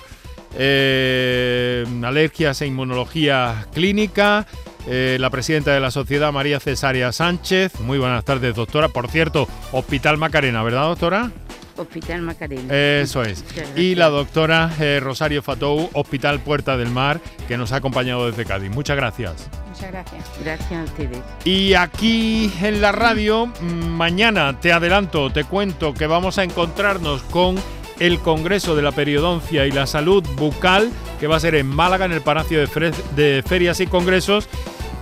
eh, 0.57 1.85
alergias 2.03 2.61
e 2.61 2.67
inmunología 2.67 3.67
clínica. 3.73 4.47
Eh, 4.91 5.17
la 5.19 5.29
presidenta 5.29 5.71
de 5.71 5.79
la 5.79 5.91
sociedad, 5.91 6.33
María 6.33 6.59
Cesaria 6.59 7.11
Sánchez. 7.11 7.79
Muy 7.79 7.99
buenas 7.99 8.25
tardes, 8.25 8.55
doctora. 8.55 8.87
Por 8.87 9.07
cierto, 9.07 9.47
Hospital 9.71 10.17
Macarena, 10.17 10.63
¿verdad, 10.63 10.85
doctora? 10.85 11.31
Hospital 11.77 12.23
Macarena. 12.23 12.75
Eso 12.75 13.21
es. 13.21 13.45
Y 13.75 13.93
la 13.93 14.09
doctora 14.09 14.71
eh, 14.79 14.99
Rosario 14.99 15.43
Fatou, 15.43 15.91
Hospital 15.93 16.39
Puerta 16.39 16.75
del 16.75 16.89
Mar, 16.89 17.21
que 17.47 17.55
nos 17.55 17.71
ha 17.71 17.75
acompañado 17.75 18.25
desde 18.31 18.45
Cádiz. 18.45 18.71
Muchas 18.71 18.97
gracias. 18.97 19.47
Muchas 19.67 19.91
gracias. 19.91 20.25
Gracias 20.43 20.71
a 20.71 20.83
ustedes. 20.83 21.19
Y 21.45 21.75
aquí 21.75 22.51
en 22.59 22.81
la 22.81 22.91
radio, 22.91 23.45
mm, 23.45 23.85
mañana 23.85 24.59
te 24.59 24.73
adelanto, 24.73 25.29
te 25.29 25.43
cuento 25.43 25.93
que 25.93 26.07
vamos 26.07 26.39
a 26.39 26.43
encontrarnos 26.43 27.21
con 27.23 27.57
el 27.99 28.17
Congreso 28.19 28.75
de 28.75 28.81
la 28.81 28.91
Periodoncia 28.91 29.67
y 29.67 29.71
la 29.71 29.85
Salud 29.85 30.25
Bucal, 30.35 30.89
que 31.19 31.27
va 31.27 31.35
a 31.35 31.39
ser 31.39 31.53
en 31.53 31.67
Málaga, 31.67 32.05
en 32.05 32.13
el 32.13 32.21
Palacio 32.21 32.59
de 32.59 33.43
Ferias 33.45 33.79
y 33.81 33.85
Congresos 33.87 34.49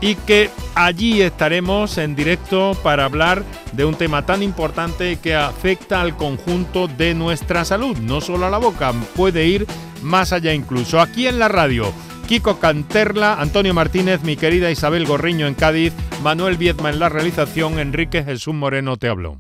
y 0.02 0.16
que 0.16 0.50
allí 0.76 1.22
estaremos 1.22 1.98
en 1.98 2.16
directo 2.16 2.78
para 2.84 3.06
hablar 3.06 3.44
de 3.74 3.86
un 3.86 3.96
tema 3.96 4.26
tan 4.26 4.44
importante 4.44 5.18
que 5.18 5.36
afecta 5.36 6.02
al 6.02 6.16
conjunto 6.16 6.88
de 6.88 7.14
nuestra 7.14 7.66
salud, 7.66 7.98
no 7.98 8.22
solo 8.22 8.46
a 8.46 8.50
la 8.50 8.58
boca, 8.58 8.94
puede 9.16 9.48
ir 9.48 9.66
más 10.02 10.34
allá 10.34 10.54
incluso. 10.54 11.02
Aquí 11.02 11.28
en 11.28 11.40
la 11.40 11.48
radio, 11.48 11.92
Kiko 12.28 12.60
Canterla, 12.60 13.36
Antonio 13.40 13.74
Martínez, 13.74 14.22
mi 14.24 14.36
querida 14.36 14.70
Isabel 14.70 15.06
Gorriño 15.06 15.48
en 15.48 15.56
Cádiz, 15.56 15.94
Manuel 16.24 16.58
Viedma 16.58 16.90
en 16.90 17.00
la 17.00 17.10
realización, 17.10 17.80
Enrique 17.80 18.24
Jesús 18.24 18.54
Moreno 18.54 18.98
te 18.98 19.08
habló. 19.08 19.40